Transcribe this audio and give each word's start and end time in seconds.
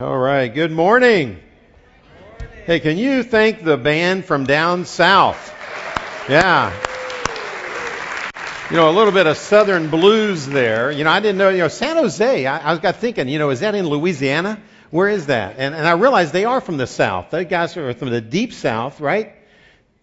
All 0.00 0.16
right, 0.16 0.48
good 0.48 0.72
morning. 0.72 1.38
Hey, 2.64 2.80
can 2.80 2.96
you 2.96 3.22
thank 3.22 3.62
the 3.62 3.76
band 3.76 4.24
from 4.24 4.44
down 4.44 4.86
south? 4.86 5.54
Yeah. 6.26 6.72
You 8.70 8.76
know, 8.78 8.88
a 8.88 8.92
little 8.96 9.12
bit 9.12 9.26
of 9.26 9.36
southern 9.36 9.90
blues 9.90 10.46
there. 10.46 10.90
You 10.90 11.04
know, 11.04 11.10
I 11.10 11.20
didn't 11.20 11.36
know, 11.36 11.50
you 11.50 11.58
know, 11.58 11.68
San 11.68 11.96
Jose, 11.96 12.46
I, 12.46 12.72
I 12.72 12.78
got 12.78 12.96
thinking, 12.96 13.28
you 13.28 13.38
know, 13.38 13.50
is 13.50 13.60
that 13.60 13.74
in 13.74 13.86
Louisiana? 13.86 14.58
Where 14.90 15.10
is 15.10 15.26
that? 15.26 15.56
And, 15.58 15.74
and 15.74 15.86
I 15.86 15.92
realized 15.92 16.32
they 16.32 16.46
are 16.46 16.62
from 16.62 16.78
the 16.78 16.86
south. 16.86 17.28
They 17.28 17.44
guys 17.44 17.76
are 17.76 17.92
from 17.92 18.08
the 18.08 18.22
deep 18.22 18.54
south, 18.54 19.02
right? 19.02 19.34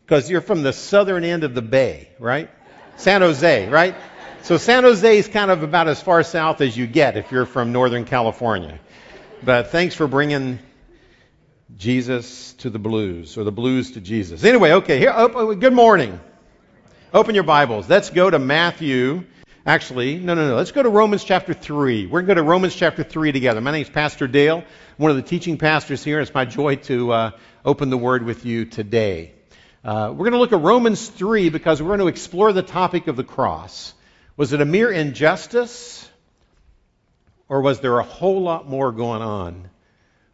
Because 0.06 0.30
you're 0.30 0.42
from 0.42 0.62
the 0.62 0.74
southern 0.74 1.24
end 1.24 1.44
of 1.44 1.56
the 1.56 1.64
bay, 1.64 2.10
right? 2.20 2.52
San 2.98 3.22
Jose, 3.22 3.68
right? 3.68 3.96
So 4.44 4.58
San 4.58 4.84
Jose 4.84 5.18
is 5.18 5.28
kind 5.28 5.50
of 5.50 5.64
about 5.64 5.88
as 5.88 6.00
far 6.00 6.22
south 6.22 6.62
as 6.62 6.78
you 6.78 6.86
get 6.86 7.18
if 7.18 7.32
you're 7.32 7.48
from 7.48 7.72
Northern 7.72 8.06
California. 8.06 8.80
But 9.44 9.68
thanks 9.68 9.94
for 9.94 10.08
bringing 10.08 10.58
Jesus 11.78 12.54
to 12.54 12.72
the 12.72 12.80
blues, 12.80 13.38
or 13.38 13.44
the 13.44 13.52
blues 13.52 13.92
to 13.92 14.02
Jesus. 14.02 14.44
Anyway, 14.44 14.72
okay, 14.72 14.98
here, 14.98 15.14
open, 15.16 15.60
good 15.60 15.74
morning. 15.74 16.20
Open 17.14 17.36
your 17.36 17.44
Bibles. 17.44 17.88
Let's 17.88 18.10
go 18.10 18.32
to 18.32 18.40
Matthew. 18.40 19.26
Actually, 19.64 20.18
no, 20.18 20.34
no, 20.34 20.50
no. 20.50 20.56
Let's 20.56 20.72
go 20.72 20.82
to 20.82 20.90
Romans 20.90 21.24
chapter 21.24 21.54
3. 21.54 22.08
We're 22.08 22.22
going 22.22 22.30
to 22.30 22.36
go 22.36 22.42
to 22.42 22.50
Romans 22.50 22.76
chapter 22.76 23.04
3 23.04 23.32
together. 23.32 23.62
My 23.62 23.72
name 23.72 23.84
is 23.84 23.90
Pastor 23.90 24.28
Dale, 24.28 24.64
one 24.98 25.12
of 25.12 25.18
the 25.18 25.24
teaching 25.24 25.60
pastors 25.60 26.04
here. 26.04 26.20
It's 26.20 26.34
my 26.34 26.46
joy 26.46 26.78
to 26.88 27.12
uh, 27.12 27.32
open 27.64 27.92
the 27.92 27.98
Word 27.98 28.24
with 28.24 28.44
you 28.44 28.66
today. 28.66 29.34
Uh, 29.84 30.10
we're 30.12 30.30
going 30.30 30.32
to 30.32 30.40
look 30.40 30.54
at 30.54 30.62
Romans 30.62 31.08
3 31.08 31.50
because 31.50 31.80
we're 31.80 31.90
going 31.90 32.00
to 32.00 32.08
explore 32.08 32.54
the 32.54 32.64
topic 32.64 33.08
of 33.08 33.16
the 33.16 33.24
cross. 33.24 33.94
Was 34.36 34.52
it 34.54 34.62
a 34.62 34.66
mere 34.66 34.92
injustice? 34.92 36.07
Or 37.50 37.62
was 37.62 37.80
there 37.80 37.98
a 38.00 38.04
whole 38.04 38.42
lot 38.42 38.68
more 38.68 38.92
going 38.92 39.22
on 39.22 39.70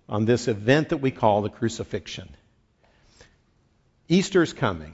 on 0.09 0.26
this 0.26 0.48
event 0.48 0.90
that 0.90 0.98
we 0.98 1.12
call 1.12 1.41
the 1.41 1.49
crucifixion? 1.49 2.30
Easter's 4.07 4.54
coming. 4.54 4.93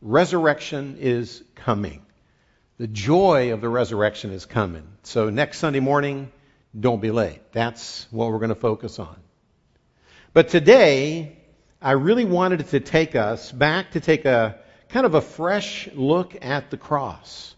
Resurrection 0.00 0.96
is 1.00 1.42
coming. 1.54 2.04
The 2.78 2.86
joy 2.86 3.52
of 3.52 3.60
the 3.60 3.68
resurrection 3.68 4.32
is 4.32 4.46
coming. 4.46 4.86
So 5.02 5.30
next 5.30 5.58
Sunday 5.58 5.80
morning, 5.80 6.32
don't 6.78 7.00
be 7.00 7.10
late. 7.10 7.40
That's 7.52 8.06
what 8.10 8.30
we're 8.30 8.38
going 8.38 8.48
to 8.48 8.54
focus 8.54 8.98
on. 8.98 9.16
But 10.32 10.48
today, 10.48 11.36
I 11.80 11.92
really 11.92 12.24
wanted 12.24 12.68
to 12.68 12.80
take 12.80 13.14
us 13.14 13.52
back 13.52 13.92
to 13.92 14.00
take 14.00 14.24
a 14.24 14.58
kind 14.88 15.04
of 15.04 15.14
a 15.14 15.20
fresh 15.20 15.88
look 15.94 16.44
at 16.44 16.70
the 16.70 16.76
cross. 16.76 17.54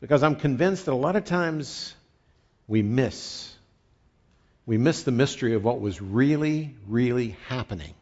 Because 0.00 0.22
I'm 0.22 0.36
convinced 0.36 0.86
that 0.86 0.92
a 0.92 0.94
lot 0.94 1.16
of 1.16 1.24
times 1.24 1.94
we 2.68 2.82
miss. 2.82 3.52
We 4.66 4.76
miss 4.76 5.02
the 5.02 5.10
mystery 5.10 5.54
of 5.54 5.64
what 5.64 5.80
was 5.80 6.00
really, 6.00 6.76
really 6.86 7.36
happening 7.48 7.94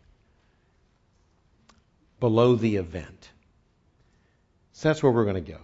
below 2.19 2.57
the 2.57 2.77
event. 2.77 3.31
So 4.73 4.89
that's 4.89 5.03
where 5.03 5.13
we're 5.13 5.25
going 5.25 5.43
to 5.43 5.53
go. 5.53 5.61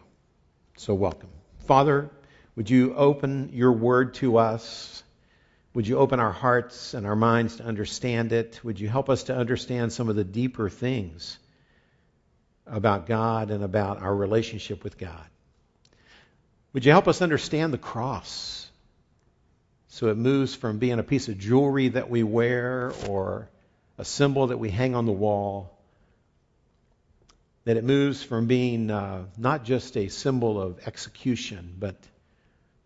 So, 0.77 0.95
welcome. 0.95 1.28
Father, 1.67 2.08
would 2.56 2.70
you 2.70 2.95
open 2.95 3.50
your 3.53 3.73
word 3.73 4.14
to 4.14 4.39
us? 4.39 5.03
Would 5.75 5.86
you 5.86 5.98
open 5.98 6.20
our 6.20 6.33
hearts 6.33 6.95
and 6.95 7.06
our 7.06 7.17
minds 7.17 7.56
to 7.56 7.64
understand 7.64 8.33
it? 8.33 8.61
Would 8.62 8.78
you 8.78 8.89
help 8.89 9.11
us 9.11 9.25
to 9.25 9.36
understand 9.36 9.92
some 9.92 10.08
of 10.08 10.17
the 10.17 10.25
deeper 10.25 10.69
things 10.69 11.39
about 12.67 13.06
God 13.06 13.50
and 13.50 13.64
about 13.64 14.00
our 14.00 14.14
relationship 14.14 14.84
with 14.84 14.98
God? 14.98 15.27
Would 16.73 16.84
you 16.84 16.92
help 16.92 17.08
us 17.08 17.23
understand 17.23 17.73
the 17.73 17.78
cross? 17.78 18.62
So 19.93 20.07
it 20.07 20.17
moves 20.17 20.55
from 20.55 20.79
being 20.79 20.98
a 20.98 21.03
piece 21.03 21.29
of 21.29 21.37
jewelry 21.37 21.89
that 21.89 22.09
we 22.09 22.23
wear 22.23 22.95
or 23.11 23.51
a 23.98 24.07
symbol 24.07 24.47
that 24.47 24.57
we 24.57 24.71
hang 24.71 24.95
on 24.95 25.05
the 25.05 25.12
wall, 25.12 25.79
that 27.65 27.77
it 27.77 27.85
moves 27.85 28.23
from 28.23 28.47
being 28.47 28.91
uh, 28.91 29.27
not 29.36 29.64
just 29.64 29.98
a 29.98 30.08
symbol 30.08 30.58
of 30.58 30.80
execution, 30.86 31.75
but 31.79 31.97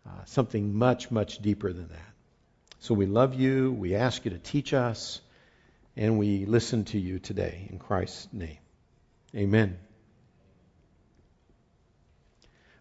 uh, 0.04 0.24
something 0.24 0.74
much, 0.74 1.12
much 1.12 1.38
deeper 1.38 1.72
than 1.72 1.86
that. 1.86 2.12
So 2.80 2.92
we 2.92 3.06
love 3.06 3.34
you, 3.34 3.70
we 3.70 3.94
ask 3.94 4.24
you 4.24 4.32
to 4.32 4.38
teach 4.38 4.74
us, 4.74 5.20
and 5.96 6.18
we 6.18 6.44
listen 6.44 6.86
to 6.86 6.98
you 6.98 7.20
today 7.20 7.68
in 7.70 7.78
Christ's 7.78 8.26
name. 8.32 8.58
Amen. 9.32 9.78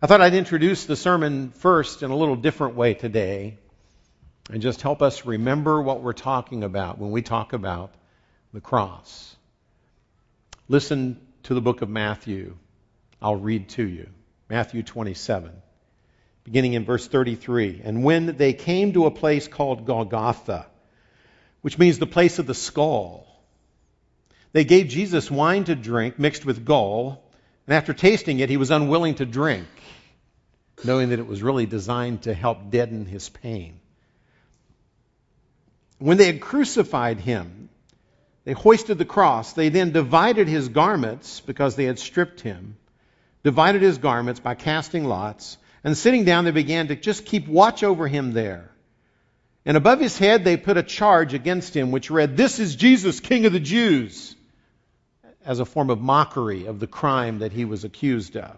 I 0.01 0.07
thought 0.07 0.21
I'd 0.21 0.33
introduce 0.33 0.87
the 0.87 0.95
sermon 0.95 1.51
first 1.51 2.01
in 2.01 2.09
a 2.09 2.17
little 2.17 2.35
different 2.35 2.75
way 2.75 2.95
today 2.95 3.59
and 4.51 4.61
just 4.61 4.81
help 4.81 5.01
us 5.01 5.25
remember 5.25 5.81
what 5.81 6.01
we're 6.01 6.13
talking 6.13 6.63
about 6.63 6.99
when 6.99 7.11
we 7.11 7.21
talk 7.21 7.53
about 7.53 7.93
the 8.53 8.61
cross. 8.61 9.35
Listen 10.67 11.19
to 11.43 11.53
the 11.53 11.61
book 11.61 11.81
of 11.81 11.89
Matthew. 11.89 12.55
I'll 13.21 13.35
read 13.35 13.69
to 13.69 13.83
you. 13.83 14.07
Matthew 14.49 14.83
27, 14.83 15.51
beginning 16.43 16.73
in 16.73 16.85
verse 16.85 17.07
33. 17.07 17.81
And 17.83 18.03
when 18.03 18.37
they 18.37 18.53
came 18.53 18.93
to 18.93 19.07
a 19.07 19.11
place 19.11 19.47
called 19.47 19.85
Golgotha, 19.85 20.67
which 21.61 21.79
means 21.79 21.97
the 21.97 22.05
place 22.05 22.37
of 22.37 22.45
the 22.45 22.53
skull, 22.53 23.25
they 24.53 24.63
gave 24.63 24.87
Jesus 24.87 25.31
wine 25.31 25.63
to 25.65 25.75
drink 25.75 26.19
mixed 26.19 26.45
with 26.45 26.63
gall, 26.63 27.23
and 27.65 27.73
after 27.73 27.93
tasting 27.93 28.39
it, 28.39 28.49
he 28.49 28.57
was 28.57 28.69
unwilling 28.69 29.15
to 29.15 29.25
drink, 29.25 29.67
knowing 30.83 31.09
that 31.09 31.19
it 31.19 31.27
was 31.27 31.41
really 31.41 31.65
designed 31.65 32.21
to 32.23 32.33
help 32.33 32.69
deaden 32.69 33.05
his 33.05 33.27
pain. 33.27 33.79
When 35.97 36.17
they 36.17 36.25
had 36.25 36.41
crucified 36.41 37.19
him, 37.19 37.69
they 38.43 38.53
hoisted 38.53 38.97
the 38.97 39.05
cross. 39.05 39.53
They 39.53 39.69
then 39.69 39.91
divided 39.91 40.47
his 40.47 40.69
garments 40.69 41.41
because 41.41 41.75
they 41.75 41.85
had 41.85 41.99
stripped 41.99 42.41
him, 42.41 42.77
divided 43.43 43.81
his 43.81 43.97
garments 43.97 44.39
by 44.39 44.55
casting 44.55 45.05
lots, 45.05 45.57
and 45.83 45.97
sitting 45.97 46.25
down, 46.25 46.45
they 46.45 46.51
began 46.51 46.87
to 46.87 46.95
just 46.95 47.25
keep 47.25 47.47
watch 47.47 47.83
over 47.83 48.07
him 48.07 48.33
there. 48.33 48.71
And 49.65 49.77
above 49.77 49.99
his 49.99 50.17
head, 50.17 50.43
they 50.43 50.57
put 50.57 50.77
a 50.77 50.83
charge 50.83 51.33
against 51.33 51.75
him, 51.75 51.91
which 51.91 52.11
read, 52.11 52.37
This 52.37 52.59
is 52.59 52.75
Jesus, 52.75 53.19
King 53.19 53.45
of 53.45 53.53
the 53.53 53.59
Jews, 53.59 54.35
as 55.43 55.59
a 55.59 55.65
form 55.65 55.89
of 55.89 56.01
mockery 56.01 56.65
of 56.65 56.79
the 56.79 56.87
crime 56.87 57.39
that 57.39 57.51
he 57.51 57.65
was 57.65 57.83
accused 57.83 58.35
of. 58.35 58.57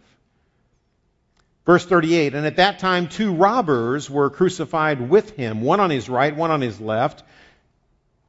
Verse 1.68 1.86
38 1.86 2.34
And 2.34 2.48
at 2.48 2.56
that 2.56 2.80
time, 2.80 3.10
two 3.10 3.34
robbers 3.34 4.10
were 4.10 4.32
crucified 4.32 5.10
with 5.10 5.32
him, 5.32 5.62
one 5.62 5.80
on 5.80 5.92
his 5.92 6.10
right, 6.10 6.36
one 6.36 6.50
on 6.50 6.62
his 6.62 6.82
left. 6.82 7.24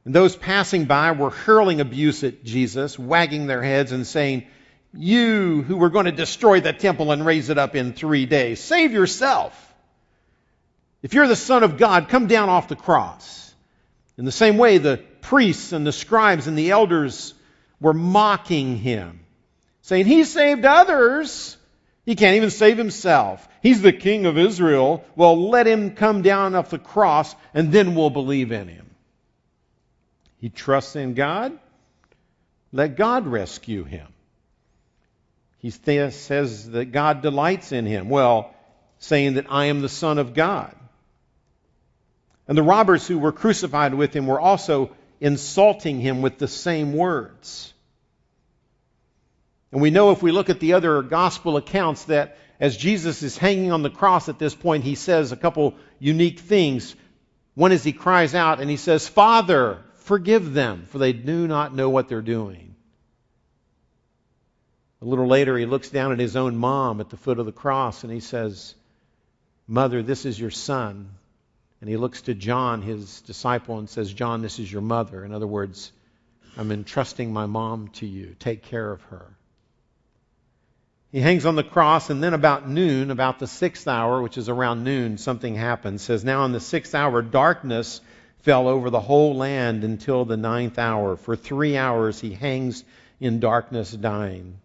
And 0.05 0.13
those 0.13 0.35
passing 0.35 0.85
by 0.85 1.13
were 1.13 1.29
hurling 1.29 1.79
abuse 1.81 2.23
at 2.23 2.43
Jesus, 2.43 2.99
wagging 2.99 3.47
their 3.47 3.63
heads 3.63 3.93
and 3.93 4.05
saying, 4.05 4.45
You 4.93 5.61
who 5.61 5.77
were 5.77 5.89
going 5.89 6.05
to 6.05 6.11
destroy 6.11 6.59
the 6.59 6.73
temple 6.73 7.11
and 7.13 7.25
raise 7.25 7.49
it 7.49 7.57
up 7.57 7.75
in 7.75 7.93
three 7.93 8.25
days, 8.25 8.59
save 8.59 8.91
yourself. 8.91 9.55
If 11.01 11.13
you're 11.13 11.27
the 11.27 11.35
Son 11.37 11.63
of 11.63 11.77
God, 11.77 12.09
come 12.09 12.27
down 12.27 12.49
off 12.49 12.67
the 12.67 12.75
cross. 12.75 13.53
In 14.17 14.25
the 14.25 14.33
same 14.33 14.57
way, 14.57 14.79
the 14.79 14.97
priests 15.21 15.71
and 15.71 15.87
the 15.87 15.93
scribes 15.93 16.47
and 16.47 16.57
the 16.57 16.71
elders 16.71 17.33
were 17.79 17.93
mocking 17.93 18.75
him, 18.75 19.21
saying, 19.81 20.07
He 20.07 20.25
saved 20.25 20.65
others. 20.65 21.55
He 22.09 22.15
can't 22.15 22.37
even 22.37 22.49
save 22.49 22.79
himself. 22.79 23.47
He's 23.61 23.83
the 23.83 23.93
king 23.93 24.25
of 24.25 24.35
Israel. 24.35 25.05
Well, 25.15 25.49
let 25.49 25.67
him 25.67 25.91
come 25.91 26.23
down 26.23 26.55
off 26.55 26.71
the 26.71 26.79
cross 26.79 27.35
and 27.53 27.71
then 27.71 27.93
we'll 27.93 28.09
believe 28.09 28.51
in 28.51 28.67
him. 28.67 28.89
He 30.41 30.49
trusts 30.49 30.95
in 30.95 31.13
God. 31.13 31.55
Let 32.73 32.95
God 32.95 33.27
rescue 33.27 33.83
him. 33.83 34.07
He 35.59 35.69
says 35.69 36.71
that 36.71 36.91
God 36.91 37.21
delights 37.21 37.73
in 37.73 37.85
him. 37.85 38.09
Well, 38.09 38.55
saying 38.97 39.35
that 39.35 39.45
I 39.51 39.65
am 39.65 39.81
the 39.81 39.87
Son 39.87 40.17
of 40.17 40.33
God. 40.33 40.75
And 42.47 42.57
the 42.57 42.63
robbers 42.63 43.05
who 43.05 43.19
were 43.19 43.31
crucified 43.31 43.93
with 43.93 44.15
him 44.15 44.25
were 44.25 44.41
also 44.41 44.95
insulting 45.21 45.99
him 45.99 46.23
with 46.23 46.39
the 46.39 46.47
same 46.47 46.91
words. 46.93 47.71
And 49.71 49.81
we 49.81 49.91
know 49.91 50.11
if 50.11 50.23
we 50.23 50.31
look 50.31 50.49
at 50.49 50.59
the 50.59 50.73
other 50.73 51.01
gospel 51.01 51.57
accounts 51.57 52.05
that 52.05 52.37
as 52.59 52.75
Jesus 52.75 53.23
is 53.23 53.37
hanging 53.37 53.71
on 53.71 53.83
the 53.83 53.89
cross 53.89 54.27
at 54.27 54.39
this 54.39 54.55
point, 54.55 54.83
he 54.83 54.95
says 54.95 55.31
a 55.31 55.37
couple 55.37 55.75
unique 55.99 56.39
things. 56.39 56.95
One 57.55 57.71
is 57.71 57.83
he 57.83 57.93
cries 57.93 58.35
out 58.35 58.59
and 58.59 58.69
he 58.69 58.77
says, 58.77 59.07
Father, 59.07 59.79
forgive 59.95 60.53
them, 60.53 60.85
for 60.87 60.97
they 60.97 61.13
do 61.13 61.47
not 61.47 61.73
know 61.73 61.89
what 61.89 62.09
they're 62.09 62.21
doing. 62.21 62.75
A 65.01 65.05
little 65.05 65.27
later, 65.27 65.57
he 65.57 65.65
looks 65.65 65.89
down 65.89 66.11
at 66.11 66.19
his 66.19 66.35
own 66.35 66.57
mom 66.57 66.99
at 66.99 67.09
the 67.09 67.15
foot 67.17 67.39
of 67.39 67.45
the 67.45 67.51
cross 67.51 68.03
and 68.03 68.11
he 68.11 68.19
says, 68.19 68.75
Mother, 69.67 70.01
this 70.01 70.25
is 70.25 70.39
your 70.39 70.49
son. 70.49 71.11
And 71.79 71.89
he 71.89 71.95
looks 71.95 72.23
to 72.23 72.33
John, 72.33 72.81
his 72.81 73.21
disciple, 73.21 73.79
and 73.79 73.89
says, 73.89 74.11
John, 74.11 74.41
this 74.41 74.59
is 74.59 74.69
your 74.69 74.81
mother. 74.81 75.23
In 75.23 75.31
other 75.31 75.47
words, 75.47 75.93
I'm 76.57 76.71
entrusting 76.71 77.31
my 77.31 77.45
mom 77.45 77.89
to 77.99 78.05
you. 78.05 78.35
Take 78.39 78.63
care 78.63 78.91
of 78.91 79.01
her. 79.03 79.37
He 81.11 81.21
hangs 81.21 81.45
on 81.45 81.55
the 81.55 81.63
cross, 81.63 82.11
and 82.11 82.21
then 82.21 82.35
about 82.35 82.69
noon, 82.69 83.09
about 83.09 83.39
the 83.39 83.47
sixth 83.47 83.87
hour, 83.87 84.21
which 84.21 84.37
is 84.37 84.47
around 84.47 84.83
noon, 84.83 85.17
something 85.17 85.55
happens. 85.55 86.01
It 86.01 86.05
says, 86.05 86.23
Now 86.23 86.45
in 86.45 86.51
the 86.51 86.59
sixth 86.59 86.93
hour, 86.93 87.23
darkness 87.23 88.01
fell 88.43 88.67
over 88.67 88.89
the 88.89 88.99
whole 88.99 89.35
land 89.35 89.83
until 89.83 90.23
the 90.23 90.37
ninth 90.37 90.77
hour. 90.77 91.15
For 91.15 91.35
three 91.35 91.77
hours 91.77 92.19
he 92.19 92.33
hangs 92.33 92.83
in 93.19 93.39
darkness, 93.39 93.91
dying. 93.91 94.59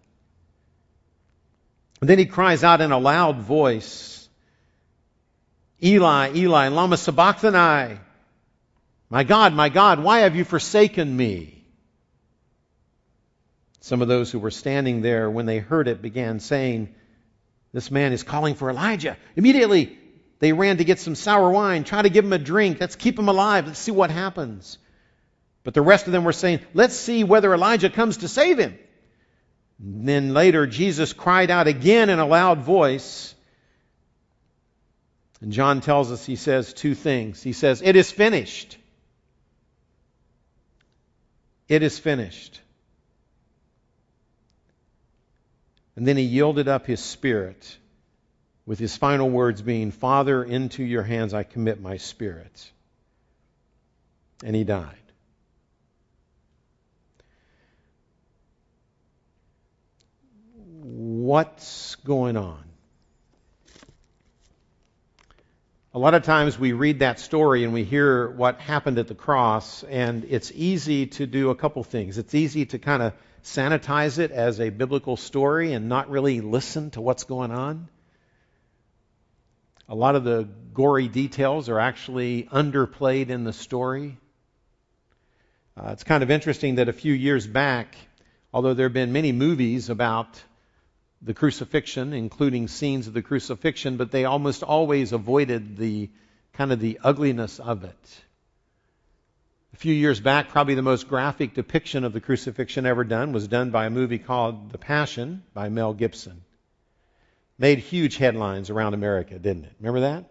And 2.01 2.11
then 2.11 2.19
he 2.19 2.27
cries 2.27 2.63
out 2.63 2.83
in 2.83 2.93
a 2.93 2.99
loud 2.99 3.39
voice, 3.39 4.29
Eli, 5.83 6.33
Eli, 6.35 6.69
lama 6.69 6.99
sabachthani. 6.99 7.99
My 9.09 9.25
God, 9.25 9.55
my 9.55 9.71
God, 9.71 10.03
why 10.03 10.21
have 10.21 10.37
you 10.37 10.45
forsaken 10.45 11.17
me? 11.17 11.64
Some 13.85 14.01
of 14.01 14.09
those 14.09 14.33
who 14.33 14.39
were 14.39 14.51
standing 14.51 15.03
there, 15.03 15.29
when 15.29 15.45
they 15.45 15.59
heard 15.59 15.89
it, 15.89 16.01
began 16.01 16.41
saying, 16.41 16.95
This 17.75 17.91
man 17.91 18.15
is 18.15 18.23
calling 18.23 18.55
for 18.55 18.71
Elijah. 18.71 19.19
Immediately, 19.37 19.99
they 20.39 20.55
ran 20.55 20.79
to 20.79 20.85
get 20.85 21.01
some 21.01 21.15
sour 21.15 21.51
wine, 21.51 21.85
try 21.85 22.01
to 22.01 22.09
give 22.09 22.25
him 22.25 22.33
a 22.33 22.39
drink. 22.39 22.79
Let's 22.81 22.97
keep 22.97 23.19
him 23.19 23.29
alive. 23.29 23.67
Let's 23.67 23.79
see 23.79 23.93
what 23.93 24.11
happens. 24.11 24.79
But 25.65 25.75
the 25.75 25.83
rest 25.83 26.07
of 26.07 26.15
them 26.15 26.25
were 26.25 26.33
saying, 26.33 26.61
Let's 26.73 26.97
see 26.97 27.25
whether 27.25 27.53
Elijah 27.53 27.91
comes 27.91 28.17
to 28.19 28.29
save 28.29 28.59
him. 28.59 28.79
And 29.79 30.09
then 30.09 30.33
later, 30.33 30.67
Jesus 30.67 31.13
cried 31.13 31.51
out 31.51 31.67
again 31.67 32.09
in 32.09 32.19
a 32.19 32.27
loud 32.27 32.61
voice. 32.61 33.35
And 35.43 35.53
John 35.53 35.83
tells 35.83 36.11
us 36.11 36.25
he 36.25 36.37
says 36.37 36.73
two 36.73 36.95
things. 36.95 37.43
He 37.43 37.53
says, 37.53 37.83
It 37.83 37.97
is 37.97 38.11
finished. 38.11 38.79
It 41.69 41.83
is 41.83 41.99
finished. 41.99 42.63
And 45.97 46.07
then 46.07 46.17
he 46.17 46.25
yielded 46.25 46.69
up 46.69 46.87
his 46.87 47.01
spirit 47.01 47.79
with 48.67 48.79
his 48.79 48.97
final 48.97 49.31
words 49.31 49.63
being, 49.63 49.91
Father, 49.91 50.43
into 50.43 50.83
your 50.83 51.03
hands 51.03 51.35
I 51.35 51.43
commit 51.43 51.81
my 51.81 51.99
spirit. 51.99 52.73
And 54.43 54.57
he 54.57 54.65
died. 54.65 54.97
What's 60.83 61.95
going 61.97 62.37
on? 62.37 62.63
A 65.95 65.99
lot 65.99 66.15
of 66.15 66.25
times 66.25 66.59
we 66.59 66.73
read 66.73 66.99
that 66.99 67.21
story 67.21 67.63
and 67.63 67.73
we 67.73 67.85
hear 67.85 68.29
what 68.29 68.59
happened 68.59 68.99
at 68.99 69.07
the 69.07 69.15
cross, 69.15 69.85
and 69.85 70.25
it's 70.25 70.51
easy 70.53 71.07
to 71.07 71.27
do 71.27 71.51
a 71.51 71.55
couple 71.55 71.85
things. 71.85 72.19
It's 72.19 72.35
easy 72.35 72.67
to 72.67 72.81
kind 72.81 73.01
of 73.01 73.13
sanitize 73.45 74.19
it 74.19 74.31
as 74.31 74.59
a 74.59 74.71
biblical 74.71 75.17
story 75.17 75.73
and 75.73 75.89
not 75.89 76.11
really 76.11 76.41
listen 76.41 76.91
to 76.91 77.01
what's 77.01 77.25
going 77.25 77.51
on. 77.51 77.89
A 79.87 79.95
lot 79.95 80.17
of 80.17 80.25
the 80.25 80.49
gory 80.73 81.09
details 81.09 81.69
are 81.69 81.79
actually 81.79 82.45
underplayed 82.45 83.29
in 83.29 83.45
the 83.45 83.53
story. 83.53 84.17
Uh, 85.77 85.91
it's 85.91 86.05
kind 86.05 86.23
of 86.23 86.31
interesting 86.31 86.77
that 86.77 86.89
a 86.89 86.93
few 86.93 87.13
years 87.13 87.47
back, 87.47 87.95
although 88.53 88.73
there 88.73 88.87
have 88.87 88.95
been 88.95 89.13
many 89.13 89.33
movies 89.33 89.91
about 89.91 90.43
the 91.21 91.35
crucifixion, 91.35 92.15
including 92.15 92.67
scenes 92.69 93.09
of 93.09 93.13
the 93.13 93.23
crucifixion, 93.23 93.99
but 93.99 94.11
they 94.11 94.25
almost 94.25 94.63
always 94.63 95.13
avoided 95.13 95.77
the 95.77 96.09
kind 96.55 96.73
of 96.73 96.81
the 96.81 96.99
ugliness 97.05 97.61
of 97.61 97.85
it. 97.85 98.23
A 99.75 99.77
few 99.77 99.93
years 99.93 100.21
back, 100.21 100.51
probably 100.51 100.77
the 100.77 100.83
most 100.83 101.09
graphic 101.09 101.55
depiction 101.55 102.05
of 102.05 102.13
the 102.13 102.21
crucifixion 102.21 102.87
ever 102.87 103.03
done 103.03 103.33
was 103.33 103.49
done 103.49 103.73
by 103.73 103.87
a 103.87 103.91
movie 103.91 104.21
called 104.21 104.71
The 104.71 104.79
Passion 104.79 105.43
by 105.53 105.69
Mel 105.69 105.93
Gibson. 105.93 106.45
Made 107.59 107.81
huge 107.81 108.17
headlines 108.17 108.71
around 108.71 108.95
America, 108.95 109.37
didn't 109.37 109.65
it? 109.65 109.73
Remember 109.81 110.03
that? 110.03 110.27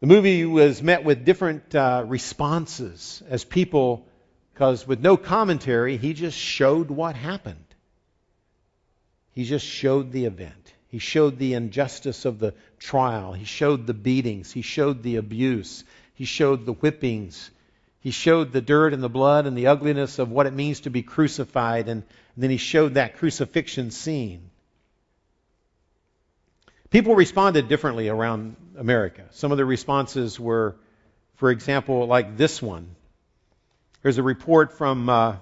The 0.00 0.06
movie 0.06 0.46
was 0.46 0.82
met 0.82 1.04
with 1.04 1.26
different 1.26 1.74
uh, 1.74 2.04
responses 2.06 3.22
as 3.28 3.44
people, 3.44 4.08
because 4.54 4.86
with 4.86 5.00
no 5.00 5.18
commentary, 5.18 5.98
he 5.98 6.14
just 6.14 6.38
showed 6.38 6.90
what 6.90 7.16
happened. 7.16 7.66
He 9.32 9.44
just 9.44 9.66
showed 9.66 10.10
the 10.10 10.24
event. 10.24 10.72
He 10.88 11.00
showed 11.00 11.38
the 11.38 11.52
injustice 11.52 12.24
of 12.24 12.38
the 12.38 12.54
trial. 12.78 13.34
He 13.34 13.44
showed 13.44 13.86
the 13.86 13.92
beatings. 13.92 14.50
He 14.50 14.62
showed 14.62 15.02
the 15.02 15.16
abuse. 15.16 15.84
He 16.20 16.26
showed 16.26 16.66
the 16.66 16.74
whippings. 16.74 17.50
He 18.00 18.10
showed 18.10 18.52
the 18.52 18.60
dirt 18.60 18.92
and 18.92 19.02
the 19.02 19.08
blood 19.08 19.46
and 19.46 19.56
the 19.56 19.68
ugliness 19.68 20.18
of 20.18 20.30
what 20.30 20.44
it 20.44 20.52
means 20.52 20.80
to 20.80 20.90
be 20.90 21.02
crucified. 21.02 21.88
And, 21.88 22.02
then 22.36 22.50
he 22.50 22.58
showed 22.58 22.92
that 22.92 23.16
crucifixion 23.16 23.90
scene. 23.90 24.50
People 26.90 27.14
responded 27.14 27.68
differently 27.68 28.10
around 28.10 28.56
America. 28.76 29.24
Some 29.30 29.50
of 29.50 29.56
the 29.56 29.64
responses 29.64 30.38
were, 30.38 30.76
for 31.36 31.50
example, 31.50 32.06
like 32.06 32.36
this 32.36 32.60
one. 32.60 32.96
There's 34.02 34.18
a 34.18 34.22
report 34.22 34.74
from 34.74 35.08
uh, 35.08 35.36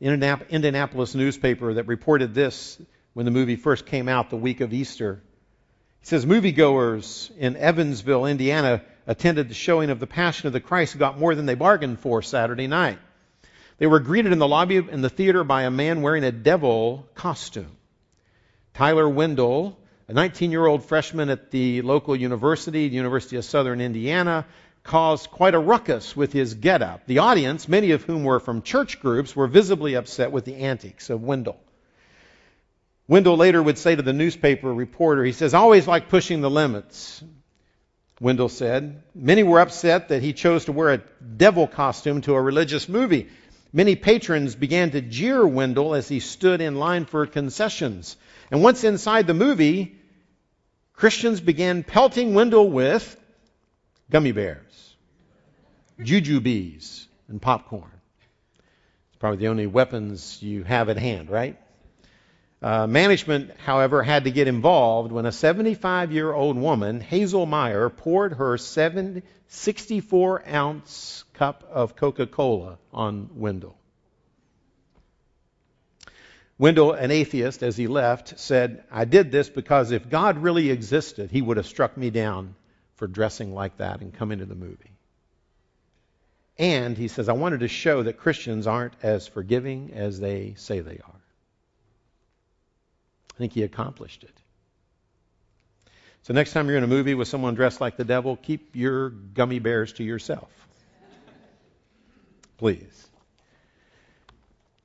Indianapolis 0.00 1.16
newspaper 1.16 1.74
that 1.74 1.88
reported 1.88 2.32
this 2.32 2.80
when 3.12 3.24
the 3.24 3.32
movie 3.32 3.56
first 3.56 3.86
came 3.86 4.08
out 4.08 4.30
the 4.30 4.36
week 4.36 4.60
of 4.60 4.72
Easter. 4.72 5.20
He 5.98 6.06
says 6.06 6.24
moviegoers 6.24 7.36
in 7.36 7.56
Evansville, 7.56 8.26
Indiana, 8.26 8.82
attended 9.06 9.48
the 9.48 9.54
showing 9.54 9.90
of 9.90 10.00
The 10.00 10.06
Passion 10.06 10.46
of 10.46 10.52
the 10.52 10.60
Christ 10.60 10.98
got 10.98 11.18
more 11.18 11.34
than 11.34 11.46
they 11.46 11.54
bargained 11.54 12.00
for 12.00 12.22
Saturday 12.22 12.66
night. 12.66 12.98
They 13.78 13.86
were 13.86 14.00
greeted 14.00 14.32
in 14.32 14.38
the 14.38 14.48
lobby 14.48 14.76
in 14.76 15.02
the 15.02 15.10
theater 15.10 15.44
by 15.44 15.62
a 15.62 15.70
man 15.70 16.02
wearing 16.02 16.24
a 16.24 16.32
devil 16.32 17.06
costume. 17.14 17.76
Tyler 18.74 19.08
Wendell 19.08 19.76
a 20.08 20.12
19 20.12 20.50
year 20.50 20.66
old 20.66 20.84
freshman 20.84 21.30
at 21.30 21.50
the 21.50 21.80
local 21.82 22.14
university, 22.14 22.88
the 22.88 22.96
University 22.96 23.36
of 23.36 23.44
Southern 23.44 23.80
Indiana, 23.80 24.44
caused 24.82 25.30
quite 25.30 25.54
a 25.54 25.58
ruckus 25.58 26.16
with 26.16 26.32
his 26.32 26.54
getup. 26.54 27.06
The 27.06 27.18
audience, 27.18 27.68
many 27.68 27.92
of 27.92 28.02
whom 28.02 28.24
were 28.24 28.40
from 28.40 28.62
church 28.62 29.00
groups, 29.00 29.34
were 29.34 29.46
visibly 29.46 29.94
upset 29.94 30.32
with 30.32 30.44
the 30.44 30.56
antics 30.56 31.08
of 31.08 31.22
Wendell. 31.22 31.58
Wendell 33.06 33.36
later 33.36 33.62
would 33.62 33.78
say 33.78 33.94
to 33.94 34.02
the 34.02 34.12
newspaper 34.12 34.72
reporter, 34.72 35.24
he 35.24 35.32
says, 35.32 35.54
I 35.54 35.60
always 35.60 35.86
like 35.86 36.08
pushing 36.08 36.40
the 36.40 36.50
limits. 36.50 37.22
Wendell 38.22 38.48
said. 38.48 39.02
Many 39.16 39.42
were 39.42 39.58
upset 39.58 40.08
that 40.08 40.22
he 40.22 40.32
chose 40.32 40.66
to 40.66 40.72
wear 40.72 40.92
a 40.92 41.02
devil 41.36 41.66
costume 41.66 42.20
to 42.22 42.34
a 42.34 42.40
religious 42.40 42.88
movie. 42.88 43.28
Many 43.72 43.96
patrons 43.96 44.54
began 44.54 44.92
to 44.92 45.00
jeer 45.00 45.44
Wendell 45.44 45.94
as 45.94 46.06
he 46.06 46.20
stood 46.20 46.60
in 46.60 46.76
line 46.76 47.04
for 47.04 47.26
concessions. 47.26 48.16
And 48.52 48.62
once 48.62 48.84
inside 48.84 49.26
the 49.26 49.34
movie, 49.34 49.96
Christians 50.92 51.40
began 51.40 51.82
pelting 51.82 52.34
Wendell 52.34 52.70
with 52.70 53.16
gummy 54.08 54.30
bears, 54.30 54.96
jujubes, 55.98 57.06
and 57.26 57.42
popcorn. 57.42 57.90
It's 59.08 59.18
probably 59.18 59.38
the 59.38 59.48
only 59.48 59.66
weapons 59.66 60.40
you 60.40 60.62
have 60.62 60.88
at 60.88 60.96
hand, 60.96 61.28
right? 61.28 61.58
Uh, 62.62 62.86
management, 62.86 63.50
however, 63.58 64.04
had 64.04 64.24
to 64.24 64.30
get 64.30 64.46
involved 64.46 65.10
when 65.10 65.26
a 65.26 65.32
75 65.32 66.12
year 66.12 66.32
old 66.32 66.56
woman, 66.56 67.00
Hazel 67.00 67.44
Meyer, 67.44 67.90
poured 67.90 68.34
her 68.34 68.56
64 68.56 70.48
ounce 70.48 71.24
cup 71.34 71.64
of 71.68 71.96
Coca 71.96 72.26
Cola 72.28 72.78
on 72.92 73.30
Wendell. 73.34 73.76
Wendell, 76.56 76.92
an 76.92 77.10
atheist, 77.10 77.64
as 77.64 77.76
he 77.76 77.88
left, 77.88 78.38
said, 78.38 78.84
I 78.92 79.06
did 79.06 79.32
this 79.32 79.48
because 79.48 79.90
if 79.90 80.08
God 80.08 80.38
really 80.38 80.70
existed, 80.70 81.32
he 81.32 81.42
would 81.42 81.56
have 81.56 81.66
struck 81.66 81.96
me 81.96 82.10
down 82.10 82.54
for 82.94 83.08
dressing 83.08 83.52
like 83.52 83.78
that 83.78 84.00
and 84.00 84.14
coming 84.14 84.38
to 84.38 84.46
the 84.46 84.54
movie. 84.54 84.92
And 86.58 86.96
he 86.96 87.08
says, 87.08 87.28
I 87.28 87.32
wanted 87.32 87.60
to 87.60 87.68
show 87.68 88.04
that 88.04 88.18
Christians 88.18 88.68
aren't 88.68 88.94
as 89.02 89.26
forgiving 89.26 89.90
as 89.94 90.20
they 90.20 90.54
say 90.56 90.78
they 90.78 91.00
are. 91.04 91.21
I 93.34 93.38
think 93.38 93.52
he 93.52 93.62
accomplished 93.62 94.24
it. 94.24 94.36
So 96.22 96.34
next 96.34 96.52
time 96.52 96.68
you're 96.68 96.78
in 96.78 96.84
a 96.84 96.88
movie 96.88 97.14
with 97.14 97.28
someone 97.28 97.54
dressed 97.54 97.80
like 97.80 97.96
the 97.96 98.04
devil, 98.04 98.36
keep 98.36 98.76
your 98.76 99.10
gummy 99.10 99.58
bears 99.58 99.92
to 99.94 100.04
yourself. 100.04 100.50
Please. 102.58 103.08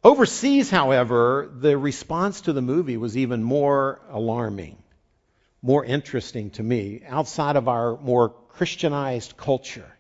Overseas, 0.04 0.72
however, 0.72 1.50
the 1.54 1.78
response 1.78 2.42
to 2.42 2.54
the 2.54 2.62
movie 2.62 2.98
was 2.98 3.18
even 3.18 3.44
more 3.44 4.00
alarming, 4.10 4.78
more 5.62 5.86
interesting 5.86 6.50
to 6.52 6.64
me, 6.64 7.04
outside 7.08 7.56
of 7.56 7.68
our 7.68 7.98
more 7.98 8.30
Christianized 8.30 9.38
culture. 9.38 9.92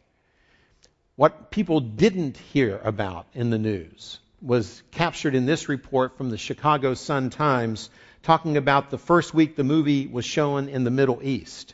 What 1.15 1.51
people 1.51 1.81
didn't 1.81 2.37
hear 2.37 2.79
about 2.83 3.27
in 3.33 3.49
the 3.49 3.57
news 3.59 4.19
was 4.41 4.81
captured 4.91 5.35
in 5.35 5.45
this 5.45 5.67
report 5.67 6.17
from 6.17 6.29
the 6.29 6.37
Chicago 6.37 6.93
Sun 6.93 7.31
Times 7.31 7.89
talking 8.27 8.57
about 8.57 8.89
the 8.89 8.97
first 8.97 9.33
week 9.33 9.55
the 9.55 9.63
movie 9.63 10.05
was 10.05 10.25
shown 10.25 10.67
in 10.67 10.83
the 10.83 10.91
Middle 10.91 11.21
East. 11.23 11.73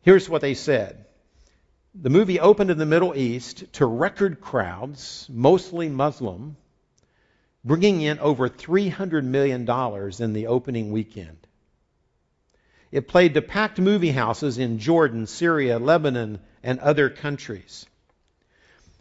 Here's 0.00 0.28
what 0.28 0.40
they 0.40 0.54
said. 0.54 1.04
The 1.94 2.10
movie 2.10 2.40
opened 2.40 2.72
in 2.72 2.78
the 2.78 2.86
Middle 2.86 3.16
East 3.16 3.72
to 3.74 3.86
record 3.86 4.40
crowds, 4.40 5.28
mostly 5.30 5.88
Muslim, 5.88 6.56
bringing 7.64 8.00
in 8.00 8.18
over 8.18 8.48
$300 8.48 9.22
million 9.22 9.60
in 10.18 10.32
the 10.32 10.48
opening 10.48 10.90
weekend. 10.90 11.38
It 12.90 13.06
played 13.06 13.34
to 13.34 13.42
packed 13.42 13.78
movie 13.78 14.10
houses 14.10 14.58
in 14.58 14.80
Jordan, 14.80 15.28
Syria, 15.28 15.78
Lebanon, 15.78 16.40
and 16.64 16.80
other 16.80 17.08
countries. 17.08 17.86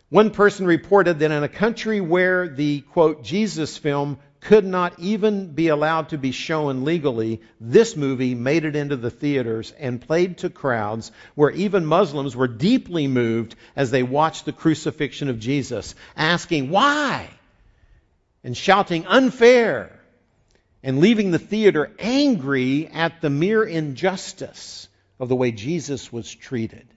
One 0.10 0.30
person 0.30 0.68
reported 0.68 1.18
that 1.18 1.32
in 1.32 1.44
a 1.44 1.50
country 1.50 2.00
where 2.00 2.48
the, 2.48 2.82
quote, 2.82 3.24
Jesus 3.24 3.76
film 3.76 4.20
could 4.42 4.66
not 4.66 4.98
even 5.00 5.54
be 5.54 5.68
allowed 5.68 6.10
to 6.10 6.18
be 6.18 6.32
shown 6.32 6.84
legally, 6.84 7.42
this 7.60 7.96
movie 7.96 8.34
made 8.34 8.66
it 8.66 8.76
into 8.76 8.98
the 8.98 9.12
theaters 9.12 9.72
and 9.80 10.02
played 10.02 10.40
to 10.40 10.50
crowds 10.50 11.12
where 11.36 11.52
even 11.52 11.86
Muslims 11.86 12.36
were 12.36 12.48
deeply 12.48 13.08
moved 13.08 13.56
as 13.76 13.92
they 13.92 14.04
watched 14.04 14.46
the 14.46 14.52
crucifixion 14.52 15.30
of 15.30 15.40
Jesus, 15.40 15.94
asking, 16.18 16.72
why? 16.72 17.30
And 18.44 18.58
shouting, 18.58 19.06
unfair, 19.06 20.00
and 20.82 21.00
leaving 21.00 21.30
the 21.30 21.40
theater 21.40 21.92
angry 22.00 22.88
at 22.88 23.22
the 23.22 23.30
mere 23.30 23.64
injustice 23.64 24.90
of 25.20 25.30
the 25.30 25.36
way 25.36 25.52
Jesus 25.52 26.12
was 26.12 26.34
treated. 26.34 26.88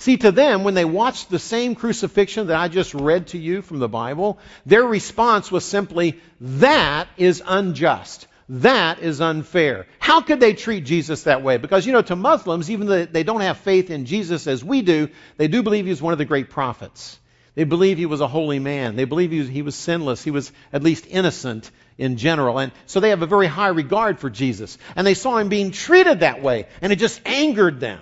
See, 0.00 0.16
to 0.16 0.32
them, 0.32 0.64
when 0.64 0.72
they 0.72 0.86
watched 0.86 1.28
the 1.28 1.38
same 1.38 1.74
crucifixion 1.74 2.46
that 2.46 2.56
I 2.56 2.68
just 2.68 2.94
read 2.94 3.26
to 3.28 3.38
you 3.38 3.60
from 3.60 3.80
the 3.80 3.88
Bible, 3.88 4.38
their 4.64 4.82
response 4.82 5.52
was 5.52 5.62
simply, 5.62 6.18
that 6.40 7.06
is 7.18 7.42
unjust. 7.46 8.26
That 8.48 9.00
is 9.00 9.20
unfair. 9.20 9.86
How 9.98 10.22
could 10.22 10.40
they 10.40 10.54
treat 10.54 10.86
Jesus 10.86 11.24
that 11.24 11.42
way? 11.42 11.58
Because, 11.58 11.84
you 11.86 11.92
know, 11.92 12.00
to 12.00 12.16
Muslims, 12.16 12.70
even 12.70 12.86
though 12.86 13.04
they 13.04 13.24
don't 13.24 13.42
have 13.42 13.58
faith 13.58 13.90
in 13.90 14.06
Jesus 14.06 14.46
as 14.46 14.64
we 14.64 14.80
do, 14.80 15.10
they 15.36 15.48
do 15.48 15.62
believe 15.62 15.84
he 15.84 15.90
was 15.90 16.00
one 16.00 16.14
of 16.14 16.18
the 16.18 16.24
great 16.24 16.48
prophets. 16.48 17.20
They 17.54 17.64
believe 17.64 17.98
he 17.98 18.06
was 18.06 18.22
a 18.22 18.26
holy 18.26 18.58
man. 18.58 18.96
They 18.96 19.04
believe 19.04 19.30
he 19.30 19.40
was, 19.40 19.48
he 19.48 19.60
was 19.60 19.74
sinless. 19.74 20.24
He 20.24 20.30
was 20.30 20.50
at 20.72 20.82
least 20.82 21.06
innocent 21.10 21.70
in 21.98 22.16
general. 22.16 22.58
And 22.58 22.72
so 22.86 23.00
they 23.00 23.10
have 23.10 23.20
a 23.20 23.26
very 23.26 23.48
high 23.48 23.68
regard 23.68 24.18
for 24.18 24.30
Jesus. 24.30 24.78
And 24.96 25.06
they 25.06 25.12
saw 25.12 25.36
him 25.36 25.50
being 25.50 25.72
treated 25.72 26.20
that 26.20 26.42
way. 26.42 26.68
And 26.80 26.90
it 26.90 26.96
just 26.96 27.20
angered 27.26 27.80
them. 27.80 28.00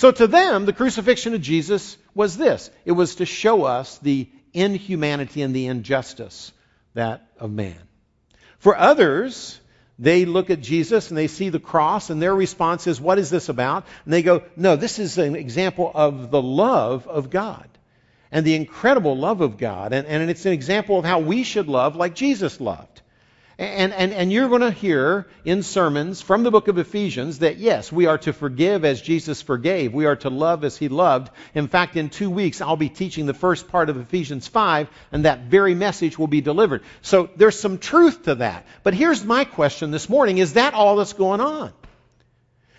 So 0.00 0.10
to 0.10 0.26
them, 0.26 0.64
the 0.64 0.72
crucifixion 0.72 1.34
of 1.34 1.42
Jesus 1.42 1.98
was 2.14 2.38
this 2.38 2.70
it 2.86 2.92
was 2.92 3.16
to 3.16 3.26
show 3.26 3.64
us 3.64 3.98
the 3.98 4.30
inhumanity 4.54 5.42
and 5.42 5.54
the 5.54 5.66
injustice 5.66 6.52
that 6.94 7.26
of 7.38 7.50
man. 7.50 7.76
For 8.60 8.74
others, 8.74 9.60
they 9.98 10.24
look 10.24 10.48
at 10.48 10.62
Jesus 10.62 11.10
and 11.10 11.18
they 11.18 11.26
see 11.26 11.50
the 11.50 11.60
cross, 11.60 12.08
and 12.08 12.22
their 12.22 12.34
response 12.34 12.86
is, 12.86 12.98
What 12.98 13.18
is 13.18 13.28
this 13.28 13.50
about? 13.50 13.84
And 14.06 14.14
they 14.14 14.22
go, 14.22 14.42
No, 14.56 14.74
this 14.74 14.98
is 14.98 15.18
an 15.18 15.36
example 15.36 15.92
of 15.94 16.30
the 16.30 16.40
love 16.40 17.06
of 17.06 17.28
God 17.28 17.68
and 18.32 18.46
the 18.46 18.54
incredible 18.54 19.18
love 19.18 19.42
of 19.42 19.58
God. 19.58 19.92
And, 19.92 20.06
and 20.06 20.30
it's 20.30 20.46
an 20.46 20.54
example 20.54 20.98
of 20.98 21.04
how 21.04 21.18
we 21.18 21.42
should 21.42 21.68
love 21.68 21.94
like 21.94 22.14
Jesus 22.14 22.58
loved. 22.58 22.99
And, 23.60 23.92
and, 23.92 24.14
and 24.14 24.32
you're 24.32 24.48
going 24.48 24.62
to 24.62 24.70
hear 24.70 25.26
in 25.44 25.62
sermons 25.62 26.22
from 26.22 26.44
the 26.44 26.50
book 26.50 26.68
of 26.68 26.78
Ephesians 26.78 27.40
that 27.40 27.58
yes, 27.58 27.92
we 27.92 28.06
are 28.06 28.16
to 28.16 28.32
forgive 28.32 28.86
as 28.86 29.02
Jesus 29.02 29.42
forgave. 29.42 29.92
We 29.92 30.06
are 30.06 30.16
to 30.16 30.30
love 30.30 30.64
as 30.64 30.78
he 30.78 30.88
loved. 30.88 31.30
In 31.54 31.68
fact, 31.68 31.94
in 31.94 32.08
two 32.08 32.30
weeks, 32.30 32.62
I'll 32.62 32.76
be 32.76 32.88
teaching 32.88 33.26
the 33.26 33.34
first 33.34 33.68
part 33.68 33.90
of 33.90 33.98
Ephesians 33.98 34.48
5, 34.48 34.88
and 35.12 35.26
that 35.26 35.40
very 35.40 35.74
message 35.74 36.18
will 36.18 36.26
be 36.26 36.40
delivered. 36.40 36.82
So 37.02 37.28
there's 37.36 37.60
some 37.60 37.76
truth 37.76 38.22
to 38.22 38.36
that. 38.36 38.64
But 38.82 38.94
here's 38.94 39.26
my 39.26 39.44
question 39.44 39.90
this 39.90 40.08
morning 40.08 40.38
is 40.38 40.54
that 40.54 40.72
all 40.72 40.96
that's 40.96 41.12
going 41.12 41.42
on? 41.42 41.70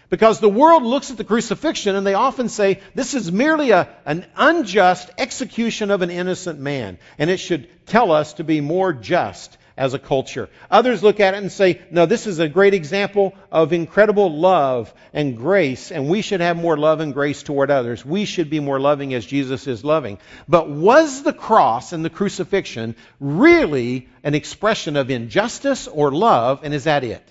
Because 0.09 0.39
the 0.39 0.49
world 0.49 0.81
looks 0.81 1.11
at 1.11 1.17
the 1.17 1.23
crucifixion 1.23 1.95
and 1.95 2.07
they 2.07 2.15
often 2.15 2.49
say 2.49 2.79
this 2.95 3.13
is 3.13 3.31
merely 3.31 3.69
a, 3.69 3.87
an 4.07 4.25
unjust 4.35 5.11
execution 5.19 5.91
of 5.91 6.01
an 6.01 6.09
innocent 6.09 6.59
man. 6.59 6.97
And 7.19 7.29
it 7.29 7.37
should 7.37 7.69
tell 7.85 8.11
us 8.11 8.33
to 8.33 8.43
be 8.43 8.61
more 8.61 8.93
just 8.93 9.59
as 9.81 9.95
a 9.95 9.99
culture. 9.99 10.47
Others 10.69 11.01
look 11.01 11.19
at 11.19 11.33
it 11.33 11.37
and 11.37 11.51
say, 11.51 11.81
no, 11.89 12.05
this 12.05 12.27
is 12.27 12.37
a 12.37 12.47
great 12.47 12.75
example 12.75 13.33
of 13.51 13.73
incredible 13.73 14.31
love 14.31 14.93
and 15.11 15.35
grace, 15.35 15.91
and 15.91 16.07
we 16.07 16.21
should 16.21 16.39
have 16.39 16.55
more 16.55 16.77
love 16.77 16.99
and 16.99 17.15
grace 17.15 17.41
toward 17.41 17.71
others. 17.71 18.05
We 18.05 18.25
should 18.25 18.51
be 18.51 18.59
more 18.59 18.79
loving 18.79 19.15
as 19.15 19.25
Jesus 19.25 19.65
is 19.65 19.83
loving. 19.83 20.19
But 20.47 20.69
was 20.69 21.23
the 21.23 21.33
cross 21.33 21.93
and 21.93 22.05
the 22.05 22.11
crucifixion 22.11 22.95
really 23.19 24.07
an 24.23 24.35
expression 24.35 24.97
of 24.97 25.09
injustice 25.09 25.87
or 25.87 26.11
love, 26.11 26.59
and 26.61 26.75
is 26.75 26.83
that 26.83 27.03
it? 27.03 27.27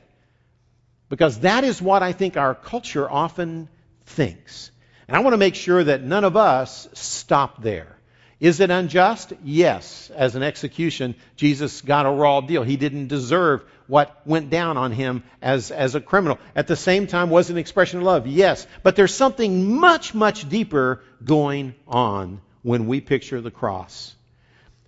Because 1.09 1.39
that 1.41 1.63
is 1.63 1.81
what 1.81 2.03
I 2.03 2.11
think 2.11 2.37
our 2.37 2.57
culture 2.57 3.09
often 3.09 3.69
thinks. 4.07 4.73
And 5.07 5.17
I 5.17 5.21
want 5.21 5.35
to 5.35 5.39
make 5.39 5.55
sure 5.55 5.85
that 5.85 6.03
none 6.03 6.25
of 6.25 6.37
us 6.37 6.89
stop 6.95 7.63
there. 7.63 8.00
Is 8.41 8.61
it 8.61 8.71
unjust? 8.71 9.35
Yes. 9.45 10.11
As 10.17 10.35
an 10.35 10.43
execution, 10.43 11.15
Jesus 11.37 11.83
got 11.83 12.07
a 12.07 12.11
raw 12.11 12.41
deal. 12.41 12.63
He 12.63 12.79
didn't 12.79 13.09
deserve 13.09 13.63
what 13.87 14.23
went 14.25 14.49
down 14.49 14.79
on 14.79 14.93
him 14.93 15.25
as, 15.43 15.71
as 15.71 15.95
a 15.95 16.01
criminal. 16.01 16.39
At 16.57 16.67
the 16.67 16.77
same 16.77 17.07
time, 17.07 17.29
was 17.29 17.51
an 17.51 17.59
expression 17.59 17.99
of 17.99 18.07
love? 18.07 18.27
Yes. 18.27 18.67
But 18.83 18.97
there's 18.97 19.15
something 19.15 19.75
much, 19.79 20.15
much 20.15 20.49
deeper 20.49 21.03
going 21.23 21.75
on 21.87 22.41
when 22.63 22.87
we 22.87 23.03
picture 23.03 23.43
the 23.43 23.51
cross. 23.51 24.15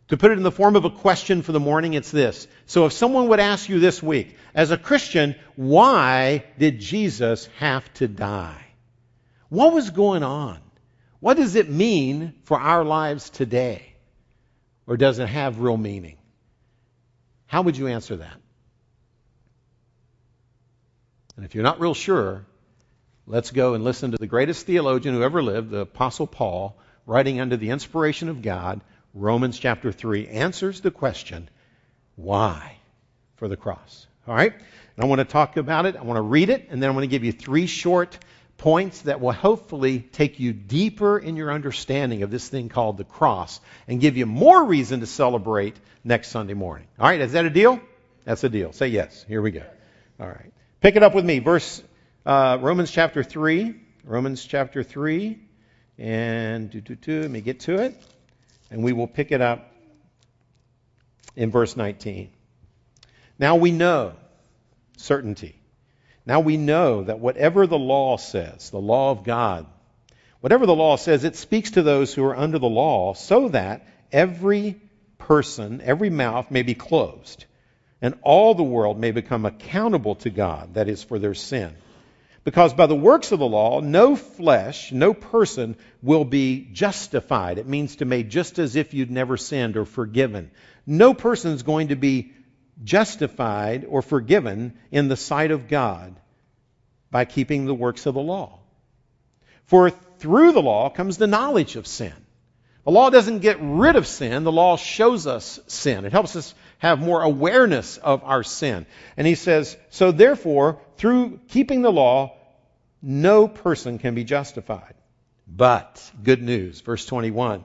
To 0.09 0.17
put 0.17 0.31
it 0.31 0.39
in 0.39 0.45
the 0.45 0.51
form 0.51 0.77
of 0.77 0.85
a 0.87 0.91
question 0.91 1.43
for 1.43 1.53
the 1.53 1.61
morning, 1.61 1.93
it's 1.95 2.11
this. 2.11 2.47
So 2.67 2.87
if 2.87 2.93
someone 2.93 3.29
would 3.29 3.41
ask 3.41 3.69
you 3.69 3.81
this 3.81 4.03
week, 4.03 4.37
as 4.55 4.71
a 4.71 4.79
Christian, 4.79 5.35
why 5.57 6.45
did 6.59 6.81
Jesus 6.81 7.49
have 7.59 7.93
to 7.95 8.09
die? 8.09 8.65
What 9.49 9.75
was 9.75 9.91
going 9.91 10.23
on? 10.23 10.59
What 11.23 11.37
does 11.37 11.55
it 11.55 11.71
mean 11.71 12.35
for 12.43 12.59
our 12.59 12.85
lives 12.85 13.31
today? 13.31 13.95
Or 14.89 14.97
does 14.97 15.21
it 15.21 15.29
have 15.29 15.61
real 15.61 15.77
meaning? 15.77 16.17
How 17.47 17.63
would 17.63 17.77
you 17.77 17.87
answer 17.87 18.17
that? 18.17 18.41
And 21.37 21.45
if 21.45 21.55
you're 21.55 21.63
not 21.63 21.79
real 21.79 21.95
sure, 21.95 22.45
let's 23.25 23.53
go 23.53 23.75
and 23.75 23.85
listen 23.85 24.11
to 24.11 24.17
the 24.19 24.27
greatest 24.27 24.67
theologian 24.67 25.15
who 25.15 25.23
ever 25.23 25.45
lived, 25.45 25.71
the 25.71 25.83
Apostle 25.83 26.27
Paul, 26.27 26.77
writing 27.07 27.41
under 27.41 27.57
the 27.57 27.71
inspiration 27.71 28.29
of 28.29 28.43
God, 28.43 28.81
Romans 29.15 29.61
chapter 29.61 29.93
3, 29.93 30.27
answers 30.27 30.81
the 30.81 30.91
question, 30.91 31.49
why 32.17 32.79
for 33.37 33.47
the 33.47 33.57
cross? 33.57 34.09
All 34.27 34.35
right? 34.35 34.53
And 34.53 35.05
I 35.05 35.07
want 35.07 35.21
to 35.21 35.25
talk 35.25 35.57
about 35.57 35.87
it. 35.87 35.95
I 35.95 36.03
want 36.03 36.17
to 36.17 36.23
read 36.23 36.51
it, 36.51 36.67
and 36.69 36.83
then 36.83 36.91
I 36.91 36.93
want 36.93 37.05
to 37.05 37.09
give 37.09 37.23
you 37.23 37.31
three 37.31 37.69
short 37.69 38.19
points 38.57 39.03
that 39.03 39.21
will 39.21 39.33
hopefully 39.33 40.01
take 40.01 40.39
you 40.39 40.53
deeper 40.53 41.19
in 41.19 41.37
your 41.37 41.53
understanding 41.53 42.23
of 42.23 42.31
this 42.31 42.49
thing 42.49 42.69
called 42.69 42.97
the 42.97 43.05
cross 43.05 43.61
and 43.89 44.01
give 44.01 44.17
you 44.17 44.27
more 44.27 44.65
reason 44.65 45.01
to 45.01 45.07
celebrate 45.07 45.77
next 46.05 46.29
Sunday 46.29 46.55
morning. 46.55 46.87
All 46.99 47.09
right, 47.09 47.21
is 47.21 47.33
that 47.33 47.45
a 47.45 47.51
deal? 47.51 47.81
That's 48.25 48.45
a 48.45 48.49
deal. 48.49 48.73
Say 48.73 48.89
yes. 48.89 49.25
Here 49.27 49.43
we 49.43 49.51
go. 49.51 49.65
All 50.21 50.29
right. 50.29 50.53
Pick 50.81 50.97
it 50.97 51.03
up 51.03 51.15
with 51.15 51.25
me. 51.25 51.41
Verse 51.41 51.83
uh, 52.25 52.59
Romans 52.61 52.91
chapter 52.91 53.25
3. 53.25 53.75
Romans 54.05 54.45
chapter 54.45 54.83
3. 54.83 55.39
And 55.99 56.71
do, 56.71 56.81
do, 56.81 56.95
do, 56.95 57.23
let 57.23 57.31
me 57.31 57.41
get 57.41 57.61
to 57.61 57.83
it. 57.83 58.01
And 58.71 58.85
we 58.85 58.93
will 58.93 59.09
pick 59.09 59.33
it 59.33 59.41
up 59.41 59.73
in 61.37 61.51
verse 61.51 61.77
19. 61.77 62.31
Now 63.39 63.57
we 63.57 63.73
know 63.73 64.15
certainty 64.97 65.62
now 66.25 66.41
we 66.41 66.57
know 66.57 67.05
that 67.05 67.19
whatever 67.19 67.67
the 67.67 67.79
law 67.79 68.17
says, 68.17 68.71
the 68.71 68.79
law 68.79 69.11
of 69.11 69.25
God, 69.25 69.67
whatever 70.41 70.67
the 70.67 70.75
law 70.75 70.97
says, 70.97 71.25
it 71.25 71.37
speaks 71.37 71.73
to 71.73 71.83
those 71.83 72.15
who 72.15 72.25
are 72.25 72.37
under 72.37 72.59
the 72.59 72.69
law 72.69 73.15
so 73.15 73.49
that 73.49 73.87
every 74.11 74.81
person, 75.19 75.81
every 75.83 76.11
mouth 76.11 76.51
may 76.51 76.63
be 76.63 76.75
closed, 76.75 77.45
and 78.01 78.15
all 78.23 78.55
the 78.55 78.63
world 78.63 78.99
may 78.99 79.11
become 79.13 79.47
accountable 79.47 80.17
to 80.17 80.31
God, 80.31 80.75
that 80.75 80.89
is, 80.89 81.03
for 81.03 81.19
their 81.19 81.35
sin. 81.35 81.75
Because 82.45 82.75
by 82.75 82.87
the 82.87 82.97
works 82.97 83.31
of 83.31 83.39
the 83.39 83.47
law, 83.47 83.81
no 83.81 84.17
flesh, 84.17 84.91
no 84.91 85.15
person 85.15 85.77
will 86.03 86.25
be 86.25 86.69
justified. 86.73 87.59
It 87.59 87.69
means 87.69 87.97
to 87.97 88.05
make 88.05 88.29
just 88.29 88.59
as 88.59 88.75
if 88.75 88.95
you'd 88.95 89.13
never 89.13 89.37
sinned 89.37 89.77
or 89.77 89.85
forgiven. 89.85 90.51
No 90.85 91.15
person 91.15 91.53
is 91.53 91.63
going 91.63 91.89
to 91.89 91.97
be 91.97 92.33
justified 92.85 93.85
or 93.89 94.03
forgiven 94.03 94.75
in 94.91 95.09
the 95.09 95.17
sight 95.17 95.51
of 95.51 95.69
God 95.69 96.15
by 97.11 97.25
keeping 97.25 97.67
the 97.67 97.75
works 97.75 98.07
of 98.07 98.15
the 98.15 98.21
law. 98.21 98.59
For 99.65 99.91
through 99.91 100.53
the 100.53 100.63
law 100.63 100.91
comes 100.91 101.19
the 101.19 101.27
knowledge 101.27 101.77
of 101.77 101.87
sin. 101.87 102.15
The 102.85 102.91
law 102.91 103.11
doesn't 103.11 103.41
get 103.41 103.59
rid 103.61 103.95
of 103.95 104.09
sin, 104.09 104.43
the 104.43 104.51
law 104.51 104.77
shows 104.77 105.27
us 105.27 105.61
sin. 105.69 106.05
It 106.05 106.13
helps 106.13 106.35
us 106.35 106.53
have 106.79 106.99
more 106.99 107.23
awareness 107.23 107.97
of 107.97 108.25
our 108.25 108.43
sin. 108.43 108.87
And 109.17 109.25
he 109.25 109.37
says, 109.37 109.77
So 109.91 110.11
therefore, 110.11 110.81
through 110.97 111.39
keeping 111.49 111.83
the 111.83 111.93
law, 111.93 112.37
no 113.01 113.47
person 113.47 113.99
can 113.99 114.17
be 114.17 114.25
justified. 114.25 114.95
But, 115.47 116.03
good 116.23 116.43
news, 116.43 116.81
verse 116.81 117.07
21. 117.07 117.65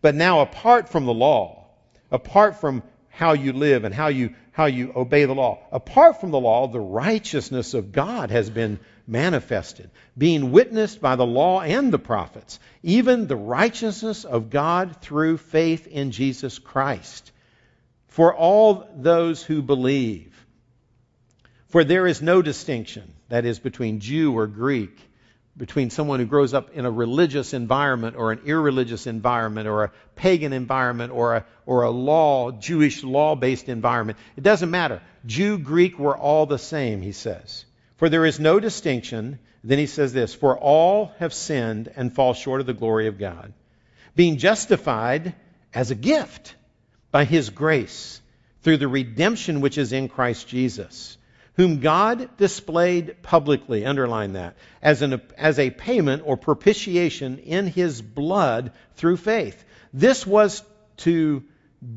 But 0.00 0.14
now, 0.14 0.40
apart 0.40 0.88
from 0.88 1.04
the 1.04 1.14
law, 1.14 1.66
apart 2.10 2.60
from 2.60 2.82
how 3.10 3.32
you 3.32 3.52
live 3.52 3.84
and 3.84 3.94
how 3.94 4.08
you 4.08 4.34
how 4.54 4.66
you 4.66 4.92
obey 4.94 5.24
the 5.24 5.34
law. 5.34 5.58
Apart 5.72 6.20
from 6.20 6.30
the 6.30 6.38
law, 6.38 6.68
the 6.68 6.78
righteousness 6.78 7.74
of 7.74 7.90
God 7.90 8.30
has 8.30 8.48
been 8.48 8.78
manifested, 9.04 9.90
being 10.16 10.52
witnessed 10.52 11.00
by 11.00 11.16
the 11.16 11.26
law 11.26 11.60
and 11.60 11.92
the 11.92 11.98
prophets, 11.98 12.60
even 12.84 13.26
the 13.26 13.34
righteousness 13.34 14.22
of 14.22 14.50
God 14.50 15.00
through 15.00 15.38
faith 15.38 15.88
in 15.88 16.12
Jesus 16.12 16.60
Christ. 16.60 17.32
For 18.06 18.32
all 18.32 18.88
those 18.94 19.42
who 19.42 19.60
believe, 19.60 20.46
for 21.66 21.82
there 21.82 22.06
is 22.06 22.22
no 22.22 22.40
distinction 22.40 23.12
that 23.30 23.44
is, 23.44 23.58
between 23.58 23.98
Jew 23.98 24.38
or 24.38 24.46
Greek, 24.46 24.96
between 25.56 25.90
someone 25.90 26.18
who 26.18 26.26
grows 26.26 26.52
up 26.52 26.70
in 26.74 26.84
a 26.84 26.90
religious 26.90 27.54
environment 27.54 28.16
or 28.16 28.32
an 28.32 28.40
irreligious 28.44 29.06
environment 29.06 29.68
or 29.68 29.84
a 29.84 29.92
pagan 30.16 30.52
environment 30.52 31.12
or 31.12 31.36
a, 31.36 31.44
or 31.64 31.82
a 31.82 31.90
law, 31.90 32.50
Jewish 32.50 33.04
law 33.04 33.36
based 33.36 33.68
environment. 33.68 34.18
It 34.36 34.42
doesn't 34.42 34.70
matter. 34.70 35.00
Jew, 35.26 35.58
Greek 35.58 35.98
were 35.98 36.16
all 36.16 36.46
the 36.46 36.58
same, 36.58 37.02
he 37.02 37.12
says. 37.12 37.64
For 37.98 38.08
there 38.08 38.26
is 38.26 38.40
no 38.40 38.58
distinction. 38.58 39.38
Then 39.62 39.78
he 39.78 39.86
says 39.86 40.12
this 40.12 40.34
For 40.34 40.58
all 40.58 41.12
have 41.18 41.32
sinned 41.32 41.90
and 41.94 42.12
fall 42.12 42.34
short 42.34 42.60
of 42.60 42.66
the 42.66 42.74
glory 42.74 43.06
of 43.06 43.18
God, 43.18 43.52
being 44.16 44.38
justified 44.38 45.34
as 45.72 45.90
a 45.90 45.96
gift 45.96 46.56
by 47.12 47.24
his 47.24 47.50
grace 47.50 48.20
through 48.62 48.78
the 48.78 48.88
redemption 48.88 49.60
which 49.60 49.78
is 49.78 49.92
in 49.92 50.08
Christ 50.08 50.48
Jesus 50.48 51.16
whom 51.56 51.80
God 51.80 52.36
displayed 52.36 53.22
publicly, 53.22 53.86
underline 53.86 54.32
that, 54.32 54.56
as, 54.82 55.02
an, 55.02 55.20
as 55.38 55.58
a 55.58 55.70
payment 55.70 56.22
or 56.26 56.36
propitiation 56.36 57.38
in 57.38 57.66
his 57.66 58.02
blood 58.02 58.72
through 58.96 59.16
faith. 59.16 59.64
This 59.92 60.26
was 60.26 60.62
to 60.98 61.44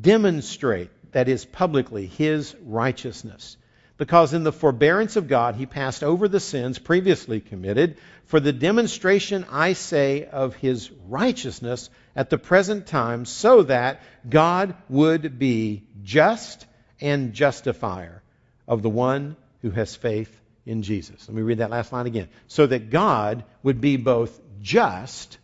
demonstrate, 0.00 0.90
that 1.12 1.28
is, 1.28 1.44
publicly, 1.44 2.06
his 2.06 2.54
righteousness. 2.64 3.56
Because 3.96 4.32
in 4.32 4.44
the 4.44 4.52
forbearance 4.52 5.16
of 5.16 5.26
God, 5.26 5.56
he 5.56 5.66
passed 5.66 6.04
over 6.04 6.28
the 6.28 6.38
sins 6.38 6.78
previously 6.78 7.40
committed 7.40 7.96
for 8.26 8.38
the 8.38 8.52
demonstration, 8.52 9.44
I 9.50 9.72
say, 9.72 10.24
of 10.24 10.54
his 10.54 10.88
righteousness 11.08 11.90
at 12.14 12.30
the 12.30 12.38
present 12.38 12.86
time, 12.86 13.24
so 13.24 13.64
that 13.64 14.02
God 14.28 14.76
would 14.88 15.40
be 15.40 15.82
just 16.04 16.64
and 17.00 17.32
justifier 17.32 18.22
of 18.68 18.82
the 18.82 18.90
one 18.90 19.36
who 19.62 19.70
has 19.70 19.94
faith 19.94 20.40
in 20.66 20.82
Jesus. 20.82 21.28
Let 21.28 21.34
me 21.34 21.42
read 21.42 21.58
that 21.58 21.70
last 21.70 21.92
line 21.92 22.06
again. 22.06 22.28
So 22.46 22.66
that 22.66 22.90
God 22.90 23.44
would 23.62 23.80
be 23.80 23.96
both 23.96 24.38
just 24.60 25.38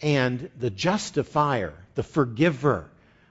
and 0.00 0.50
the 0.58 0.70
justifier, 0.70 1.74
the 1.94 2.02
forgiver 2.02 2.88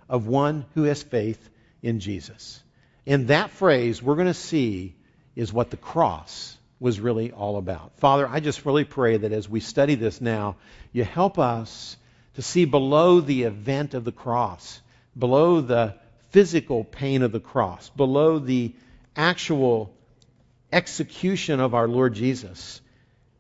of 0.10 0.28
one 0.28 0.66
who 0.74 0.84
has 0.84 1.04
faith 1.04 1.50
in 1.82 2.00
Jesus. 2.00 2.62
In 3.06 3.28
that 3.28 3.52
phrase, 3.52 4.02
we're 4.02 4.16
going 4.16 4.28
to 4.28 4.34
see 4.34 4.96
is 5.36 5.54
what 5.54 5.70
the 5.70 5.78
cross 5.78 6.58
was 6.80 7.00
really 7.00 7.32
all 7.32 7.58
about. 7.58 7.98
Father, 7.98 8.28
I 8.28 8.40
just 8.40 8.66
really 8.66 8.84
pray 8.84 9.18
that 9.18 9.32
as 9.32 9.48
we 9.48 9.60
study 9.60 9.96
this 9.96 10.20
now, 10.22 10.58
you 10.92 11.04
help 11.04 11.40
us 11.40 11.98
to 12.36 12.42
see 12.42 12.66
below 12.66 13.20
the 13.20 13.44
event 13.44 13.94
of 13.94 14.04
the 14.04 14.12
cross, 14.12 14.82
below 15.18 15.62
the 15.62 15.96
physical 16.30 16.84
pain 16.84 17.24
of 17.24 17.32
the 17.32 17.40
cross, 17.40 17.90
below 17.90 18.40
the 18.40 18.74
actual 19.16 19.94
execution 20.72 21.60
of 21.60 21.74
our 21.74 21.88
Lord 21.88 22.14
Jesus 22.14 22.82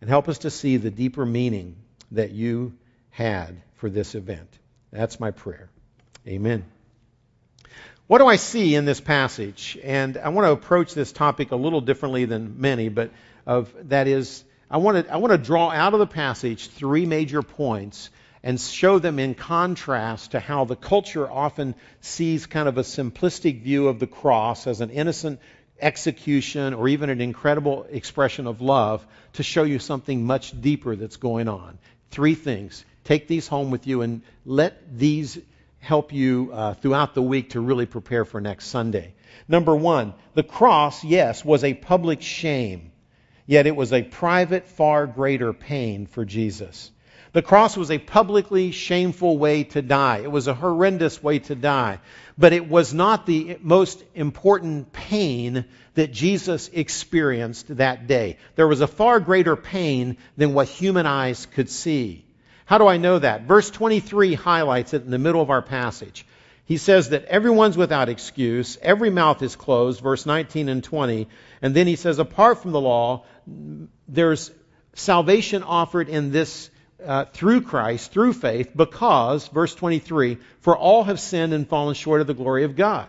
and 0.01 0.10
help 0.10 0.29
us 0.29 0.39
to 0.39 0.50
see 0.50 0.77
the 0.77 0.91
deeper 0.91 1.25
meaning 1.25 1.75
that 2.12 2.31
you 2.31 2.74
had 3.10 3.62
for 3.75 3.89
this 3.89 4.15
event. 4.15 4.50
That's 4.91 5.19
my 5.19 5.31
prayer. 5.31 5.69
Amen. 6.27 6.65
What 8.07 8.19
do 8.19 8.27
I 8.27 8.38
see 8.38 8.75
in 8.75 8.86
this 8.86 9.01
passage? 9.01 9.77
And 9.84 10.17
I 10.17 10.29
want 10.29 10.46
to 10.48 10.51
approach 10.51 10.93
this 10.93 11.12
topic 11.12 11.51
a 11.51 11.57
little 11.57 11.81
differently 11.81 12.25
than 12.25 12.62
many, 12.62 12.89
but 12.89 13.12
of 13.46 13.74
that 13.89 14.07
is 14.07 14.43
I 14.69 14.77
want 14.77 15.05
to 15.05 15.13
I 15.13 15.17
want 15.17 15.31
to 15.31 15.38
draw 15.38 15.72
out 15.72 15.93
of 15.93 16.00
the 16.00 16.07
passage 16.07 16.67
three 16.67 17.05
major 17.05 17.41
points 17.41 18.10
and 18.43 18.60
show 18.60 19.00
them 19.00 19.19
in 19.19 19.34
contrast 19.34 20.31
to 20.31 20.39
how 20.39 20.63
the 20.63 20.75
culture 20.75 21.29
often 21.29 21.75
sees 22.01 22.46
kind 22.46 22.69
of 22.69 22.77
a 22.77 22.81
simplistic 22.81 23.62
view 23.62 23.88
of 23.88 24.00
the 24.00 24.07
cross 24.07 24.67
as 24.67 24.79
an 24.79 24.89
innocent 24.89 25.39
execution 25.79 26.74
or 26.74 26.88
even 26.88 27.10
an 27.10 27.22
incredible 27.22 27.86
expression 27.89 28.48
of 28.48 28.62
love 28.62 29.05
to 29.34 29.43
show 29.43 29.63
you 29.63 29.79
something 29.79 30.25
much 30.25 30.60
deeper 30.60 30.96
that's 30.96 31.17
going 31.17 31.48
on. 31.48 31.77
Three 32.12 32.36
things. 32.36 32.84
Take 33.03 33.27
these 33.27 33.48
home 33.48 33.72
with 33.72 33.88
you 33.88 34.01
and 34.01 34.22
let 34.46 34.98
these 34.98 35.38
help 35.79 36.12
you 36.13 36.51
uh, 36.53 36.74
throughout 36.74 37.13
the 37.13 37.21
week 37.21 37.51
to 37.51 37.62
really 37.62 37.86
prepare 37.86 38.25
for 38.25 38.41
next 38.41 38.67
Sunday. 38.67 39.13
Number 39.47 39.75
one, 39.75 40.13
the 40.34 40.43
cross, 40.43 41.04
yes, 41.04 41.45
was 41.45 41.63
a 41.63 41.73
public 41.73 42.21
shame, 42.21 42.91
yet 43.45 43.67
it 43.67 43.75
was 43.75 43.93
a 43.93 44.04
private, 44.04 44.67
far 44.67 45.08
greater 45.08 45.54
pain 45.54 46.08
for 46.08 46.25
Jesus. 46.25 46.91
The 47.33 47.41
cross 47.41 47.75
was 47.75 47.91
a 47.91 47.97
publicly 47.97 48.71
shameful 48.71 49.37
way 49.37 49.63
to 49.65 49.81
die. 49.81 50.19
It 50.19 50.31
was 50.31 50.47
a 50.47 50.53
horrendous 50.53 51.21
way 51.21 51.39
to 51.39 51.55
die. 51.55 51.99
But 52.37 52.53
it 52.53 52.69
was 52.69 52.93
not 52.93 53.25
the 53.25 53.57
most 53.61 54.03
important 54.15 54.93
pain 54.93 55.65
that 55.95 56.11
Jesus 56.11 56.69
experienced 56.71 57.77
that 57.77 58.07
day. 58.07 58.37
There 58.55 58.67
was 58.67 58.81
a 58.81 58.87
far 58.87 59.19
greater 59.19 59.55
pain 59.55 60.17
than 60.37 60.53
what 60.53 60.67
human 60.67 61.05
eyes 61.05 61.45
could 61.47 61.69
see. 61.69 62.25
How 62.65 62.77
do 62.77 62.87
I 62.87 62.97
know 62.97 63.19
that? 63.19 63.43
Verse 63.43 63.69
23 63.69 64.33
highlights 64.33 64.93
it 64.93 65.03
in 65.03 65.11
the 65.11 65.17
middle 65.17 65.41
of 65.41 65.49
our 65.49 65.61
passage. 65.61 66.25
He 66.65 66.77
says 66.77 67.09
that 67.09 67.23
everyone's 67.25 67.77
without 67.77 68.09
excuse, 68.09 68.77
every 68.81 69.09
mouth 69.09 69.41
is 69.41 69.55
closed, 69.55 70.01
verse 70.01 70.25
19 70.25 70.67
and 70.67 70.83
20. 70.83 71.27
And 71.61 71.73
then 71.73 71.87
he 71.87 71.95
says, 71.95 72.19
apart 72.19 72.61
from 72.61 72.73
the 72.73 72.81
law, 72.81 73.23
there's 74.07 74.51
salvation 74.93 75.63
offered 75.63 76.09
in 76.09 76.31
this 76.31 76.69
uh, 77.05 77.25
through 77.25 77.62
Christ, 77.62 78.12
through 78.12 78.33
faith, 78.33 78.71
because, 78.75 79.47
verse 79.47 79.75
23, 79.75 80.38
for 80.62 80.75
all 80.75 81.03
have 81.03 81.19
sinned 81.19 81.53
and 81.53 81.67
fallen 81.67 81.93
short 81.93 82.21
of 82.21 82.27
the 82.27 82.33
glory 82.33 82.63
of 82.63 82.75
God. 82.75 83.07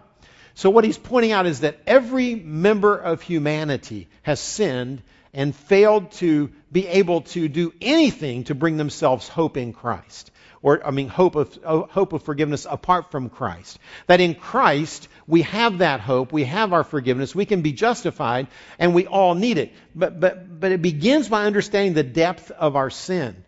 So 0.55 0.70
what 0.70 0.85
he's 0.85 0.98
pointing 0.98 1.33
out 1.33 1.46
is 1.46 1.61
that 1.61 1.79
every 1.87 2.35
member 2.35 2.96
of 2.96 3.22
humanity 3.22 4.09
has 4.22 4.40
sinned 4.40 5.03
and 5.33 5.55
failed 5.55 6.11
to 6.12 6.51
be 6.72 6.87
able 6.87 7.22
to 7.22 7.48
do 7.48 7.72
anything 7.81 8.44
to 8.44 8.55
bring 8.55 8.77
themselves 8.77 9.29
hope 9.29 9.57
in 9.57 9.72
Christ. 9.72 10.31
Or, 10.61 10.85
I 10.85 10.90
mean, 10.90 11.07
hope 11.07 11.37
of, 11.37 11.57
hope 11.62 12.12
of 12.12 12.24
forgiveness 12.24 12.66
apart 12.68 13.12
from 13.12 13.31
Christ. 13.31 13.79
That 14.09 14.20
in 14.20 14.35
Christ, 14.35 15.09
we 15.29 15.42
have 15.42 15.79
that 15.79 16.01
hope, 16.01 16.33
we 16.33 16.44
have 16.44 16.72
our 16.72 16.83
forgiveness, 16.83 17.35
we 17.35 17.46
can 17.46 17.62
be 17.62 17.72
justified, 17.72 18.48
and 18.79 18.94
we 18.94 19.07
all 19.07 19.37
need 19.37 19.59
it. 19.59 19.72
But, 19.94 20.18
but, 20.18 20.59
but 20.59 20.72
it 20.72 20.83
begins 20.83 21.29
by 21.29 21.44
understanding 21.44 21.94
the 21.94 22.03
depth 22.03 22.51
of 22.51 22.74
our 22.74 22.90
sin. 22.90 23.44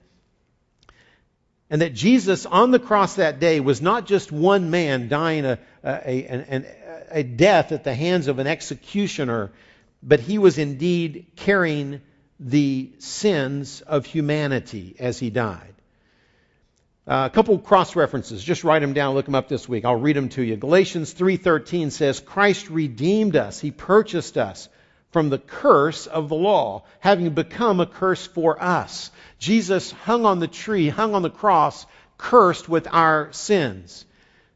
And 1.71 1.83
that 1.83 1.95
Jesus 1.95 2.47
on 2.47 2.73
the 2.73 2.81
cross 2.81 3.15
that 3.15 3.39
day 3.39 3.61
was 3.61 3.81
not 3.81 4.07
just 4.07 4.33
one 4.33 4.71
man 4.71 5.09
dying 5.09 5.45
a, 5.45 5.59
a, 5.85 6.45
a, 6.53 6.65
a, 7.11 7.23
death 7.23 7.71
at 7.71 7.85
the 7.85 7.95
hands 7.95 8.27
of 8.27 8.41
an 8.41 8.49
executioner, 8.49 9.53
but 10.03 10.19
he 10.19 10.39
was 10.39 10.59
indeed 10.59 11.27
carrying 11.37 12.01
the 12.41 12.91
sins 12.99 13.83
of 13.83 14.05
humanity 14.05 14.97
as 14.99 15.21
he 15.21 15.31
died. 15.31 15.75
Uh, 17.07 17.29
a 17.31 17.35
couple 17.35 17.59
cross 17.59 17.95
references. 17.95 18.43
Just 18.43 18.65
write 18.65 18.81
them 18.81 18.93
down. 18.93 19.15
Look 19.15 19.25
them 19.25 19.35
up 19.35 19.49
this 19.49 19.69
week. 19.69 19.85
I'll 19.85 19.97
read 19.97 20.17
them 20.17 20.29
to 20.31 20.43
you. 20.43 20.57
Galatians 20.57 21.13
3:13 21.13 21.91
says, 21.91 22.21
"Christ 22.21 22.69
redeemed 22.69 23.37
us. 23.37 23.61
He 23.61 23.71
purchased 23.71 24.37
us 24.37 24.69
from 25.11 25.29
the 25.29 25.39
curse 25.39 26.07
of 26.07 26.29
the 26.29 26.37
law, 26.37 26.85
having 27.01 27.31
become 27.31 27.81
a 27.81 27.87
curse 27.87 28.27
for 28.27 28.63
us. 28.63 29.11
Jesus 29.39 29.91
hung 29.91 30.25
on 30.25 30.39
the 30.39 30.47
tree, 30.47 30.89
hung 30.89 31.15
on 31.15 31.23
the 31.23 31.31
cross, 31.31 31.87
cursed 32.19 32.69
with 32.69 32.87
our 32.91 33.33
sins. 33.33 34.05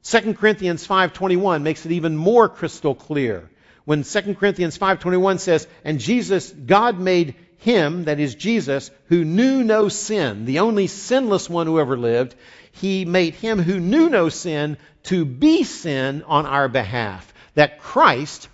2 0.05 0.35
Corinthians 0.35 0.87
5:21 0.87 1.62
makes 1.62 1.87
it 1.87 1.93
even 1.93 2.17
more 2.17 2.49
crystal 2.49 2.95
clear. 2.95 3.51
When 3.85 4.05
2 4.05 4.38
Corinthians 4.38 4.77
5:21 4.77 5.38
says, 5.38 5.67
"And 5.85 5.99
Jesus 5.99 6.51
God 6.51 7.01
made 7.01 7.35
him, 7.59 8.05
that 8.05 8.21
is 8.21 8.35
Jesus, 8.35 8.90
who 9.09 9.25
knew 9.25 9.64
no 9.64 9.88
sin, 9.88 10.45
the 10.45 10.59
only 10.61 10.87
sinless 10.87 11.49
one 11.49 11.67
who 11.67 11.81
ever 11.81 11.97
lived, 11.97 12.35
he 12.73 13.07
made 13.07 13.35
him 13.35 13.59
who 13.59 13.81
knew 13.81 14.11
no 14.11 14.29
sin 14.29 14.77
to 15.05 15.25
be 15.25 15.64
sin 15.64 16.23
on 16.27 16.45
our 16.45 16.69
behalf." 16.69 17.33
That 17.55 17.81
Christ 17.81 18.49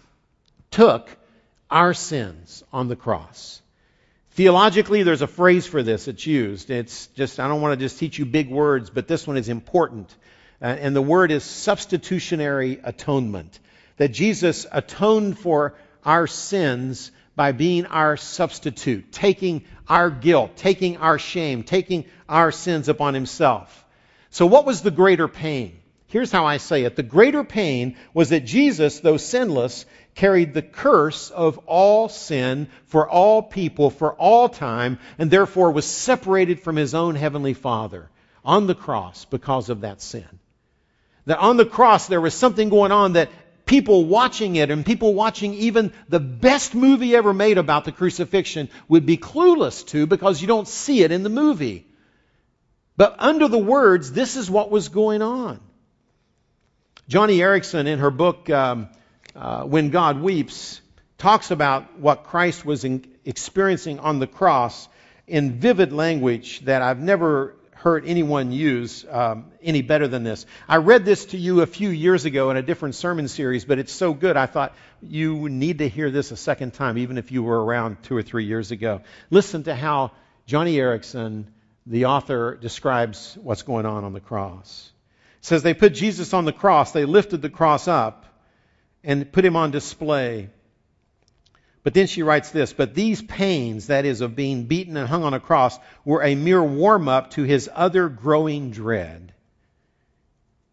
took 0.70 1.08
our 1.70 1.94
sins 1.94 2.64
on 2.72 2.88
the 2.88 2.96
cross. 2.96 3.62
Theologically, 4.32 5.02
there's 5.02 5.22
a 5.22 5.26
phrase 5.26 5.66
for 5.66 5.82
this 5.82 6.04
that's 6.04 6.26
used. 6.26 6.70
It's 6.70 7.08
just, 7.08 7.40
I 7.40 7.48
don't 7.48 7.60
want 7.60 7.78
to 7.78 7.84
just 7.84 7.98
teach 7.98 8.18
you 8.18 8.26
big 8.26 8.48
words, 8.48 8.90
but 8.90 9.08
this 9.08 9.26
one 9.26 9.36
is 9.36 9.48
important. 9.48 10.14
Uh, 10.62 10.66
and 10.66 10.94
the 10.94 11.02
word 11.02 11.30
is 11.30 11.42
substitutionary 11.42 12.80
atonement. 12.82 13.58
That 13.96 14.08
Jesus 14.08 14.66
atoned 14.70 15.38
for 15.38 15.74
our 16.04 16.26
sins 16.26 17.10
by 17.36 17.52
being 17.52 17.86
our 17.86 18.16
substitute, 18.16 19.12
taking 19.12 19.64
our 19.88 20.10
guilt, 20.10 20.56
taking 20.56 20.98
our 20.98 21.18
shame, 21.18 21.62
taking 21.62 22.04
our 22.28 22.52
sins 22.52 22.88
upon 22.88 23.14
himself. 23.14 23.84
So, 24.30 24.46
what 24.46 24.64
was 24.64 24.82
the 24.82 24.90
greater 24.90 25.28
pain? 25.28 25.79
Here's 26.10 26.30
how 26.30 26.44
I 26.44 26.58
say 26.58 26.84
it. 26.84 26.96
The 26.96 27.02
greater 27.02 27.44
pain 27.44 27.96
was 28.12 28.28
that 28.28 28.44
Jesus, 28.44 29.00
though 29.00 29.16
sinless, 29.16 29.86
carried 30.14 30.54
the 30.54 30.62
curse 30.62 31.30
of 31.30 31.58
all 31.66 32.08
sin 32.08 32.68
for 32.86 33.08
all 33.08 33.42
people 33.42 33.90
for 33.90 34.12
all 34.12 34.48
time, 34.48 34.98
and 35.18 35.30
therefore 35.30 35.70
was 35.70 35.86
separated 35.86 36.60
from 36.60 36.76
his 36.76 36.94
own 36.94 37.14
heavenly 37.14 37.54
Father 37.54 38.10
on 38.44 38.66
the 38.66 38.74
cross 38.74 39.24
because 39.24 39.70
of 39.70 39.82
that 39.82 40.02
sin. 40.02 40.28
That 41.26 41.38
on 41.38 41.56
the 41.56 41.66
cross 41.66 42.06
there 42.06 42.20
was 42.20 42.34
something 42.34 42.68
going 42.68 42.92
on 42.92 43.14
that 43.14 43.30
People 43.70 44.04
watching 44.04 44.56
it 44.56 44.72
and 44.72 44.84
people 44.84 45.14
watching 45.14 45.54
even 45.54 45.92
the 46.08 46.18
best 46.18 46.74
movie 46.74 47.14
ever 47.14 47.32
made 47.32 47.56
about 47.56 47.84
the 47.84 47.92
crucifixion 47.92 48.68
would 48.88 49.06
be 49.06 49.16
clueless 49.16 49.86
to 49.86 50.08
because 50.08 50.42
you 50.42 50.48
don't 50.48 50.66
see 50.66 51.04
it 51.04 51.12
in 51.12 51.22
the 51.22 51.28
movie. 51.28 51.86
But 52.96 53.14
under 53.20 53.46
the 53.46 53.58
words, 53.58 54.10
this 54.10 54.34
is 54.34 54.50
what 54.50 54.72
was 54.72 54.88
going 54.88 55.22
on. 55.22 55.60
Joni 57.10 57.38
Eareckson, 57.38 57.88
in 57.88 57.98
her 57.98 58.12
book, 58.12 58.48
um, 58.50 58.88
uh, 59.34 59.64
When 59.64 59.90
God 59.90 60.20
Weeps, 60.20 60.80
talks 61.18 61.50
about 61.50 61.98
what 61.98 62.22
Christ 62.22 62.64
was 62.64 62.84
in, 62.84 63.04
experiencing 63.24 63.98
on 63.98 64.20
the 64.20 64.28
cross 64.28 64.88
in 65.26 65.58
vivid 65.58 65.92
language 65.92 66.60
that 66.66 66.82
I've 66.82 67.00
never 67.00 67.56
heard 67.72 68.06
anyone 68.06 68.52
use 68.52 69.04
um, 69.10 69.46
any 69.60 69.82
better 69.82 70.06
than 70.06 70.22
this. 70.22 70.46
I 70.68 70.76
read 70.76 71.04
this 71.04 71.24
to 71.26 71.36
you 71.36 71.62
a 71.62 71.66
few 71.66 71.88
years 71.88 72.26
ago 72.26 72.52
in 72.52 72.56
a 72.56 72.62
different 72.62 72.94
sermon 72.94 73.26
series, 73.26 73.64
but 73.64 73.80
it's 73.80 73.92
so 73.92 74.14
good 74.14 74.36
I 74.36 74.46
thought 74.46 74.76
you 75.02 75.48
need 75.48 75.78
to 75.78 75.88
hear 75.88 76.12
this 76.12 76.30
a 76.30 76.36
second 76.36 76.74
time, 76.74 76.96
even 76.96 77.18
if 77.18 77.32
you 77.32 77.42
were 77.42 77.64
around 77.64 78.04
two 78.04 78.16
or 78.16 78.22
three 78.22 78.44
years 78.44 78.70
ago. 78.70 79.00
Listen 79.30 79.64
to 79.64 79.74
how 79.74 80.12
Joni 80.46 80.74
Eareckson, 80.74 81.46
the 81.86 82.04
author, 82.04 82.54
describes 82.54 83.36
what's 83.42 83.62
going 83.62 83.84
on 83.84 84.04
on 84.04 84.12
the 84.12 84.20
cross. 84.20 84.92
Says 85.40 85.62
they 85.62 85.74
put 85.74 85.94
Jesus 85.94 86.34
on 86.34 86.44
the 86.44 86.52
cross, 86.52 86.92
they 86.92 87.04
lifted 87.04 87.42
the 87.42 87.50
cross 87.50 87.88
up 87.88 88.26
and 89.02 89.30
put 89.32 89.44
him 89.44 89.56
on 89.56 89.70
display. 89.70 90.50
But 91.82 91.94
then 91.94 92.06
she 92.06 92.22
writes 92.22 92.50
this 92.50 92.72
But 92.72 92.94
these 92.94 93.22
pains, 93.22 93.86
that 93.86 94.04
is, 94.04 94.20
of 94.20 94.36
being 94.36 94.64
beaten 94.64 94.96
and 94.96 95.08
hung 95.08 95.24
on 95.24 95.34
a 95.34 95.40
cross, 95.40 95.78
were 96.04 96.22
a 96.22 96.34
mere 96.34 96.62
warm 96.62 97.08
up 97.08 97.30
to 97.32 97.42
his 97.42 97.70
other 97.72 98.08
growing 98.08 98.70
dread. 98.70 99.32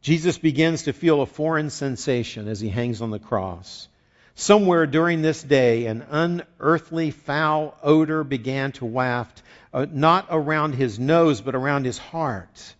Jesus 0.01 0.37
begins 0.37 0.83
to 0.83 0.93
feel 0.93 1.21
a 1.21 1.25
foreign 1.25 1.69
sensation 1.69 2.47
as 2.47 2.59
he 2.59 2.69
hangs 2.69 3.01
on 3.01 3.11
the 3.11 3.19
cross. 3.19 3.87
Somewhere 4.35 4.85
during 4.85 5.21
this 5.21 5.41
day, 5.41 5.87
an 5.87 6.05
unearthly 6.09 7.11
foul 7.11 7.75
odor 7.81 8.23
began 8.23 8.71
to 8.73 8.85
waft, 8.85 9.41
uh, 9.73 9.87
not 9.89 10.27
around 10.29 10.75
his 10.75 10.99
nose, 10.99 11.41
but 11.41 11.55
around 11.55 11.85
his 11.85 11.97
heart. 11.97 12.75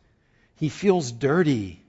He 0.57 0.69
feels 0.69 1.11
dirty. 1.11 1.81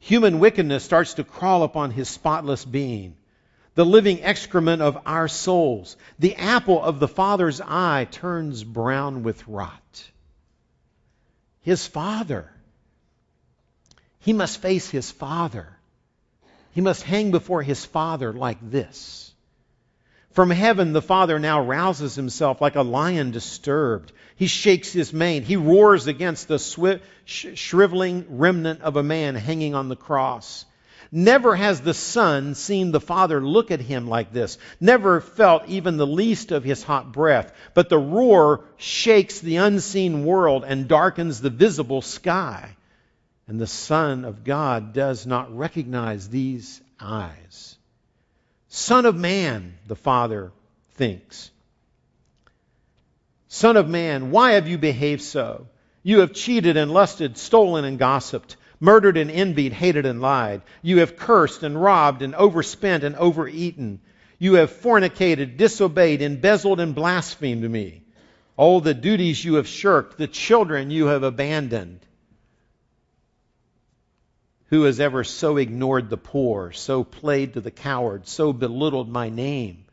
Human 0.00 0.38
wickedness 0.38 0.84
starts 0.84 1.14
to 1.14 1.24
crawl 1.24 1.62
upon 1.62 1.90
his 1.90 2.08
spotless 2.08 2.64
being 2.64 3.16
the 3.74 3.84
living 3.84 4.22
excrement 4.22 4.82
of 4.82 4.98
our 5.04 5.28
souls. 5.28 5.96
The 6.18 6.36
apple 6.36 6.82
of 6.82 7.00
the 7.00 7.08
Father's 7.08 7.60
eye 7.60 8.06
turns 8.10 8.62
brown 8.62 9.22
with 9.22 9.46
rot. 9.48 10.10
His 11.62 11.86
Father. 11.86 12.50
He 14.20 14.32
must 14.32 14.62
face 14.62 14.88
his 14.88 15.10
Father. 15.10 15.76
He 16.72 16.80
must 16.80 17.02
hang 17.02 17.30
before 17.30 17.62
his 17.62 17.84
Father 17.84 18.32
like 18.32 18.58
this. 18.62 19.33
From 20.34 20.50
heaven, 20.50 20.92
the 20.92 21.00
Father 21.00 21.38
now 21.38 21.60
rouses 21.60 22.16
himself 22.16 22.60
like 22.60 22.74
a 22.74 22.82
lion 22.82 23.30
disturbed. 23.30 24.12
He 24.34 24.48
shakes 24.48 24.92
his 24.92 25.12
mane. 25.12 25.44
He 25.44 25.54
roars 25.54 26.08
against 26.08 26.48
the 26.48 26.56
swi- 26.56 27.00
sh- 27.24 27.54
shriveling 27.54 28.26
remnant 28.28 28.82
of 28.82 28.96
a 28.96 29.02
man 29.04 29.36
hanging 29.36 29.76
on 29.76 29.88
the 29.88 29.94
cross. 29.94 30.66
Never 31.12 31.54
has 31.54 31.82
the 31.82 31.94
Son 31.94 32.56
seen 32.56 32.90
the 32.90 33.00
Father 33.00 33.40
look 33.40 33.70
at 33.70 33.80
him 33.80 34.08
like 34.08 34.32
this, 34.32 34.58
never 34.80 35.20
felt 35.20 35.68
even 35.68 35.96
the 35.96 36.06
least 36.06 36.50
of 36.50 36.64
his 36.64 36.82
hot 36.82 37.12
breath. 37.12 37.52
But 37.72 37.88
the 37.88 37.98
roar 37.98 38.64
shakes 38.76 39.38
the 39.38 39.58
unseen 39.58 40.24
world 40.24 40.64
and 40.66 40.88
darkens 40.88 41.40
the 41.40 41.50
visible 41.50 42.02
sky. 42.02 42.74
And 43.46 43.60
the 43.60 43.68
Son 43.68 44.24
of 44.24 44.42
God 44.42 44.94
does 44.94 45.26
not 45.26 45.56
recognize 45.56 46.28
these 46.28 46.80
eyes. 46.98 47.73
Son 48.76 49.06
of 49.06 49.14
man, 49.14 49.78
the 49.86 49.94
Father 49.96 50.50
thinks. 50.94 51.50
Son 53.48 53.76
of 53.76 53.88
man, 53.88 54.30
why 54.30 54.52
have 54.52 54.66
you 54.66 54.78
behaved 54.78 55.22
so? 55.22 55.68
You 56.02 56.20
have 56.20 56.32
cheated 56.32 56.76
and 56.76 56.90
lusted, 56.90 57.38
stolen 57.38 57.84
and 57.84 57.98
gossiped 57.98 58.56
murdered 58.80 59.16
and 59.16 59.30
envied, 59.30 59.72
hated 59.72 60.06
and 60.06 60.20
lied. 60.20 60.62
You 60.82 60.98
have 60.98 61.16
cursed 61.16 61.62
and 61.62 61.80
robbed 61.80 62.20
and 62.20 62.34
overspent 62.34 63.04
and 63.04 63.16
overeaten. 63.16 64.00
You 64.38 64.54
have 64.54 64.70
fornicated, 64.70 65.56
disobeyed, 65.56 66.20
embezzled, 66.20 66.80
and 66.80 66.94
blasphemed 66.94 67.68
me. 67.70 68.02
All 68.56 68.80
the 68.80 68.94
duties 68.94 69.44
you 69.44 69.54
have 69.54 69.66
shirked, 69.66 70.18
the 70.18 70.26
children 70.26 70.90
you 70.90 71.06
have 71.06 71.22
abandoned. 71.22 72.00
Who 74.74 74.82
has 74.82 74.98
ever 74.98 75.22
so 75.22 75.56
ignored 75.56 76.10
the 76.10 76.16
poor, 76.16 76.72
so 76.72 77.04
played 77.04 77.52
to 77.52 77.60
the 77.60 77.70
coward, 77.70 78.26
so 78.26 78.52
belittled 78.52 79.08
my 79.08 79.28
name? 79.28 79.84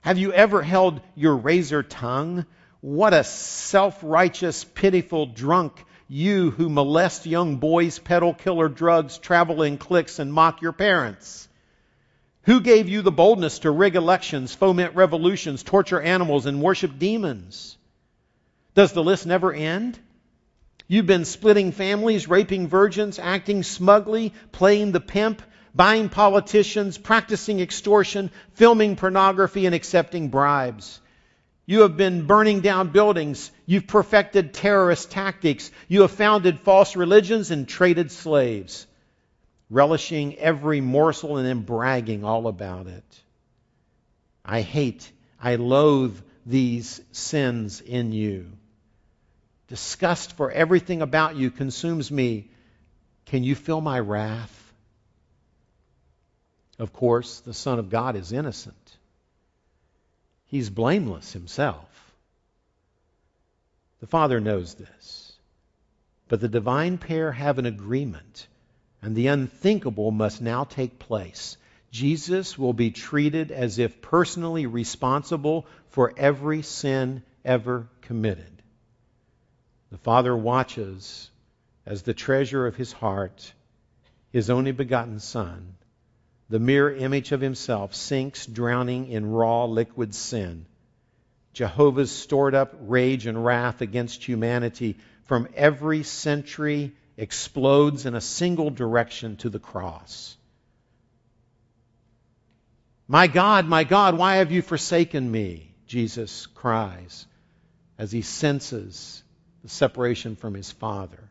Have 0.00 0.18
you 0.18 0.32
ever 0.32 0.62
held 0.62 1.00
your 1.14 1.36
razor 1.36 1.84
tongue? 1.84 2.44
What 2.80 3.14
a 3.14 3.22
self 3.22 4.00
righteous, 4.02 4.64
pitiful 4.64 5.26
drunk 5.26 5.84
you 6.08 6.50
who 6.50 6.68
molest 6.68 7.26
young 7.26 7.58
boys, 7.58 8.00
peddle 8.00 8.34
killer 8.34 8.68
drugs, 8.68 9.16
travel 9.16 9.62
in 9.62 9.78
cliques, 9.78 10.18
and 10.18 10.32
mock 10.32 10.60
your 10.60 10.72
parents? 10.72 11.46
Who 12.46 12.60
gave 12.60 12.88
you 12.88 13.02
the 13.02 13.12
boldness 13.12 13.60
to 13.60 13.70
rig 13.70 13.94
elections, 13.94 14.52
foment 14.52 14.96
revolutions, 14.96 15.62
torture 15.62 16.00
animals, 16.00 16.46
and 16.46 16.60
worship 16.60 16.98
demons? 16.98 17.76
Does 18.74 18.90
the 18.90 19.04
list 19.04 19.24
never 19.24 19.52
end? 19.52 20.00
You've 20.88 21.06
been 21.06 21.24
splitting 21.24 21.72
families, 21.72 22.28
raping 22.28 22.68
virgins, 22.68 23.18
acting 23.18 23.62
smugly, 23.62 24.32
playing 24.52 24.92
the 24.92 25.00
pimp, 25.00 25.42
buying 25.74 26.08
politicians, 26.08 26.96
practicing 26.96 27.60
extortion, 27.60 28.30
filming 28.54 28.96
pornography, 28.96 29.66
and 29.66 29.74
accepting 29.74 30.28
bribes. 30.28 31.00
You 31.66 31.80
have 31.80 31.96
been 31.96 32.26
burning 32.26 32.60
down 32.60 32.90
buildings. 32.90 33.50
You've 33.66 33.88
perfected 33.88 34.54
terrorist 34.54 35.10
tactics. 35.10 35.72
You 35.88 36.02
have 36.02 36.12
founded 36.12 36.60
false 36.60 36.94
religions 36.94 37.50
and 37.50 37.66
traded 37.66 38.12
slaves, 38.12 38.86
relishing 39.68 40.36
every 40.36 40.80
morsel 40.80 41.36
and 41.36 41.46
then 41.46 41.62
bragging 41.62 42.22
all 42.22 42.46
about 42.46 42.86
it. 42.86 43.22
I 44.44 44.60
hate, 44.60 45.10
I 45.42 45.56
loathe 45.56 46.16
these 46.46 47.00
sins 47.10 47.80
in 47.80 48.12
you. 48.12 48.52
Disgust 49.68 50.36
for 50.36 50.50
everything 50.50 51.02
about 51.02 51.36
you 51.36 51.50
consumes 51.50 52.10
me. 52.10 52.50
Can 53.26 53.42
you 53.42 53.54
feel 53.54 53.80
my 53.80 53.98
wrath? 53.98 54.62
Of 56.78 56.92
course, 56.92 57.40
the 57.40 57.54
Son 57.54 57.78
of 57.78 57.90
God 57.90 58.16
is 58.16 58.32
innocent. 58.32 58.96
He's 60.46 60.70
blameless 60.70 61.32
himself. 61.32 61.88
The 64.00 64.06
Father 64.06 64.40
knows 64.40 64.74
this. 64.74 65.32
But 66.28 66.40
the 66.40 66.48
divine 66.48 66.98
pair 66.98 67.32
have 67.32 67.58
an 67.58 67.66
agreement, 67.66 68.46
and 69.00 69.16
the 69.16 69.28
unthinkable 69.28 70.10
must 70.10 70.42
now 70.42 70.64
take 70.64 70.98
place. 70.98 71.56
Jesus 71.90 72.58
will 72.58 72.72
be 72.72 72.90
treated 72.90 73.50
as 73.50 73.78
if 73.78 74.02
personally 74.02 74.66
responsible 74.66 75.66
for 75.88 76.12
every 76.16 76.62
sin 76.62 77.22
ever 77.44 77.88
committed. 78.02 78.55
The 79.90 79.98
Father 79.98 80.36
watches 80.36 81.30
as 81.84 82.02
the 82.02 82.14
treasure 82.14 82.66
of 82.66 82.76
his 82.76 82.92
heart, 82.92 83.52
his 84.30 84.50
only 84.50 84.72
begotten 84.72 85.20
Son, 85.20 85.76
the 86.48 86.58
mere 86.58 86.94
image 86.94 87.32
of 87.32 87.40
himself, 87.40 87.94
sinks 87.94 88.46
drowning 88.46 89.08
in 89.08 89.30
raw 89.30 89.64
liquid 89.64 90.14
sin. 90.14 90.66
Jehovah's 91.52 92.10
stored 92.10 92.54
up 92.54 92.74
rage 92.80 93.26
and 93.26 93.42
wrath 93.44 93.80
against 93.80 94.24
humanity 94.24 94.98
from 95.24 95.48
every 95.54 96.02
century 96.02 96.92
explodes 97.16 98.06
in 98.06 98.14
a 98.14 98.20
single 98.20 98.70
direction 98.70 99.36
to 99.36 99.48
the 99.48 99.58
cross. 99.58 100.36
My 103.08 103.26
God, 103.26 103.66
my 103.66 103.84
God, 103.84 104.18
why 104.18 104.36
have 104.36 104.50
you 104.50 104.62
forsaken 104.62 105.30
me? 105.30 105.72
Jesus 105.86 106.46
cries 106.46 107.26
as 107.98 108.10
he 108.10 108.22
senses 108.22 109.22
the 109.66 109.70
separation 109.70 110.36
from 110.36 110.54
his 110.54 110.70
Father. 110.70 111.28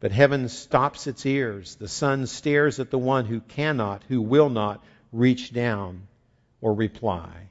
But 0.00 0.12
heaven 0.12 0.48
stops 0.48 1.06
its 1.06 1.26
ears. 1.26 1.74
The 1.74 1.88
Son 1.88 2.26
stares 2.26 2.80
at 2.80 2.90
the 2.90 2.98
one 2.98 3.26
who 3.26 3.40
cannot, 3.40 4.02
who 4.08 4.22
will 4.22 4.48
not 4.48 4.82
reach 5.12 5.52
down 5.52 6.08
or 6.62 6.72
reply. 6.72 7.50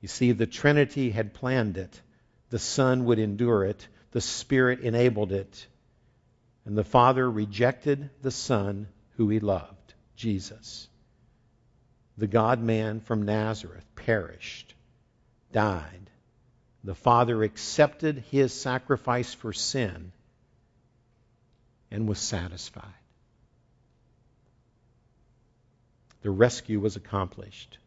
You 0.00 0.08
see, 0.08 0.32
the 0.32 0.48
Trinity 0.48 1.10
had 1.10 1.34
planned 1.34 1.76
it. 1.76 2.02
The 2.50 2.58
Son 2.58 3.04
would 3.04 3.20
endure 3.20 3.64
it. 3.64 3.86
The 4.10 4.20
Spirit 4.20 4.80
enabled 4.80 5.30
it. 5.30 5.64
And 6.64 6.76
the 6.76 6.82
Father 6.82 7.30
rejected 7.30 8.10
the 8.22 8.32
Son 8.32 8.88
who 9.16 9.28
he 9.28 9.38
loved, 9.38 9.94
Jesus. 10.16 10.88
The 12.16 12.26
God 12.26 12.60
man 12.60 12.98
from 12.98 13.22
Nazareth 13.22 13.86
perished, 13.94 14.74
died. 15.52 16.07
The 16.84 16.94
Father 16.94 17.42
accepted 17.42 18.24
his 18.30 18.52
sacrifice 18.52 19.34
for 19.34 19.52
sin 19.52 20.12
and 21.90 22.08
was 22.08 22.18
satisfied. 22.18 22.84
The 26.22 26.30
rescue 26.30 26.80
was 26.80 26.96
accomplished. 26.96 27.78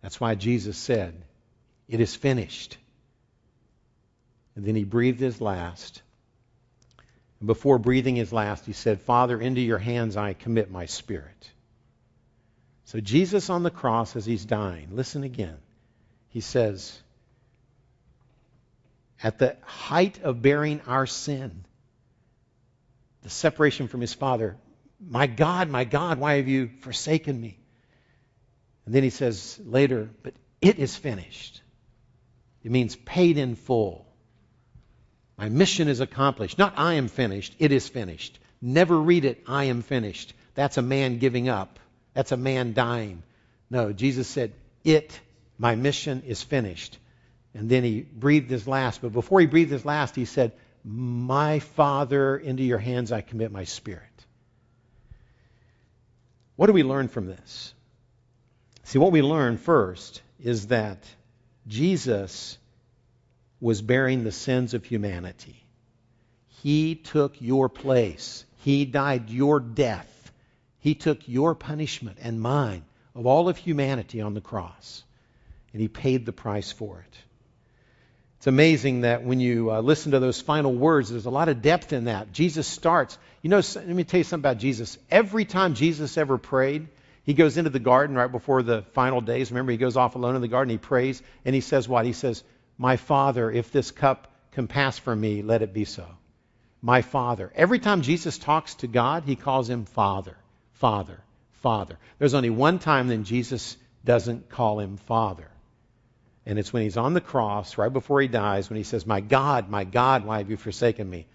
That's 0.00 0.20
why 0.20 0.34
Jesus 0.34 0.76
said, 0.76 1.14
It 1.88 2.00
is 2.00 2.14
finished. 2.14 2.78
And 4.54 4.64
then 4.64 4.74
he 4.74 4.84
breathed 4.84 5.20
his 5.20 5.40
last. 5.40 6.02
And 7.40 7.46
before 7.46 7.78
breathing 7.78 8.16
his 8.16 8.32
last, 8.32 8.64
he 8.64 8.72
said, 8.72 9.00
Father, 9.00 9.40
into 9.40 9.60
your 9.60 9.78
hands 9.78 10.16
I 10.16 10.32
commit 10.32 10.70
my 10.70 10.86
spirit. 10.86 11.50
So 12.84 13.00
Jesus 13.00 13.50
on 13.50 13.62
the 13.62 13.70
cross, 13.70 14.16
as 14.16 14.24
he's 14.24 14.44
dying, 14.44 14.88
listen 14.92 15.24
again. 15.24 15.58
He 16.36 16.42
says, 16.42 17.00
at 19.22 19.38
the 19.38 19.56
height 19.62 20.22
of 20.22 20.42
bearing 20.42 20.82
our 20.86 21.06
sin, 21.06 21.64
the 23.22 23.30
separation 23.30 23.88
from 23.88 24.02
his 24.02 24.12
Father, 24.12 24.58
My 25.00 25.28
God, 25.28 25.70
my 25.70 25.84
God, 25.84 26.18
why 26.18 26.34
have 26.34 26.46
you 26.46 26.68
forsaken 26.82 27.40
me? 27.40 27.58
And 28.84 28.94
then 28.94 29.02
he 29.02 29.08
says 29.08 29.58
later, 29.64 30.10
But 30.22 30.34
it 30.60 30.78
is 30.78 30.94
finished. 30.94 31.62
It 32.62 32.70
means 32.70 32.96
paid 32.96 33.38
in 33.38 33.54
full. 33.54 34.06
My 35.38 35.48
mission 35.48 35.88
is 35.88 36.00
accomplished. 36.00 36.58
Not 36.58 36.74
I 36.76 36.94
am 36.96 37.08
finished, 37.08 37.56
it 37.58 37.72
is 37.72 37.88
finished. 37.88 38.38
Never 38.60 39.00
read 39.00 39.24
it, 39.24 39.42
I 39.46 39.64
am 39.64 39.80
finished. 39.80 40.34
That's 40.54 40.76
a 40.76 40.82
man 40.82 41.18
giving 41.18 41.48
up. 41.48 41.80
That's 42.12 42.32
a 42.32 42.36
man 42.36 42.74
dying. 42.74 43.22
No, 43.70 43.94
Jesus 43.94 44.28
said, 44.28 44.52
It, 44.84 45.18
my 45.58 45.74
mission 45.74 46.22
is 46.26 46.42
finished. 46.42 46.98
And 47.54 47.68
then 47.68 47.84
he 47.84 48.02
breathed 48.02 48.50
his 48.50 48.68
last. 48.68 49.00
But 49.00 49.12
before 49.12 49.40
he 49.40 49.46
breathed 49.46 49.70
his 49.70 49.84
last, 49.84 50.14
he 50.14 50.26
said, 50.26 50.52
My 50.84 51.58
Father, 51.60 52.36
into 52.36 52.62
your 52.62 52.78
hands 52.78 53.12
I 53.12 53.22
commit 53.22 53.50
my 53.50 53.64
spirit. 53.64 54.02
What 56.56 56.66
do 56.66 56.72
we 56.72 56.82
learn 56.82 57.08
from 57.08 57.26
this? 57.26 57.74
See, 58.84 58.98
what 58.98 59.12
we 59.12 59.22
learn 59.22 59.58
first 59.58 60.22
is 60.42 60.68
that 60.68 61.04
Jesus 61.66 62.58
was 63.60 63.82
bearing 63.82 64.22
the 64.22 64.32
sins 64.32 64.74
of 64.74 64.84
humanity. 64.84 65.64
He 66.62 66.94
took 66.94 67.40
your 67.40 67.68
place. 67.68 68.44
He 68.58 68.84
died 68.84 69.30
your 69.30 69.60
death. 69.60 70.32
He 70.80 70.94
took 70.94 71.26
your 71.26 71.54
punishment 71.54 72.18
and 72.20 72.40
mine 72.40 72.84
of 73.14 73.26
all 73.26 73.48
of 73.48 73.56
humanity 73.56 74.20
on 74.20 74.34
the 74.34 74.40
cross. 74.40 75.04
And 75.76 75.82
he 75.82 75.88
paid 75.88 76.24
the 76.24 76.32
price 76.32 76.72
for 76.72 77.04
it. 77.06 77.18
It's 78.38 78.46
amazing 78.46 79.02
that 79.02 79.24
when 79.24 79.40
you 79.40 79.70
uh, 79.70 79.82
listen 79.82 80.12
to 80.12 80.20
those 80.20 80.40
final 80.40 80.72
words, 80.72 81.10
there's 81.10 81.26
a 81.26 81.30
lot 81.30 81.50
of 81.50 81.60
depth 81.60 81.92
in 81.92 82.04
that. 82.04 82.32
Jesus 82.32 82.66
starts. 82.66 83.18
You 83.42 83.50
know, 83.50 83.58
let 83.58 83.86
me 83.86 84.02
tell 84.02 84.16
you 84.16 84.24
something 84.24 84.40
about 84.40 84.56
Jesus. 84.56 84.96
Every 85.10 85.44
time 85.44 85.74
Jesus 85.74 86.16
ever 86.16 86.38
prayed, 86.38 86.88
he 87.24 87.34
goes 87.34 87.58
into 87.58 87.68
the 87.68 87.78
garden 87.78 88.16
right 88.16 88.32
before 88.32 88.62
the 88.62 88.84
final 88.94 89.20
days. 89.20 89.50
Remember, 89.50 89.70
he 89.70 89.76
goes 89.76 89.98
off 89.98 90.14
alone 90.14 90.34
in 90.34 90.40
the 90.40 90.48
garden, 90.48 90.70
he 90.70 90.78
prays, 90.78 91.22
and 91.44 91.54
he 91.54 91.60
says 91.60 91.86
what? 91.86 92.06
He 92.06 92.14
says, 92.14 92.42
My 92.78 92.96
Father, 92.96 93.50
if 93.50 93.70
this 93.70 93.90
cup 93.90 94.32
can 94.52 94.68
pass 94.68 94.98
from 94.98 95.20
me, 95.20 95.42
let 95.42 95.60
it 95.60 95.74
be 95.74 95.84
so. 95.84 96.06
My 96.80 97.02
Father. 97.02 97.52
Every 97.54 97.80
time 97.80 98.00
Jesus 98.00 98.38
talks 98.38 98.76
to 98.76 98.86
God, 98.86 99.24
he 99.26 99.36
calls 99.36 99.68
him 99.68 99.84
Father, 99.84 100.38
Father, 100.72 101.20
Father. 101.60 101.98
There's 102.18 102.32
only 102.32 102.48
one 102.48 102.78
time 102.78 103.08
that 103.08 103.24
Jesus 103.24 103.76
doesn't 104.06 104.48
call 104.48 104.80
him 104.80 104.96
Father. 104.96 105.50
And 106.46 106.60
it's 106.60 106.72
when 106.72 106.84
he's 106.84 106.96
on 106.96 107.12
the 107.12 107.20
cross, 107.20 107.76
right 107.76 107.92
before 107.92 108.20
he 108.20 108.28
dies, 108.28 108.70
when 108.70 108.76
he 108.76 108.84
says, 108.84 109.04
My 109.04 109.20
God, 109.20 109.68
my 109.68 109.82
God, 109.82 110.24
why 110.24 110.38
have 110.38 110.48
you 110.48 110.56
forsaken 110.56 111.10
me? 111.10 111.26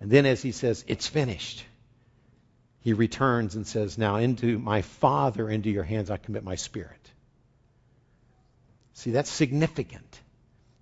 And 0.00 0.10
then 0.10 0.24
as 0.24 0.40
he 0.40 0.52
says, 0.52 0.84
It's 0.88 1.06
finished, 1.06 1.64
he 2.80 2.94
returns 2.94 3.54
and 3.54 3.66
says, 3.66 3.98
Now 3.98 4.16
into 4.16 4.58
my 4.58 4.80
Father, 4.80 5.50
into 5.50 5.70
your 5.70 5.84
hands 5.84 6.10
I 6.10 6.16
commit 6.16 6.44
my 6.44 6.54
spirit. 6.54 7.12
See, 8.94 9.10
that's 9.10 9.30
significant 9.30 10.20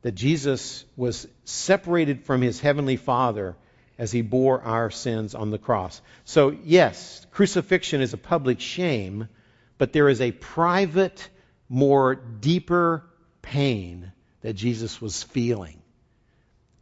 that 0.03 0.13
Jesus 0.13 0.85
was 0.97 1.27
separated 1.45 2.25
from 2.25 2.43
his 2.43 2.61
heavenly 2.61 2.97
Father 2.97 3.57
as 3.99 4.13
he 4.13 4.23
bore 4.23 4.63
our 4.63 4.91
sins 4.91 5.35
on 5.35 5.51
the 5.51 5.59
cross. 5.59 6.01
So, 6.25 6.57
yes, 6.65 7.27
crucifixion 7.33 8.01
is 8.01 8.15
a 8.15 8.19
public 8.19 8.61
shame, 8.61 9.29
but 9.77 9.93
there 9.93 10.09
is 10.09 10.21
a 10.21 10.33
private, 10.33 11.29
more 11.69 12.15
deeper 12.15 13.05
pain 13.43 14.13
that 14.43 14.55
Jesus 14.55 15.01
was 15.01 15.23
feeling. 15.23 15.81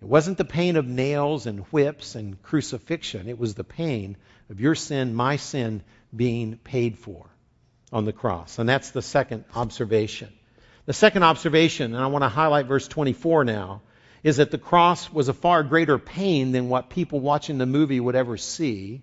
It 0.01 0.07
wasn't 0.07 0.39
the 0.39 0.45
pain 0.45 0.77
of 0.77 0.87
nails 0.87 1.47
and 1.47 1.61
whips 1.73 2.15
and 2.15 2.41
crucifixion. 2.43 3.29
It 3.29 3.39
was 3.39 3.55
the 3.55 3.65
pain 3.65 4.17
of 4.49 4.61
your 4.61 4.75
sin, 4.75 5.15
my 5.15 5.37
sin, 5.37 5.83
being 6.15 6.57
paid 6.57 6.99
for 6.99 7.27
on 7.93 8.05
the 8.05 8.13
cross. 8.13 8.59
And 8.59 8.69
that's 8.69 8.91
the 8.91 9.03
second 9.03 9.45
observation. 9.55 10.33
The 10.87 10.93
second 10.93 11.23
observation, 11.23 11.95
and 11.95 12.03
I 12.03 12.07
want 12.07 12.23
to 12.23 12.29
highlight 12.29 12.67
verse 12.67 12.87
24 12.89 13.45
now, 13.45 13.83
is 14.23 14.37
that 14.39 14.51
the 14.51 14.59
cross 14.59 15.13
was 15.13 15.29
a 15.29 15.35
far 15.35 15.63
greater 15.63 15.99
pain 15.99 16.53
than 16.53 16.69
what 16.69 16.91
people 16.91 17.21
watching 17.21 17.59
the 17.59 17.67
movie 17.67 18.01
would 18.01 18.17
ever 18.17 18.37
see. 18.37 19.03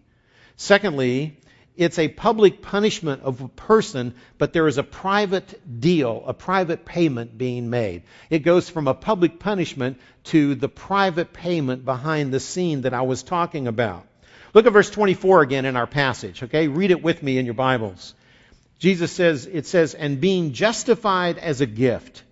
Secondly, 0.55 1.37
it's 1.77 1.99
a 1.99 2.07
public 2.07 2.61
punishment 2.61 3.23
of 3.23 3.41
a 3.41 3.47
person, 3.49 4.15
but 4.38 4.53
there 4.53 4.67
is 4.67 4.77
a 4.77 4.83
private 4.83 5.79
deal, 5.81 6.23
a 6.25 6.33
private 6.33 6.85
payment 6.85 7.38
being 7.38 7.69
made. 7.69 8.03
It 8.29 8.39
goes 8.39 8.69
from 8.69 8.88
a 8.88 8.93
public 8.93 9.39
punishment 9.39 9.99
to 10.25 10.55
the 10.55 10.69
private 10.69 11.33
payment 11.33 11.83
behind 11.83 12.33
the 12.33 12.39
scene 12.39 12.81
that 12.81 12.93
I 12.93 13.01
was 13.01 13.23
talking 13.23 13.67
about. 13.67 14.05
Look 14.53 14.65
at 14.65 14.73
verse 14.73 14.89
24 14.89 15.41
again 15.41 15.65
in 15.65 15.75
our 15.75 15.88
passage, 15.88 16.43
okay? 16.43 16.69
Read 16.69 16.91
it 16.91 17.03
with 17.03 17.21
me 17.21 17.38
in 17.38 17.45
your 17.45 17.55
Bibles. 17.55 18.13
Jesus 18.79 19.11
says, 19.11 19.45
it 19.45 19.65
says, 19.65 19.93
and 19.95 20.21
being 20.21 20.53
justified 20.53 21.38
as 21.38 21.59
a 21.59 21.65
gift, 21.65 22.23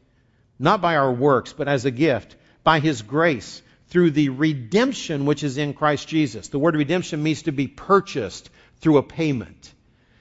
not 0.57 0.81
by 0.81 0.95
our 0.95 1.11
works, 1.11 1.51
but 1.51 1.67
as 1.67 1.83
a 1.83 1.91
gift, 1.91 2.37
by 2.63 2.79
his 2.79 3.01
grace, 3.01 3.61
through 3.89 4.11
the 4.11 4.29
redemption 4.29 5.25
which 5.25 5.43
is 5.43 5.57
in 5.57 5.73
Christ 5.73 6.07
Jesus. 6.07 6.47
The 6.47 6.59
word 6.59 6.75
redemption 6.75 7.21
means 7.21 7.43
to 7.43 7.51
be 7.51 7.67
purchased 7.67 8.49
through 8.83 8.97
a 8.97 9.03
payment. 9.03 9.73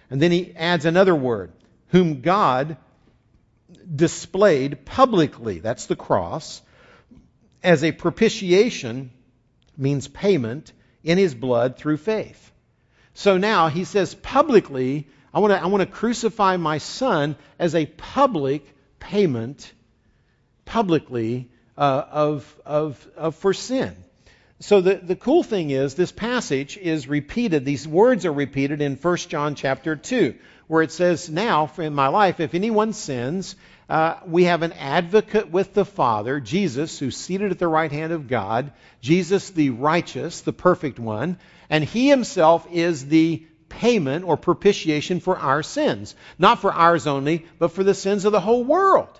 And 0.09 0.22
then 0.22 0.31
he 0.31 0.55
adds 0.55 0.85
another 0.85 1.14
word, 1.14 1.53
whom 1.88 2.20
God 2.20 2.77
displayed 3.94 4.85
publicly, 4.85 5.59
that's 5.59 5.87
the 5.87 5.96
cross, 5.96 6.62
as 7.62 7.83
a 7.83 7.90
propitiation, 7.90 9.11
means 9.77 10.07
payment, 10.07 10.72
in 11.03 11.18
his 11.18 11.35
blood 11.35 11.77
through 11.77 11.96
faith. 11.96 12.53
So 13.14 13.37
now 13.37 13.66
he 13.68 13.83
says 13.83 14.14
publicly, 14.14 15.09
I 15.35 15.40
want 15.40 15.53
to 15.53 15.61
I 15.61 15.66
want 15.66 15.81
to 15.81 15.87
crucify 15.87 16.57
my 16.57 16.79
son 16.79 17.37
as 17.59 17.75
a 17.75 17.87
public 17.87 18.64
payment, 19.01 19.72
publicly, 20.64 21.51
uh, 21.77 22.05
of, 22.11 22.61
of, 22.64 23.09
of 23.16 23.35
for 23.35 23.53
sin 23.53 23.96
so 24.62 24.81
the, 24.81 24.94
the 24.94 25.16
cool 25.16 25.42
thing 25.42 25.70
is 25.70 25.94
this 25.94 26.12
passage 26.12 26.77
is 26.77 27.09
repeated 27.09 27.64
these 27.64 27.87
words 27.87 28.25
are 28.25 28.33
repeated 28.33 28.81
in 28.81 28.96
1 28.96 29.16
john 29.16 29.55
chapter 29.55 29.96
2 29.96 30.35
where 30.68 30.83
it 30.83 30.92
says 30.92 31.29
now 31.29 31.70
in 31.79 31.94
my 31.94 32.09
life 32.09 32.40
if 32.40 32.55
anyone 32.55 32.92
sins 32.92 33.57
uh, 33.88 34.14
we 34.27 34.44
have 34.44 34.62
an 34.62 34.72
advocate 34.72 35.51
with 35.51 35.75
the 35.75 35.85
father 35.85 36.40
jesus 36.40 36.98
who's 36.98 37.16
seated 37.16 37.51
at 37.51 37.59
the 37.59 37.68
right 37.68 37.92
hand 37.92 38.12
of 38.12 38.29
god 38.29 38.72
jesus 39.01 39.51
the 39.51 39.70
righteous 39.70 40.42
the 40.42 40.53
perfect 40.53 40.98
one 40.98 41.37
and 41.68 41.83
he 41.83 42.09
himself 42.09 42.66
is 42.70 43.07
the 43.07 43.44
payment 43.72 44.25
or 44.27 44.37
propitiation 44.37 45.18
for 45.20 45.38
our 45.38 45.62
sins. 45.62 46.14
Not 46.38 46.61
for 46.61 46.72
ours 46.72 47.07
only 47.07 47.46
but 47.59 47.72
for 47.72 47.83
the 47.83 47.94
sins 47.94 48.25
of 48.25 48.33
the 48.33 48.40
whole 48.40 48.64
world 48.64 49.18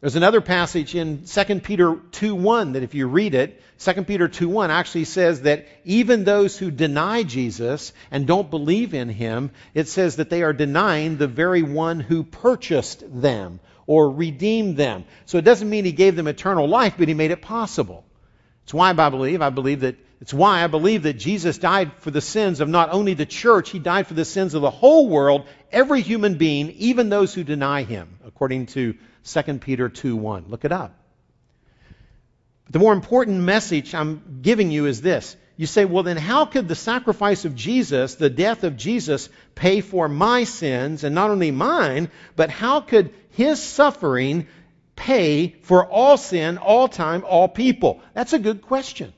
there's 0.00 0.16
another 0.16 0.40
passage 0.40 0.94
in 0.94 1.24
2 1.24 1.60
Peter 1.60 1.94
2:1 2.12 2.74
that 2.74 2.84
if 2.84 2.94
you 2.94 3.08
read 3.08 3.34
it, 3.34 3.60
2 3.78 4.06
Peter 4.06 4.28
2:1 4.28 4.70
actually 4.70 5.04
says 5.04 5.42
that 5.42 5.66
even 5.84 6.24
those 6.24 6.56
who 6.56 6.70
deny 6.70 7.24
Jesus 7.24 7.92
and 8.10 8.26
don't 8.26 8.50
believe 8.50 8.94
in 8.94 9.08
him, 9.08 9.50
it 9.74 9.88
says 9.88 10.16
that 10.16 10.30
they 10.30 10.42
are 10.42 10.52
denying 10.52 11.16
the 11.16 11.26
very 11.26 11.62
one 11.62 11.98
who 11.98 12.22
purchased 12.22 13.02
them 13.10 13.58
or 13.86 14.10
redeemed 14.10 14.76
them. 14.76 15.04
So 15.26 15.38
it 15.38 15.44
doesn't 15.44 15.68
mean 15.68 15.84
he 15.84 15.92
gave 15.92 16.14
them 16.14 16.28
eternal 16.28 16.68
life, 16.68 16.94
but 16.96 17.08
he 17.08 17.14
made 17.14 17.32
it 17.32 17.42
possible. 17.42 18.04
It's 18.64 18.74
why 18.74 18.90
I 18.90 19.08
believe, 19.08 19.42
I 19.42 19.50
believe 19.50 19.80
that 19.80 19.96
it's 20.20 20.34
why 20.34 20.62
I 20.62 20.66
believe 20.66 21.04
that 21.04 21.14
Jesus 21.14 21.58
died 21.58 21.92
for 22.00 22.10
the 22.10 22.20
sins 22.20 22.60
of 22.60 22.68
not 22.68 22.90
only 22.92 23.14
the 23.14 23.26
church, 23.26 23.70
he 23.70 23.78
died 23.78 24.06
for 24.06 24.14
the 24.14 24.24
sins 24.24 24.54
of 24.54 24.62
the 24.62 24.70
whole 24.70 25.08
world, 25.08 25.46
every 25.72 26.02
human 26.02 26.34
being, 26.34 26.70
even 26.72 27.08
those 27.08 27.32
who 27.32 27.44
deny 27.44 27.84
him, 27.84 28.18
according 28.26 28.66
to 28.66 28.94
2 29.32 29.58
Peter 29.58 29.88
2 29.88 30.16
1. 30.16 30.46
Look 30.48 30.64
it 30.64 30.72
up. 30.72 30.94
The 32.70 32.78
more 32.78 32.92
important 32.92 33.40
message 33.40 33.94
I'm 33.94 34.40
giving 34.42 34.70
you 34.70 34.86
is 34.86 35.00
this. 35.00 35.36
You 35.56 35.66
say, 35.66 35.84
well, 35.84 36.04
then 36.04 36.16
how 36.16 36.44
could 36.44 36.68
the 36.68 36.76
sacrifice 36.76 37.44
of 37.44 37.56
Jesus, 37.56 38.14
the 38.14 38.30
death 38.30 38.62
of 38.62 38.76
Jesus, 38.76 39.28
pay 39.54 39.80
for 39.80 40.08
my 40.08 40.44
sins, 40.44 41.02
and 41.02 41.14
not 41.14 41.30
only 41.30 41.50
mine, 41.50 42.10
but 42.36 42.50
how 42.50 42.80
could 42.80 43.12
his 43.30 43.60
suffering 43.60 44.46
pay 44.94 45.56
for 45.62 45.84
all 45.84 46.16
sin, 46.16 46.58
all 46.58 46.86
time, 46.86 47.24
all 47.26 47.48
people? 47.48 48.00
That's 48.14 48.34
a 48.34 48.38
good 48.38 48.62
question. 48.62 49.12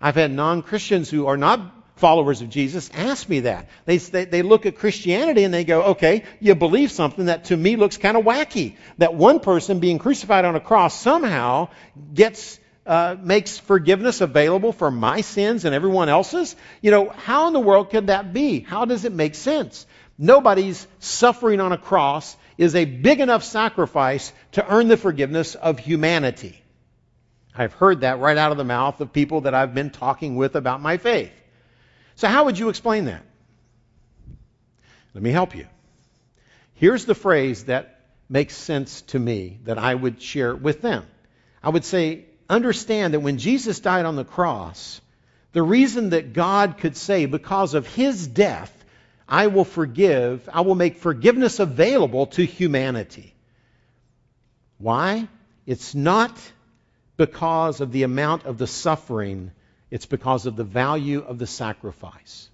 I've 0.00 0.16
had 0.16 0.32
non 0.32 0.62
Christians 0.62 1.08
who 1.10 1.26
are 1.26 1.36
not 1.36 1.60
followers 2.00 2.42
of 2.42 2.48
Jesus 2.48 2.90
ask 2.94 3.28
me 3.28 3.40
that. 3.40 3.68
They, 3.84 3.98
they, 3.98 4.24
they, 4.24 4.42
look 4.42 4.66
at 4.66 4.76
Christianity 4.76 5.44
and 5.44 5.54
they 5.54 5.64
go, 5.64 5.82
okay, 5.82 6.24
you 6.40 6.54
believe 6.54 6.90
something 6.90 7.26
that 7.26 7.44
to 7.44 7.56
me 7.56 7.76
looks 7.76 7.98
kind 7.98 8.16
of 8.16 8.24
wacky. 8.24 8.76
That 8.98 9.14
one 9.14 9.40
person 9.40 9.78
being 9.78 9.98
crucified 9.98 10.44
on 10.44 10.56
a 10.56 10.60
cross 10.60 10.98
somehow 10.98 11.68
gets, 12.12 12.58
uh, 12.86 13.16
makes 13.20 13.58
forgiveness 13.58 14.20
available 14.20 14.72
for 14.72 14.90
my 14.90 15.20
sins 15.20 15.64
and 15.64 15.74
everyone 15.74 16.08
else's. 16.08 16.56
You 16.80 16.90
know, 16.90 17.10
how 17.10 17.46
in 17.46 17.52
the 17.52 17.60
world 17.60 17.90
could 17.90 18.08
that 18.08 18.32
be? 18.32 18.60
How 18.60 18.86
does 18.86 19.04
it 19.04 19.12
make 19.12 19.34
sense? 19.34 19.86
Nobody's 20.18 20.86
suffering 20.98 21.60
on 21.60 21.72
a 21.72 21.78
cross 21.78 22.36
is 22.58 22.74
a 22.74 22.84
big 22.84 23.20
enough 23.20 23.44
sacrifice 23.44 24.32
to 24.52 24.66
earn 24.66 24.88
the 24.88 24.96
forgiveness 24.96 25.54
of 25.54 25.78
humanity. 25.78 26.60
I've 27.54 27.72
heard 27.72 28.02
that 28.02 28.20
right 28.20 28.36
out 28.36 28.52
of 28.52 28.58
the 28.58 28.64
mouth 28.64 29.00
of 29.00 29.12
people 29.12 29.42
that 29.42 29.54
I've 29.54 29.74
been 29.74 29.90
talking 29.90 30.36
with 30.36 30.56
about 30.56 30.80
my 30.80 30.96
faith. 30.96 31.32
So, 32.20 32.28
how 32.28 32.44
would 32.44 32.58
you 32.58 32.68
explain 32.68 33.06
that? 33.06 33.22
Let 35.14 35.22
me 35.22 35.30
help 35.30 35.56
you. 35.56 35.66
Here's 36.74 37.06
the 37.06 37.14
phrase 37.14 37.64
that 37.64 37.98
makes 38.28 38.54
sense 38.54 39.00
to 39.12 39.18
me 39.18 39.58
that 39.64 39.78
I 39.78 39.94
would 39.94 40.20
share 40.20 40.54
with 40.54 40.82
them. 40.82 41.06
I 41.62 41.70
would 41.70 41.86
say, 41.86 42.26
understand 42.46 43.14
that 43.14 43.20
when 43.20 43.38
Jesus 43.38 43.80
died 43.80 44.04
on 44.04 44.16
the 44.16 44.24
cross, 44.26 45.00
the 45.52 45.62
reason 45.62 46.10
that 46.10 46.34
God 46.34 46.76
could 46.76 46.94
say, 46.94 47.24
because 47.24 47.72
of 47.72 47.86
his 47.86 48.26
death, 48.26 48.84
I 49.26 49.46
will 49.46 49.64
forgive, 49.64 50.46
I 50.52 50.60
will 50.60 50.74
make 50.74 50.96
forgiveness 50.98 51.58
available 51.58 52.26
to 52.36 52.44
humanity. 52.44 53.34
Why? 54.76 55.26
It's 55.64 55.94
not 55.94 56.38
because 57.16 57.80
of 57.80 57.92
the 57.92 58.02
amount 58.02 58.44
of 58.44 58.58
the 58.58 58.66
suffering 58.66 59.52
it's 59.90 60.06
because 60.06 60.46
of 60.46 60.56
the 60.56 60.64
value 60.64 61.20
of 61.20 61.38
the 61.38 61.46
sacrifice. 61.46 62.48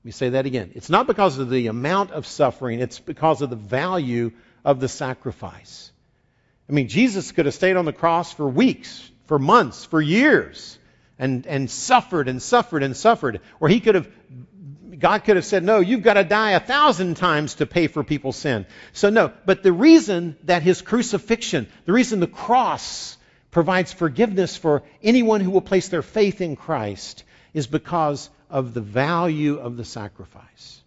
Let 0.00 0.04
me 0.04 0.12
say 0.12 0.28
that 0.30 0.46
again. 0.46 0.72
It's 0.74 0.90
not 0.90 1.06
because 1.06 1.38
of 1.38 1.50
the 1.50 1.66
amount 1.66 2.12
of 2.12 2.26
suffering, 2.26 2.80
it's 2.80 2.98
because 2.98 3.42
of 3.42 3.50
the 3.50 3.56
value 3.56 4.32
of 4.64 4.80
the 4.80 4.88
sacrifice. 4.88 5.90
I 6.68 6.72
mean, 6.72 6.88
Jesus 6.88 7.32
could 7.32 7.46
have 7.46 7.54
stayed 7.54 7.76
on 7.76 7.84
the 7.84 7.92
cross 7.92 8.32
for 8.32 8.48
weeks, 8.48 9.10
for 9.26 9.38
months, 9.38 9.84
for 9.84 10.00
years, 10.00 10.78
and, 11.18 11.46
and 11.46 11.70
suffered 11.70 12.28
and 12.28 12.42
suffered 12.42 12.82
and 12.82 12.96
suffered. 12.96 13.40
Or 13.60 13.68
he 13.68 13.80
could 13.80 13.94
have, 13.94 14.08
God 14.98 15.24
could 15.24 15.36
have 15.36 15.44
said, 15.44 15.62
no, 15.62 15.80
you've 15.80 16.02
got 16.02 16.14
to 16.14 16.24
die 16.24 16.52
a 16.52 16.60
thousand 16.60 17.16
times 17.16 17.56
to 17.56 17.66
pay 17.66 17.86
for 17.86 18.02
people's 18.02 18.36
sin. 18.36 18.66
So 18.92 19.10
no, 19.10 19.32
but 19.44 19.62
the 19.62 19.72
reason 19.72 20.36
that 20.44 20.62
his 20.62 20.82
crucifixion, 20.82 21.68
the 21.84 21.92
reason 21.92 22.20
the 22.20 22.26
cross 22.26 23.16
provides 23.50 23.92
forgiveness 23.92 24.56
for 24.56 24.82
anyone 25.02 25.40
who 25.40 25.50
will 25.50 25.60
place 25.60 25.88
their 25.88 26.02
faith 26.02 26.40
in 26.40 26.56
Christ 26.56 27.24
is 27.54 27.66
because 27.66 28.28
of 28.50 28.74
the 28.74 28.80
value 28.80 29.56
of 29.58 29.76
the 29.76 29.84
sacrifice. 29.84 30.82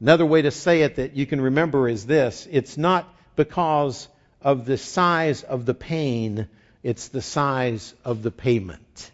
Another 0.00 0.26
way 0.26 0.42
to 0.42 0.50
say 0.50 0.82
it 0.82 0.96
that 0.96 1.16
you 1.16 1.26
can 1.26 1.40
remember 1.40 1.88
is 1.88 2.06
this 2.06 2.46
it's 2.50 2.76
not 2.76 3.12
because 3.36 4.08
of 4.40 4.64
the 4.64 4.78
size 4.78 5.42
of 5.42 5.66
the 5.66 5.74
pain, 5.74 6.48
it's 6.82 7.08
the 7.08 7.22
size 7.22 7.94
of 8.04 8.22
the 8.22 8.30
payment. 8.30 9.10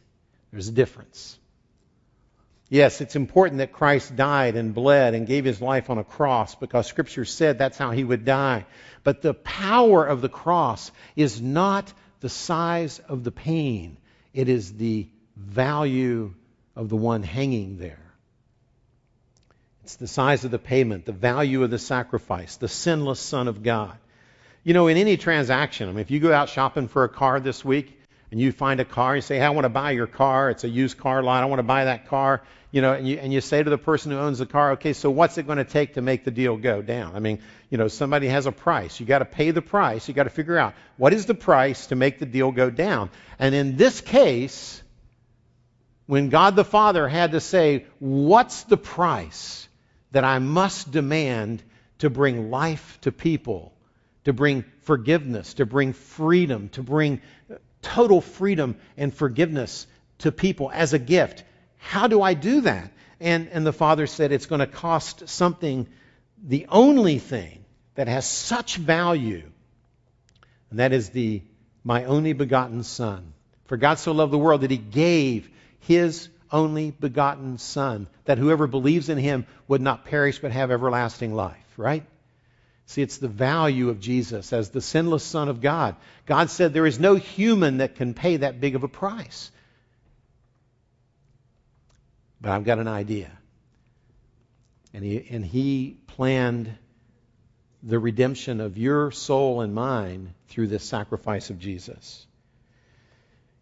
There's 0.53 0.68
a 0.68 0.72
difference. 0.72 1.38
Yes, 2.68 3.00
it's 3.00 3.16
important 3.16 3.59
that 3.59 3.72
Christ 3.72 4.16
died 4.16 4.57
and 4.57 4.74
bled 4.74 5.14
and 5.14 5.27
gave 5.27 5.44
his 5.44 5.61
life 5.61 5.90
on 5.90 5.98
a 5.98 6.05
cross 6.05 6.55
because 6.55 6.87
Scripture 6.87 7.24
said 7.24 7.59
that's 7.59 7.79
how 7.79 7.90
he 7.90 8.05
would 8.05 8.24
die. 8.24 8.66
But 9.05 9.22
the 9.22 9.35
power 9.35 10.05
of 10.05 10.22
the 10.22 10.29
cross 10.29 10.90
is 11.14 11.40
not 11.40 11.92
the 12.24 12.30
size 12.30 13.02
of 13.06 13.22
the 13.22 13.30
pain, 13.30 13.98
it 14.32 14.48
is 14.48 14.72
the 14.78 15.06
value 15.37 16.32
of 16.74 16.88
the 16.88 16.96
one 16.96 17.22
hanging 17.22 17.76
there. 17.76 18.14
It's 19.82 19.96
the 19.96 20.06
size 20.06 20.42
of 20.46 20.50
the 20.50 20.58
payment, 20.58 21.04
the 21.04 21.12
value 21.12 21.62
of 21.62 21.70
the 21.70 21.78
sacrifice, 21.78 22.56
the 22.56 22.66
sinless 22.66 23.20
Son 23.20 23.46
of 23.46 23.62
God. 23.62 23.98
You 24.62 24.72
know, 24.72 24.87
in 24.87 24.96
any 24.96 25.18
transaction, 25.18 25.87
I 25.87 25.92
mean, 25.92 26.00
if 26.00 26.10
you 26.10 26.18
go 26.18 26.32
out 26.32 26.48
shopping 26.48 26.88
for 26.88 27.04
a 27.04 27.10
car 27.10 27.40
this 27.40 27.62
week 27.62 27.94
and 28.35 28.40
you 28.40 28.51
find 28.51 28.81
a 28.81 28.85
car, 28.85 29.14
you 29.14 29.23
say, 29.23 29.37
hey, 29.37 29.44
I 29.44 29.51
want 29.51 29.64
to 29.64 29.68
buy 29.68 29.92
your 29.92 30.09
car. 30.09 30.51
It's 30.51 30.64
a 30.64 30.68
used 30.68 30.99
car 30.99 31.23
lot. 31.23 31.44
I 31.44 31.47
want 31.47 31.61
to 31.61 31.62
buy 31.62 31.85
that 31.85 32.09
car 32.09 32.42
you 32.75 32.81
know, 32.81 32.92
and 32.92 33.07
you, 33.07 33.18
and 33.18 33.33
you 33.33 33.40
say 33.40 33.62
to 33.62 33.70
the 33.70 33.79
person 33.79 34.11
who 34.11 34.18
owns 34.18 34.40
the 34.40 34.47
car, 34.47 34.73
okay, 34.73 34.94
so 34.94 35.09
what's 35.09 35.38
it 35.38 35.47
going 35.47 35.59
to 35.59 35.64
take 35.64 35.94
to 35.94 36.03
make 36.03 36.25
the 36.25 36.33
deal 36.33 36.57
go 36.57 36.83
down? 36.83 37.14
I 37.14 37.20
mean, 37.20 37.38
you 37.70 37.79
know, 37.79 37.87
somebody 37.87 38.27
has 38.27 38.47
a 38.47 38.53
price. 38.53 38.99
You 38.99 39.07
got 39.07 39.20
to 39.20 39.25
pay 39.25 39.53
the 39.53 39.62
price. 39.62 40.09
You 40.09 40.14
got 40.14 40.25
to 40.25 40.31
figure 40.31 40.59
out 40.59 40.75
what 40.97 41.12
is 41.12 41.27
the 41.27 41.37
price 41.37 41.87
to 41.87 41.94
make 41.94 42.18
the 42.18 42.27
deal 42.27 42.51
go 42.51 42.70
down. 42.70 43.11
And 43.38 43.55
in 43.55 43.77
this 43.77 44.01
case, 44.01 44.83
when 46.07 46.31
God 46.31 46.57
the 46.57 46.64
Father 46.64 47.07
had 47.07 47.31
to 47.31 47.40
say, 47.40 47.87
what's 48.01 48.64
the 48.64 48.77
price 48.77 49.68
that 50.11 50.25
I 50.25 50.40
must 50.40 50.90
demand 50.90 51.62
to 51.99 52.11
bring 52.11 52.51
life 52.51 52.99
to 53.03 53.12
people, 53.12 53.73
to 54.25 54.33
bring 54.33 54.64
forgiveness, 54.81 55.55
to 55.55 55.64
bring 55.64 55.92
freedom, 55.92 56.70
to 56.70 56.83
bring 56.83 57.20
total 57.85 58.20
freedom 58.20 58.77
and 58.97 59.14
forgiveness 59.14 59.87
to 60.18 60.33
people 60.33 60.70
as 60.73 60.92
a 60.92 60.99
gift. 60.99 61.44
How 61.79 62.09
do 62.09 62.20
I 62.20 62.35
do 62.35 62.62
that? 62.62 62.90
And, 63.20 63.49
and 63.49 63.64
the 63.64 63.73
father 63.73 64.07
said, 64.07 64.33
It's 64.33 64.47
going 64.47 64.61
to 64.61 64.66
cost 64.66 65.29
something, 65.29 65.87
the 66.42 66.66
only 66.68 67.18
thing 67.18 67.64
that 67.94 68.09
has 68.09 68.27
such 68.27 68.77
value, 68.77 69.44
and 70.70 70.79
that 70.81 70.92
is 70.92 71.11
the 71.11 71.42
my 71.85 72.07
only 72.07 72.33
begotten 72.33 72.83
Son. 72.83 73.35
For 73.66 73.77
God 73.77 73.99
so 73.99 74.12
loved 74.12 74.33
the 74.33 74.38
world 74.38 74.62
that 74.62 74.70
he 74.70 74.79
gave 74.79 75.51
his 75.81 76.29
only 76.51 76.90
begotten 76.90 77.59
Son, 77.59 78.07
that 78.25 78.38
whoever 78.38 78.66
believes 78.66 79.09
in 79.11 79.18
him 79.18 79.47
would 79.68 79.83
not 79.83 80.07
perish 80.07 80.38
but 80.38 80.53
have 80.53 80.70
everlasting 80.70 81.35
life, 81.35 81.57
right? 81.77 82.05
See, 82.87 83.03
it's 83.03 83.18
the 83.18 83.29
value 83.29 83.88
of 83.88 84.01
Jesus 84.01 84.53
as 84.53 84.70
the 84.70 84.81
sinless 84.81 85.25
Son 85.25 85.49
of 85.49 85.61
God. 85.61 85.97
God 86.27 86.51
said 86.51 86.73
there 86.73 86.87
is 86.87 87.01
no 87.01 87.14
human 87.14 87.79
that 87.79 87.94
can 87.94 88.14
pay 88.14 88.38
that 88.38 88.61
big 88.61 88.75
of 88.75 88.85
a 88.85 88.88
price. 88.88 89.51
But 92.40 92.53
I've 92.53 92.64
got 92.64 92.79
an 92.79 92.88
idea. 92.88 93.31
And 94.92 95.03
he, 95.03 95.27
and 95.31 95.44
he 95.44 95.97
planned 96.07 96.77
the 97.83 97.99
redemption 97.99 98.61
of 98.61 98.79
your 98.79 99.11
soul 99.11 99.62
and 99.62 99.75
mine 99.75 100.35
through 100.49 100.68
this 100.68 100.85
sacrifice 100.85 101.51
of 101.51 101.59
Jesus. 101.59 102.27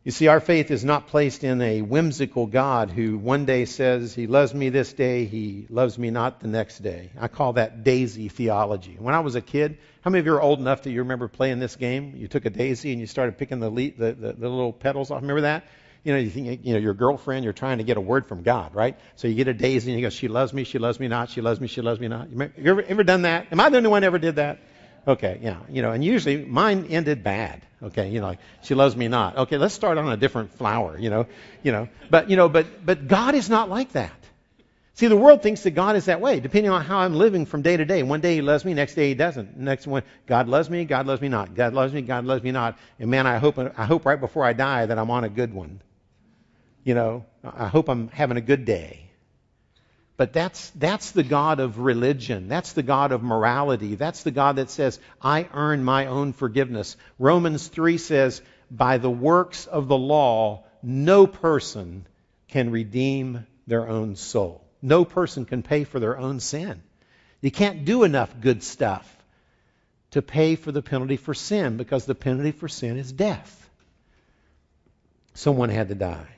You 0.04 0.10
see, 0.10 0.26
our 0.26 0.40
faith 0.40 0.72
is 0.72 0.84
not 0.84 1.06
placed 1.06 1.44
in 1.44 1.62
a 1.62 1.80
whimsical 1.80 2.46
God 2.46 2.90
who 2.90 3.16
one 3.16 3.44
day 3.44 3.66
says, 3.66 4.12
He 4.12 4.26
loves 4.26 4.52
me 4.52 4.68
this 4.68 4.92
day, 4.92 5.26
He 5.26 5.66
loves 5.70 5.96
me 5.96 6.10
not 6.10 6.40
the 6.40 6.48
next 6.48 6.82
day. 6.82 7.10
I 7.16 7.28
call 7.28 7.52
that 7.52 7.84
daisy 7.84 8.28
theology. 8.28 8.96
When 8.98 9.14
I 9.14 9.20
was 9.20 9.36
a 9.36 9.40
kid, 9.40 9.78
how 10.00 10.10
many 10.10 10.18
of 10.18 10.26
you 10.26 10.34
are 10.34 10.42
old 10.42 10.58
enough 10.58 10.82
that 10.82 10.90
you 10.90 11.02
remember 11.02 11.28
playing 11.28 11.60
this 11.60 11.76
game? 11.76 12.14
You 12.16 12.26
took 12.26 12.46
a 12.46 12.50
daisy 12.50 12.90
and 12.90 13.00
you 13.00 13.06
started 13.06 13.38
picking 13.38 13.60
the, 13.60 13.70
the, 13.70 14.12
the, 14.12 14.32
the 14.32 14.48
little 14.48 14.72
petals 14.72 15.12
off. 15.12 15.20
Remember 15.20 15.42
that? 15.42 15.64
you 16.04 16.12
know, 16.12 16.18
you 16.18 16.30
think, 16.30 16.64
you 16.64 16.72
know, 16.72 16.80
your 16.80 16.94
girlfriend, 16.94 17.44
you're 17.44 17.52
trying 17.52 17.78
to 17.78 17.84
get 17.84 17.96
a 17.96 18.00
word 18.00 18.26
from 18.26 18.42
God, 18.42 18.74
right? 18.74 18.98
So 19.14 19.28
you 19.28 19.34
get 19.34 19.46
a 19.46 19.54
daisy 19.54 19.92
and 19.92 20.00
you 20.00 20.06
go, 20.06 20.10
she 20.10 20.26
loves 20.26 20.52
me, 20.52 20.64
she 20.64 20.78
loves 20.78 20.98
me 20.98 21.06
not, 21.06 21.30
she 21.30 21.40
loves 21.40 21.60
me, 21.60 21.68
she 21.68 21.80
loves 21.80 22.00
me 22.00 22.08
not. 22.08 22.28
You 22.30 22.50
ever, 22.64 22.82
ever 22.82 23.04
done 23.04 23.22
that? 23.22 23.46
Am 23.52 23.60
I 23.60 23.68
the 23.68 23.76
only 23.76 23.88
one 23.88 24.02
ever 24.02 24.18
did 24.18 24.36
that? 24.36 24.58
Okay, 25.06 25.40
yeah, 25.42 25.58
you 25.68 25.82
know, 25.82 25.92
and 25.92 26.04
usually 26.04 26.44
mine 26.44 26.86
ended 26.90 27.24
bad. 27.24 27.62
Okay, 27.82 28.10
you 28.10 28.20
know, 28.20 28.28
like 28.28 28.38
she 28.62 28.74
loves 28.74 28.96
me 28.96 29.08
not. 29.08 29.36
Okay, 29.36 29.58
let's 29.58 29.74
start 29.74 29.98
on 29.98 30.08
a 30.08 30.16
different 30.16 30.54
flower, 30.54 30.96
you 30.98 31.10
know, 31.10 31.26
you 31.62 31.72
know, 31.72 31.88
but 32.10 32.30
you 32.30 32.36
know, 32.36 32.48
but 32.48 32.84
but 32.84 33.08
God 33.08 33.34
is 33.34 33.50
not 33.50 33.68
like 33.68 33.92
that. 33.92 34.12
See, 34.94 35.08
the 35.08 35.16
world 35.16 35.42
thinks 35.42 35.62
that 35.62 35.70
God 35.70 35.96
is 35.96 36.04
that 36.04 36.20
way, 36.20 36.38
depending 36.38 36.70
on 36.70 36.84
how 36.84 36.98
I'm 36.98 37.14
living 37.14 37.46
from 37.46 37.62
day 37.62 37.76
to 37.76 37.84
day. 37.84 38.02
One 38.02 38.20
day 38.20 38.36
He 38.36 38.42
loves 38.42 38.64
me, 38.64 38.74
next 38.74 38.94
day 38.94 39.08
He 39.08 39.14
doesn't. 39.14 39.56
Next 39.56 39.86
one, 39.86 40.02
God 40.26 40.48
loves 40.48 40.70
me, 40.70 40.84
God 40.84 41.06
loves 41.06 41.20
me 41.20 41.28
not. 41.28 41.54
God 41.54 41.72
loves 41.72 41.92
me, 41.92 42.02
God 42.02 42.24
loves 42.24 42.44
me 42.44 42.52
not. 42.52 42.78
And 43.00 43.10
man, 43.10 43.26
I 43.26 43.38
hope 43.38 43.58
I 43.58 43.84
hope 43.84 44.06
right 44.06 44.20
before 44.20 44.44
I 44.44 44.52
die 44.52 44.86
that 44.86 44.98
I'm 44.98 45.10
on 45.10 45.24
a 45.24 45.28
good 45.28 45.52
one 45.52 45.80
you 46.84 46.94
know, 46.94 47.24
I 47.44 47.68
hope 47.68 47.88
I'm 47.88 48.08
having 48.08 48.36
a 48.36 48.40
good 48.40 48.64
day. 48.64 49.10
But 50.22 50.32
that's, 50.32 50.70
that's 50.76 51.10
the 51.10 51.24
God 51.24 51.58
of 51.58 51.80
religion. 51.80 52.46
That's 52.46 52.74
the 52.74 52.84
God 52.84 53.10
of 53.10 53.24
morality. 53.24 53.96
That's 53.96 54.22
the 54.22 54.30
God 54.30 54.54
that 54.54 54.70
says, 54.70 55.00
I 55.20 55.48
earn 55.52 55.82
my 55.82 56.06
own 56.06 56.32
forgiveness. 56.32 56.96
Romans 57.18 57.66
3 57.66 57.98
says, 57.98 58.40
by 58.70 58.98
the 58.98 59.10
works 59.10 59.66
of 59.66 59.88
the 59.88 59.98
law, 59.98 60.62
no 60.80 61.26
person 61.26 62.06
can 62.46 62.70
redeem 62.70 63.48
their 63.66 63.88
own 63.88 64.14
soul. 64.14 64.64
No 64.80 65.04
person 65.04 65.44
can 65.44 65.64
pay 65.64 65.82
for 65.82 65.98
their 65.98 66.16
own 66.16 66.38
sin. 66.38 66.84
You 67.40 67.50
can't 67.50 67.84
do 67.84 68.04
enough 68.04 68.32
good 68.40 68.62
stuff 68.62 69.16
to 70.12 70.22
pay 70.22 70.54
for 70.54 70.70
the 70.70 70.82
penalty 70.82 71.16
for 71.16 71.34
sin 71.34 71.76
because 71.76 72.04
the 72.04 72.14
penalty 72.14 72.52
for 72.52 72.68
sin 72.68 72.96
is 72.96 73.10
death. 73.10 73.68
Someone 75.34 75.68
had 75.68 75.88
to 75.88 75.96
die. 75.96 76.28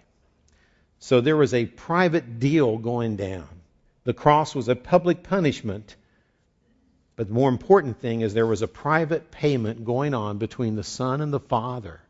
So 1.00 1.20
there 1.20 1.36
was 1.36 1.52
a 1.52 1.66
private 1.66 2.38
deal 2.38 2.78
going 2.78 3.16
down. 3.16 3.53
The 4.04 4.14
cross 4.14 4.54
was 4.54 4.68
a 4.68 4.76
public 4.76 5.22
punishment, 5.22 5.96
but 7.16 7.28
the 7.28 7.34
more 7.34 7.48
important 7.48 8.00
thing 8.00 8.20
is 8.20 8.34
there 8.34 8.46
was 8.46 8.62
a 8.62 8.68
private 8.68 9.30
payment 9.30 9.84
going 9.84 10.14
on 10.14 10.38
between 10.38 10.76
the 10.76 10.82
Son 10.82 11.20
and 11.20 11.32
the 11.32 11.40
Father 11.40 12.00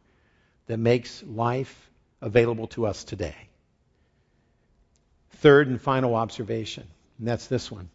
that 0.66 0.78
makes 0.78 1.22
life 1.22 1.90
available 2.20 2.68
to 2.68 2.86
us 2.86 3.04
today. 3.04 3.36
third 5.30 5.68
and 5.68 5.80
final 5.80 6.14
observation, 6.14 6.86
and 7.18 7.28
that's 7.28 7.48
this 7.48 7.70
one 7.70 7.90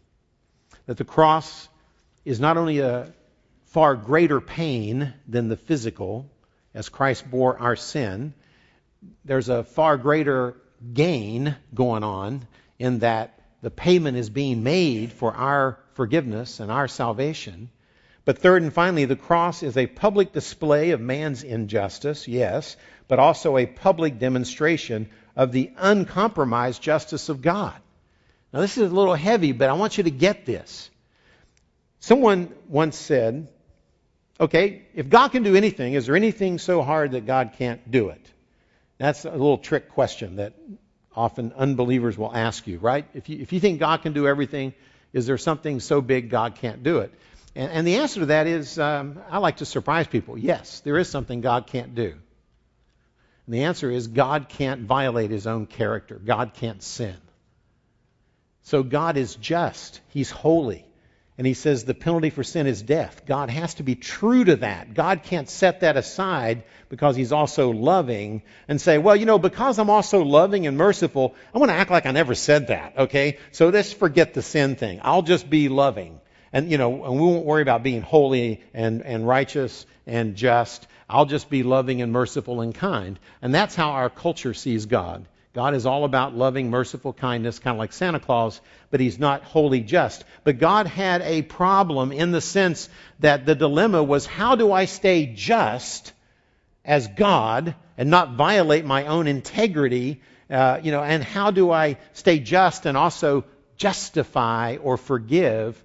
that 0.86 0.96
the 0.96 1.04
cross 1.04 1.68
is 2.24 2.38
not 2.38 2.56
only 2.56 2.78
a 2.78 3.12
far 3.66 3.96
greater 3.96 4.40
pain 4.40 5.12
than 5.26 5.48
the 5.48 5.56
physical, 5.56 6.30
as 6.74 6.88
Christ 6.88 7.28
bore 7.28 7.58
our 7.58 7.74
sin, 7.74 8.34
there's 9.24 9.48
a 9.48 9.64
far 9.64 9.96
greater 9.96 10.54
gain 10.92 11.56
going 11.74 12.04
on 12.04 12.46
in 12.78 13.00
that 13.00 13.39
the 13.62 13.70
payment 13.70 14.16
is 14.16 14.30
being 14.30 14.62
made 14.62 15.12
for 15.12 15.34
our 15.34 15.78
forgiveness 15.94 16.60
and 16.60 16.70
our 16.70 16.88
salvation. 16.88 17.70
But 18.24 18.38
third 18.38 18.62
and 18.62 18.72
finally, 18.72 19.04
the 19.04 19.16
cross 19.16 19.62
is 19.62 19.76
a 19.76 19.86
public 19.86 20.32
display 20.32 20.90
of 20.90 21.00
man's 21.00 21.42
injustice, 21.42 22.28
yes, 22.28 22.76
but 23.08 23.18
also 23.18 23.56
a 23.56 23.66
public 23.66 24.18
demonstration 24.18 25.10
of 25.36 25.52
the 25.52 25.72
uncompromised 25.76 26.82
justice 26.82 27.28
of 27.28 27.42
God. 27.42 27.74
Now, 28.52 28.60
this 28.60 28.78
is 28.78 28.90
a 28.90 28.94
little 28.94 29.14
heavy, 29.14 29.52
but 29.52 29.70
I 29.70 29.74
want 29.74 29.96
you 29.96 30.04
to 30.04 30.10
get 30.10 30.44
this. 30.44 30.90
Someone 32.00 32.52
once 32.68 32.96
said, 32.96 33.48
okay, 34.40 34.82
if 34.94 35.08
God 35.08 35.28
can 35.28 35.42
do 35.42 35.54
anything, 35.54 35.94
is 35.94 36.06
there 36.06 36.16
anything 36.16 36.58
so 36.58 36.82
hard 36.82 37.12
that 37.12 37.26
God 37.26 37.52
can't 37.58 37.90
do 37.90 38.08
it? 38.08 38.30
That's 38.98 39.24
a 39.24 39.30
little 39.30 39.58
trick 39.58 39.90
question 39.90 40.36
that 40.36 40.54
often 41.14 41.52
unbelievers 41.56 42.16
will 42.16 42.34
ask 42.34 42.66
you, 42.66 42.78
right? 42.78 43.06
If 43.14 43.28
you, 43.28 43.38
if 43.38 43.52
you 43.52 43.60
think 43.60 43.80
God 43.80 44.02
can 44.02 44.12
do 44.12 44.26
everything, 44.26 44.74
is 45.12 45.26
there 45.26 45.38
something 45.38 45.80
so 45.80 46.00
big 46.00 46.30
God 46.30 46.56
can't 46.56 46.82
do 46.82 46.98
it? 46.98 47.12
And, 47.54 47.70
and 47.70 47.86
the 47.86 47.96
answer 47.96 48.20
to 48.20 48.26
that 48.26 48.46
is 48.46 48.78
um, 48.78 49.20
I 49.30 49.38
like 49.38 49.58
to 49.58 49.64
surprise 49.64 50.06
people. 50.06 50.38
Yes, 50.38 50.80
there 50.80 50.98
is 50.98 51.08
something 51.08 51.40
God 51.40 51.66
can't 51.66 51.94
do. 51.94 52.14
And 53.46 53.54
the 53.54 53.64
answer 53.64 53.90
is 53.90 54.06
God 54.06 54.48
can't 54.48 54.82
violate 54.82 55.30
his 55.30 55.46
own 55.46 55.66
character, 55.66 56.20
God 56.24 56.54
can't 56.54 56.82
sin. 56.82 57.16
So 58.62 58.82
God 58.82 59.16
is 59.16 59.34
just, 59.34 60.00
he's 60.08 60.30
holy. 60.30 60.84
And 61.40 61.46
he 61.46 61.54
says 61.54 61.84
the 61.84 61.94
penalty 61.94 62.28
for 62.28 62.44
sin 62.44 62.66
is 62.66 62.82
death. 62.82 63.22
God 63.24 63.48
has 63.48 63.72
to 63.76 63.82
be 63.82 63.94
true 63.94 64.44
to 64.44 64.56
that. 64.56 64.92
God 64.92 65.22
can't 65.22 65.48
set 65.48 65.80
that 65.80 65.96
aside 65.96 66.64
because 66.90 67.16
he's 67.16 67.32
also 67.32 67.70
loving 67.70 68.42
and 68.68 68.78
say, 68.78 68.98
well, 68.98 69.16
you 69.16 69.24
know, 69.24 69.38
because 69.38 69.78
I'm 69.78 69.88
also 69.88 70.22
loving 70.22 70.66
and 70.66 70.76
merciful, 70.76 71.34
I 71.54 71.58
want 71.58 71.70
to 71.70 71.76
act 71.76 71.90
like 71.90 72.04
I 72.04 72.10
never 72.10 72.34
said 72.34 72.66
that, 72.66 72.98
okay? 72.98 73.38
So 73.52 73.70
let's 73.70 73.90
forget 73.90 74.34
the 74.34 74.42
sin 74.42 74.76
thing. 74.76 75.00
I'll 75.02 75.22
just 75.22 75.48
be 75.48 75.70
loving. 75.70 76.20
And, 76.52 76.70
you 76.70 76.76
know, 76.76 77.06
and 77.06 77.14
we 77.14 77.22
won't 77.22 77.46
worry 77.46 77.62
about 77.62 77.82
being 77.82 78.02
holy 78.02 78.62
and, 78.74 79.00
and 79.00 79.26
righteous 79.26 79.86
and 80.06 80.36
just. 80.36 80.86
I'll 81.08 81.24
just 81.24 81.48
be 81.48 81.62
loving 81.62 82.02
and 82.02 82.12
merciful 82.12 82.60
and 82.60 82.74
kind. 82.74 83.18
And 83.40 83.54
that's 83.54 83.74
how 83.74 83.92
our 83.92 84.10
culture 84.10 84.52
sees 84.52 84.84
God. 84.84 85.24
God 85.52 85.74
is 85.74 85.84
all 85.84 86.04
about 86.04 86.36
loving, 86.36 86.70
merciful 86.70 87.12
kindness, 87.12 87.58
kind 87.58 87.74
of 87.74 87.78
like 87.78 87.92
Santa 87.92 88.20
Claus, 88.20 88.60
but 88.90 89.00
he's 89.00 89.18
not 89.18 89.42
wholly 89.42 89.80
just. 89.80 90.24
But 90.44 90.58
God 90.58 90.86
had 90.86 91.22
a 91.22 91.42
problem 91.42 92.12
in 92.12 92.30
the 92.30 92.40
sense 92.40 92.88
that 93.18 93.46
the 93.46 93.56
dilemma 93.56 94.02
was 94.02 94.26
how 94.26 94.54
do 94.54 94.72
I 94.72 94.84
stay 94.84 95.26
just 95.26 96.12
as 96.84 97.08
God 97.08 97.74
and 97.98 98.10
not 98.10 98.34
violate 98.34 98.84
my 98.84 99.06
own 99.06 99.26
integrity? 99.26 100.20
Uh, 100.48 100.80
you 100.82 100.92
know, 100.92 101.02
and 101.02 101.22
how 101.22 101.50
do 101.50 101.72
I 101.72 101.98
stay 102.12 102.38
just 102.38 102.86
and 102.86 102.96
also 102.96 103.44
justify 103.76 104.76
or 104.76 104.96
forgive 104.96 105.82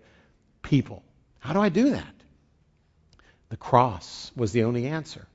people? 0.62 1.02
How 1.40 1.54
do 1.54 1.60
I 1.60 1.70
do 1.70 1.92
that? 1.92 2.14
The 3.50 3.58
cross 3.58 4.32
was 4.36 4.52
the 4.52 4.64
only 4.64 4.86
answer. 4.86 5.28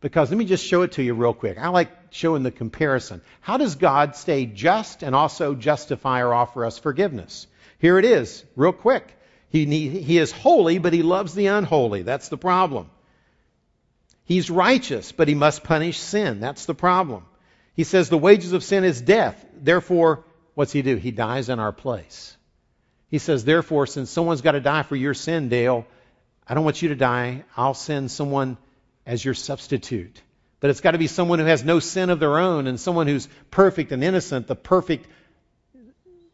Because 0.00 0.30
let 0.30 0.36
me 0.38 0.44
just 0.44 0.66
show 0.66 0.82
it 0.82 0.92
to 0.92 1.02
you 1.02 1.14
real 1.14 1.34
quick. 1.34 1.58
I 1.58 1.68
like 1.68 1.90
showing 2.10 2.42
the 2.42 2.50
comparison. 2.50 3.20
How 3.40 3.56
does 3.56 3.76
God 3.76 4.16
stay 4.16 4.46
just 4.46 5.02
and 5.02 5.14
also 5.14 5.54
justify 5.54 6.20
or 6.22 6.34
offer 6.34 6.64
us 6.64 6.78
forgiveness? 6.78 7.46
Here 7.78 7.98
it 7.98 8.04
is, 8.04 8.44
real 8.56 8.72
quick. 8.72 9.16
He, 9.48 9.64
he 9.88 10.18
is 10.18 10.30
holy, 10.30 10.78
but 10.78 10.92
he 10.92 11.02
loves 11.02 11.34
the 11.34 11.46
unholy. 11.46 12.02
That's 12.02 12.28
the 12.28 12.38
problem. 12.38 12.90
He's 14.24 14.50
righteous, 14.50 15.10
but 15.10 15.26
he 15.26 15.34
must 15.34 15.64
punish 15.64 15.98
sin. 15.98 16.38
That's 16.38 16.66
the 16.66 16.74
problem. 16.74 17.24
He 17.74 17.84
says 17.84 18.08
the 18.08 18.18
wages 18.18 18.52
of 18.52 18.62
sin 18.62 18.84
is 18.84 19.00
death. 19.00 19.44
Therefore, 19.54 20.24
what's 20.54 20.72
he 20.72 20.82
do? 20.82 20.96
He 20.96 21.10
dies 21.10 21.48
in 21.48 21.58
our 21.58 21.72
place. 21.72 22.36
He 23.08 23.18
says, 23.18 23.44
therefore, 23.44 23.86
since 23.86 24.08
someone's 24.08 24.42
got 24.42 24.52
to 24.52 24.60
die 24.60 24.84
for 24.84 24.94
your 24.94 25.14
sin, 25.14 25.48
Dale, 25.48 25.84
I 26.46 26.54
don't 26.54 26.64
want 26.64 26.80
you 26.80 26.90
to 26.90 26.94
die. 26.94 27.44
I'll 27.56 27.74
send 27.74 28.10
someone 28.10 28.56
as 29.04 29.24
your 29.24 29.34
substitute. 29.34 30.22
But 30.60 30.70
it's 30.70 30.80
got 30.80 30.90
to 30.90 30.98
be 30.98 31.06
someone 31.06 31.38
who 31.38 31.46
has 31.46 31.64
no 31.64 31.80
sin 31.80 32.10
of 32.10 32.20
their 32.20 32.38
own 32.38 32.66
and 32.66 32.78
someone 32.78 33.06
who's 33.06 33.28
perfect 33.50 33.92
and 33.92 34.04
innocent, 34.04 34.46
the 34.46 34.54
perfect 34.54 35.06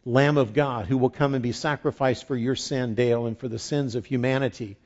Lamb 0.04 0.36
of 0.36 0.52
God 0.52 0.86
who 0.86 0.98
will 0.98 1.10
come 1.10 1.34
and 1.34 1.42
be 1.42 1.52
sacrificed 1.52 2.26
for 2.26 2.36
your 2.36 2.56
sin, 2.56 2.94
Dale, 2.94 3.26
and 3.26 3.38
for 3.38 3.48
the 3.48 3.58
sins 3.58 3.94
of 3.94 4.04
humanity. 4.04 4.76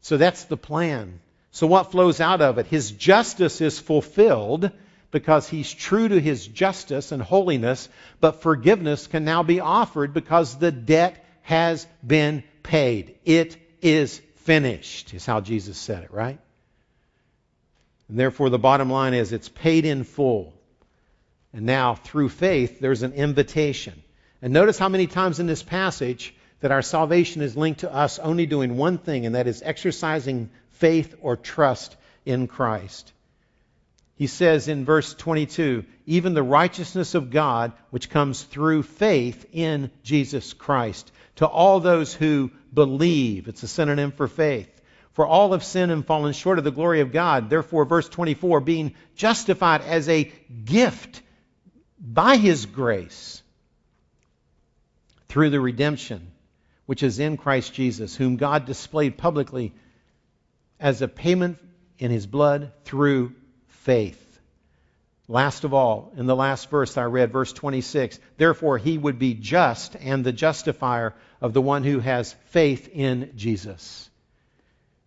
So 0.00 0.16
that's 0.16 0.44
the 0.44 0.56
plan. 0.56 1.20
So 1.50 1.66
what 1.66 1.90
flows 1.90 2.20
out 2.20 2.40
of 2.40 2.58
it? 2.58 2.66
His 2.66 2.90
justice 2.90 3.60
is 3.60 3.78
fulfilled 3.78 4.70
because 5.10 5.48
he's 5.48 5.72
true 5.72 6.08
to 6.08 6.20
his 6.20 6.46
justice 6.46 7.12
and 7.12 7.22
holiness, 7.22 7.88
but 8.20 8.42
forgiveness 8.42 9.06
can 9.06 9.24
now 9.24 9.42
be 9.42 9.60
offered 9.60 10.12
because 10.12 10.58
the 10.58 10.70
debt 10.70 11.24
has 11.42 11.86
been 12.06 12.44
paid. 12.62 13.16
It 13.24 13.56
is 13.80 14.20
finished, 14.36 15.14
is 15.14 15.24
how 15.24 15.40
Jesus 15.40 15.78
said 15.78 16.04
it, 16.04 16.12
right? 16.12 16.38
And 18.08 18.18
therefore, 18.18 18.50
the 18.50 18.58
bottom 18.58 18.90
line 18.90 19.14
is 19.14 19.32
it's 19.32 19.48
paid 19.48 19.84
in 19.84 20.04
full. 20.04 20.54
And 21.52 21.66
now, 21.66 21.94
through 21.94 22.30
faith, 22.30 22.80
there's 22.80 23.02
an 23.02 23.12
invitation. 23.12 24.02
And 24.40 24.52
notice 24.52 24.78
how 24.78 24.88
many 24.88 25.06
times 25.06 25.40
in 25.40 25.46
this 25.46 25.62
passage 25.62 26.34
that 26.60 26.72
our 26.72 26.82
salvation 26.82 27.42
is 27.42 27.56
linked 27.56 27.80
to 27.80 27.92
us 27.92 28.18
only 28.18 28.46
doing 28.46 28.76
one 28.76 28.98
thing, 28.98 29.26
and 29.26 29.34
that 29.34 29.46
is 29.46 29.62
exercising 29.62 30.50
faith 30.72 31.14
or 31.20 31.36
trust 31.36 31.96
in 32.24 32.46
Christ. 32.46 33.12
He 34.16 34.26
says 34.26 34.66
in 34.66 34.84
verse 34.84 35.14
22 35.14 35.84
even 36.06 36.34
the 36.34 36.42
righteousness 36.42 37.14
of 37.14 37.30
God, 37.30 37.72
which 37.90 38.10
comes 38.10 38.42
through 38.42 38.82
faith 38.82 39.46
in 39.52 39.90
Jesus 40.02 40.54
Christ, 40.54 41.12
to 41.36 41.46
all 41.46 41.80
those 41.80 42.14
who 42.14 42.50
believe. 42.72 43.46
It's 43.46 43.62
a 43.62 43.68
synonym 43.68 44.12
for 44.12 44.26
faith. 44.26 44.77
For 45.18 45.26
all 45.26 45.50
have 45.50 45.64
sinned 45.64 45.90
and 45.90 46.06
fallen 46.06 46.32
short 46.32 46.58
of 46.58 46.64
the 46.64 46.70
glory 46.70 47.00
of 47.00 47.10
God. 47.10 47.50
Therefore, 47.50 47.84
verse 47.84 48.08
24, 48.08 48.60
being 48.60 48.94
justified 49.16 49.80
as 49.80 50.08
a 50.08 50.30
gift 50.64 51.22
by 51.98 52.36
his 52.36 52.66
grace 52.66 53.42
through 55.26 55.50
the 55.50 55.60
redemption 55.60 56.30
which 56.86 57.02
is 57.02 57.18
in 57.18 57.36
Christ 57.36 57.74
Jesus, 57.74 58.14
whom 58.14 58.36
God 58.36 58.64
displayed 58.64 59.18
publicly 59.18 59.74
as 60.78 61.02
a 61.02 61.08
payment 61.08 61.58
in 61.98 62.12
his 62.12 62.28
blood 62.28 62.70
through 62.84 63.34
faith. 63.66 64.38
Last 65.26 65.64
of 65.64 65.74
all, 65.74 66.12
in 66.16 66.26
the 66.26 66.36
last 66.36 66.70
verse 66.70 66.96
I 66.96 67.06
read, 67.06 67.32
verse 67.32 67.52
26, 67.52 68.20
therefore 68.36 68.78
he 68.78 68.96
would 68.96 69.18
be 69.18 69.34
just 69.34 69.96
and 69.96 70.24
the 70.24 70.32
justifier 70.32 71.16
of 71.40 71.54
the 71.54 71.60
one 71.60 71.82
who 71.82 71.98
has 71.98 72.34
faith 72.50 72.88
in 72.92 73.32
Jesus. 73.34 74.07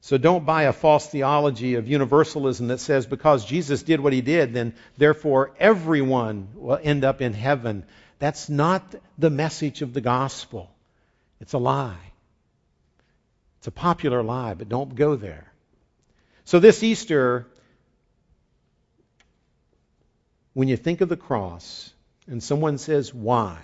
So 0.02 0.18
don't 0.18 0.46
buy 0.46 0.64
a 0.64 0.74
false 0.74 1.08
theology 1.08 1.76
of 1.76 1.88
universalism 1.88 2.68
that 2.70 2.80
says 2.80 3.06
because 3.06 3.46
Jesus 3.46 3.84
did 3.84 4.00
what 4.00 4.14
he 4.14 4.22
did, 4.22 4.52
then 4.54 4.74
therefore 4.98 5.52
everyone 5.60 6.50
will 6.56 6.80
end 6.82 7.04
up 7.04 7.22
in 7.22 7.34
heaven. 7.34 7.86
That's 8.18 8.50
not 8.50 8.96
the 9.20 9.30
message 9.30 9.84
of 9.84 9.94
the 9.94 10.02
gospel. 10.02 10.72
It's 11.40 11.54
a 11.54 11.60
lie. 11.60 12.12
It's 13.60 13.68
a 13.68 13.72
popular 13.72 14.24
lie, 14.24 14.56
but 14.56 14.70
don't 14.70 14.96
go 14.96 15.16
there. 15.16 15.54
So 16.46 16.60
this 16.60 16.82
Easter, 16.82 17.46
when 20.54 20.68
you 20.68 20.78
think 20.78 21.02
of 21.02 21.10
the 21.10 21.18
cross 21.18 21.94
and 22.26 22.42
someone 22.42 22.80
says, 22.80 23.14
why? 23.14 23.60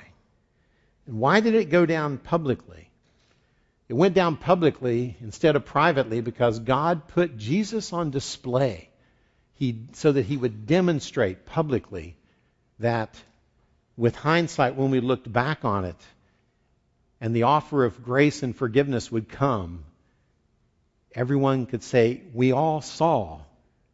And 1.07 1.19
why 1.19 1.39
did 1.39 1.55
it 1.55 1.71
go 1.71 1.88
down 1.88 2.19
publicly? 2.19 2.91
It 3.89 3.93
went 3.93 4.15
down 4.15 4.35
publicly 4.35 5.15
instead 5.21 5.55
of 5.55 5.65
privately 5.65 6.21
because 6.21 6.59
God 6.59 7.07
put 7.07 7.38
Jesus 7.38 7.93
on 7.93 8.11
display 8.11 8.89
he, 9.53 9.88
so 9.93 10.11
that 10.11 10.25
he 10.25 10.35
would 10.38 10.67
demonstrate 10.67 11.45
publicly 11.45 12.17
that 12.79 13.15
with 13.95 14.15
hindsight, 14.15 14.75
when 14.75 14.91
we 14.91 14.99
looked 14.99 15.31
back 15.31 15.65
on 15.65 15.85
it, 15.85 15.95
and 17.19 17.35
the 17.35 17.43
offer 17.43 17.83
of 17.83 18.03
grace 18.03 18.43
and 18.43 18.55
forgiveness 18.55 19.11
would 19.11 19.27
come, 19.27 19.83
everyone 21.15 21.65
could 21.65 21.81
say, 21.81 22.21
We 22.33 22.51
all 22.51 22.81
saw 22.81 23.39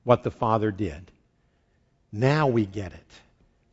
what 0.03 0.23
the 0.23 0.31
Father 0.31 0.71
did. 0.71 1.11
Now 2.11 2.47
we 2.47 2.65
get 2.65 2.91
it. 2.91 3.11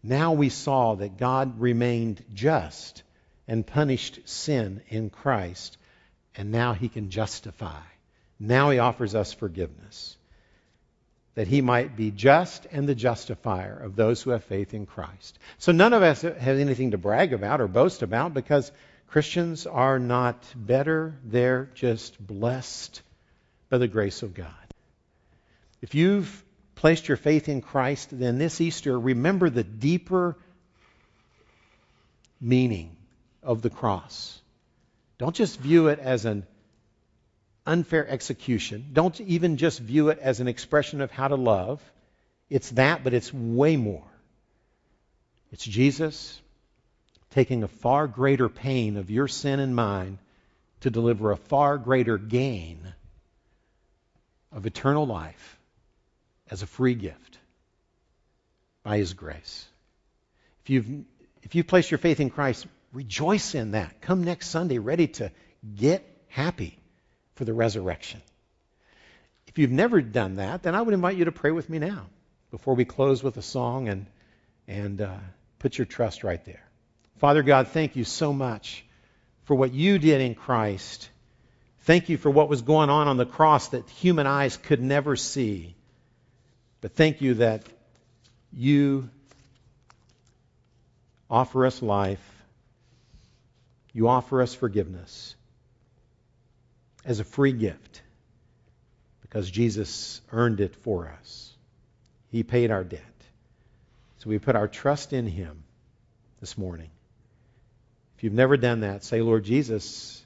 Now 0.03 0.33
we 0.33 0.51
saw 0.51 0.95
that 0.95 1.19
God 1.19 1.61
remained 1.61 2.25
just 2.33 3.03
and 3.49 3.67
punished 3.67 4.21
sin 4.27 4.83
in 4.89 5.11
Christ 5.11 5.77
and 6.37 6.51
now 6.51 6.73
he 6.73 6.89
can 6.89 7.11
justify. 7.11 7.81
Now 8.39 8.71
he 8.71 8.79
offers 8.79 9.15
us 9.15 9.33
forgiveness. 9.33 10.17
that 11.35 11.49
he 11.49 11.61
might 11.61 11.97
be 11.97 12.11
just 12.11 12.67
and 12.73 12.89
the 12.89 12.95
justifier 12.95 13.79
of 13.79 13.97
those 13.97 14.21
who 14.23 14.31
have 14.31 14.45
faith 14.45 14.75
in 14.75 14.87
Christ. 14.87 15.39
So 15.59 15.73
none 15.73 15.93
of 15.93 16.03
us 16.03 16.23
have 16.23 16.59
anything 16.59 16.91
to 16.91 16.99
brag 16.99 17.33
about 17.33 17.61
or 17.61 17.69
boast 17.69 18.03
about 18.03 18.35
because 18.35 18.71
Christians 19.09 19.67
are 19.67 19.99
not 19.99 20.43
better. 20.57 21.15
They're 21.25 21.71
just 21.75 22.19
blessed 22.25 23.03
by 23.69 23.79
the 23.79 23.89
grace 23.89 24.23
of 24.23 24.35
God. 24.35 24.49
If 25.81 25.95
you've 25.95 26.45
placed 26.75 27.09
your 27.09 27.17
faith 27.17 27.49
in 27.49 27.63
Christ, 27.63 28.09
then 28.13 28.39
this 28.39 28.61
Easter, 28.61 28.99
remember 28.99 29.51
the 29.51 29.65
deeper 29.65 30.37
meaning 32.41 32.97
of 33.43 33.63
the 33.63 33.71
cross. 33.71 34.40
Don't 35.21 35.37
just 35.37 35.61
view 35.61 35.89
it 35.89 35.99
as 35.99 36.25
an 36.25 36.47
unfair 37.67 38.09
execution. 38.09 38.87
Don't 38.95 39.21
even 39.21 39.59
just 39.59 39.79
view 39.79 40.09
it 40.09 40.19
as 40.19 40.41
an 40.41 40.49
expression 40.49 41.03
of 41.03 41.11
how 41.11 41.29
to 41.29 41.35
love. 41.35 41.83
It's 42.49 42.71
that, 42.71 43.05
but 43.05 43.13
it's 43.13 43.31
way 43.31 43.77
more. 43.77 44.11
It's 45.53 45.63
Jesus 45.63 46.41
taking 47.33 47.63
a 47.63 47.69
far 47.69 48.07
greater 48.07 48.49
pain 48.49 48.97
of 48.97 49.11
your 49.11 49.29
sin 49.29 49.61
and 49.61 49.77
mine 49.77 50.19
to 50.81 50.91
deliver 50.91 51.33
a 51.33 51.37
far 51.37 51.77
greater 51.77 52.17
gain 52.17 52.79
of 54.51 54.65
eternal 54.65 55.07
life 55.07 55.59
as 56.51 56.63
a 56.63 56.67
free 56.67 56.95
gift 56.95 57.39
by 58.83 58.97
His 58.97 59.13
grace. 59.13 59.69
If 60.65 60.71
you've, 60.71 60.89
if 61.43 61.55
you've 61.55 61.67
placed 61.67 61.91
your 61.91 61.99
faith 61.99 62.21
in 62.21 62.31
Christ, 62.31 62.67
rejoice 62.93 63.55
in 63.55 63.73
that. 63.73 64.01
Come 64.01 64.25
next 64.25 64.49
Sunday 64.49 64.79
ready 64.79 65.09
to 65.09 65.31
get 65.77 66.05
happy 66.29 66.79
for 67.35 67.45
the 67.45 67.53
resurrection. 67.53 68.21
If 69.47 69.59
you've 69.59 69.71
never 69.71 70.01
done 70.01 70.37
that, 70.37 70.63
then 70.63 70.75
I 70.75 70.83
would 70.83 70.95
invite 70.95 71.17
you 71.17 71.25
to 71.25 71.33
pray 71.33 71.51
with 71.51 71.69
me 71.69 71.79
now 71.79 72.07
before 72.51 72.75
we 72.75 72.85
close 72.85 73.23
with 73.23 73.37
a 73.37 73.43
song 73.43 73.89
and, 73.89 74.07
and 74.69 75.01
uh, 75.01 75.17
put 75.59 75.77
your 75.77 75.87
trust 75.87 76.25
right 76.25 76.45
there. 76.45 76.63
Father 77.19 77.43
God, 77.43 77.69
thank 77.69 77.97
you 77.97 78.05
so 78.05 78.33
much 78.33 78.85
for 79.45 79.55
what 79.55 79.73
you 79.73 79.99
did 79.99 80.21
in 80.21 80.35
Christ. 80.35 81.09
Thank 81.81 82.09
you 82.09 82.17
for 82.17 82.31
what 82.31 82.49
was 82.49 82.63
going 82.63 82.91
on 82.91 83.09
on 83.09 83.17
the 83.17 83.27
cross 83.27 83.69
that 83.69 83.89
human 83.91 84.27
eyes 84.27 84.57
could 84.57 84.81
never 84.81 85.17
see. 85.17 85.75
But 86.81 86.95
thank 86.95 87.21
you 87.21 87.35
that 87.35 87.65
you 88.53 89.11
offer 91.29 91.67
us 91.67 91.83
life. 91.83 92.30
You 93.93 94.09
offer 94.09 94.43
us 94.43 94.55
forgiveness 94.55 95.35
as 97.05 97.21
a 97.21 97.25
free 97.25 97.53
gift 97.53 98.03
because 99.23 99.51
Jesus 99.51 100.21
earned 100.33 100.61
it 100.61 100.77
for 100.77 101.09
us. 101.09 101.53
He 102.31 102.43
paid 102.43 102.71
our 102.71 102.85
debt. 102.85 103.03
So 104.19 104.29
we 104.29 104.39
put 104.39 104.57
our 104.57 104.69
trust 104.69 105.13
in 105.13 105.27
Him 105.27 105.65
this 106.41 106.59
morning. 106.59 106.91
If 108.17 108.25
you've 108.25 108.33
never 108.33 108.57
done 108.57 108.81
that, 108.81 109.03
say, 109.03 109.23
Lord 109.23 109.45
Jesus, 109.45 110.23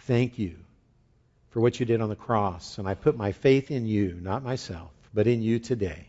thank 0.00 0.38
you 0.38 0.54
for 1.50 1.60
what 1.60 1.80
you 1.80 1.86
did 1.86 2.00
on 2.00 2.08
the 2.08 2.16
cross. 2.16 2.78
And 2.78 2.88
I 2.88 2.94
put 2.94 3.16
my 3.16 3.32
faith 3.32 3.70
in 3.70 3.86
you, 3.86 4.16
not 4.20 4.44
myself, 4.44 4.90
but 5.12 5.26
in 5.26 5.42
you 5.42 5.58
today. 5.58 6.06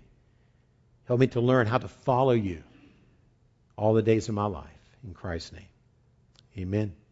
Help 1.07 1.19
me 1.19 1.27
to 1.27 1.41
learn 1.41 1.67
how 1.67 1.77
to 1.77 1.88
follow 1.88 2.33
you 2.33 2.61
all 3.77 3.93
the 3.93 4.01
days 4.01 4.29
of 4.29 4.35
my 4.35 4.45
life. 4.45 4.65
In 5.03 5.13
Christ's 5.13 5.53
name, 5.53 5.65
amen. 6.60 7.07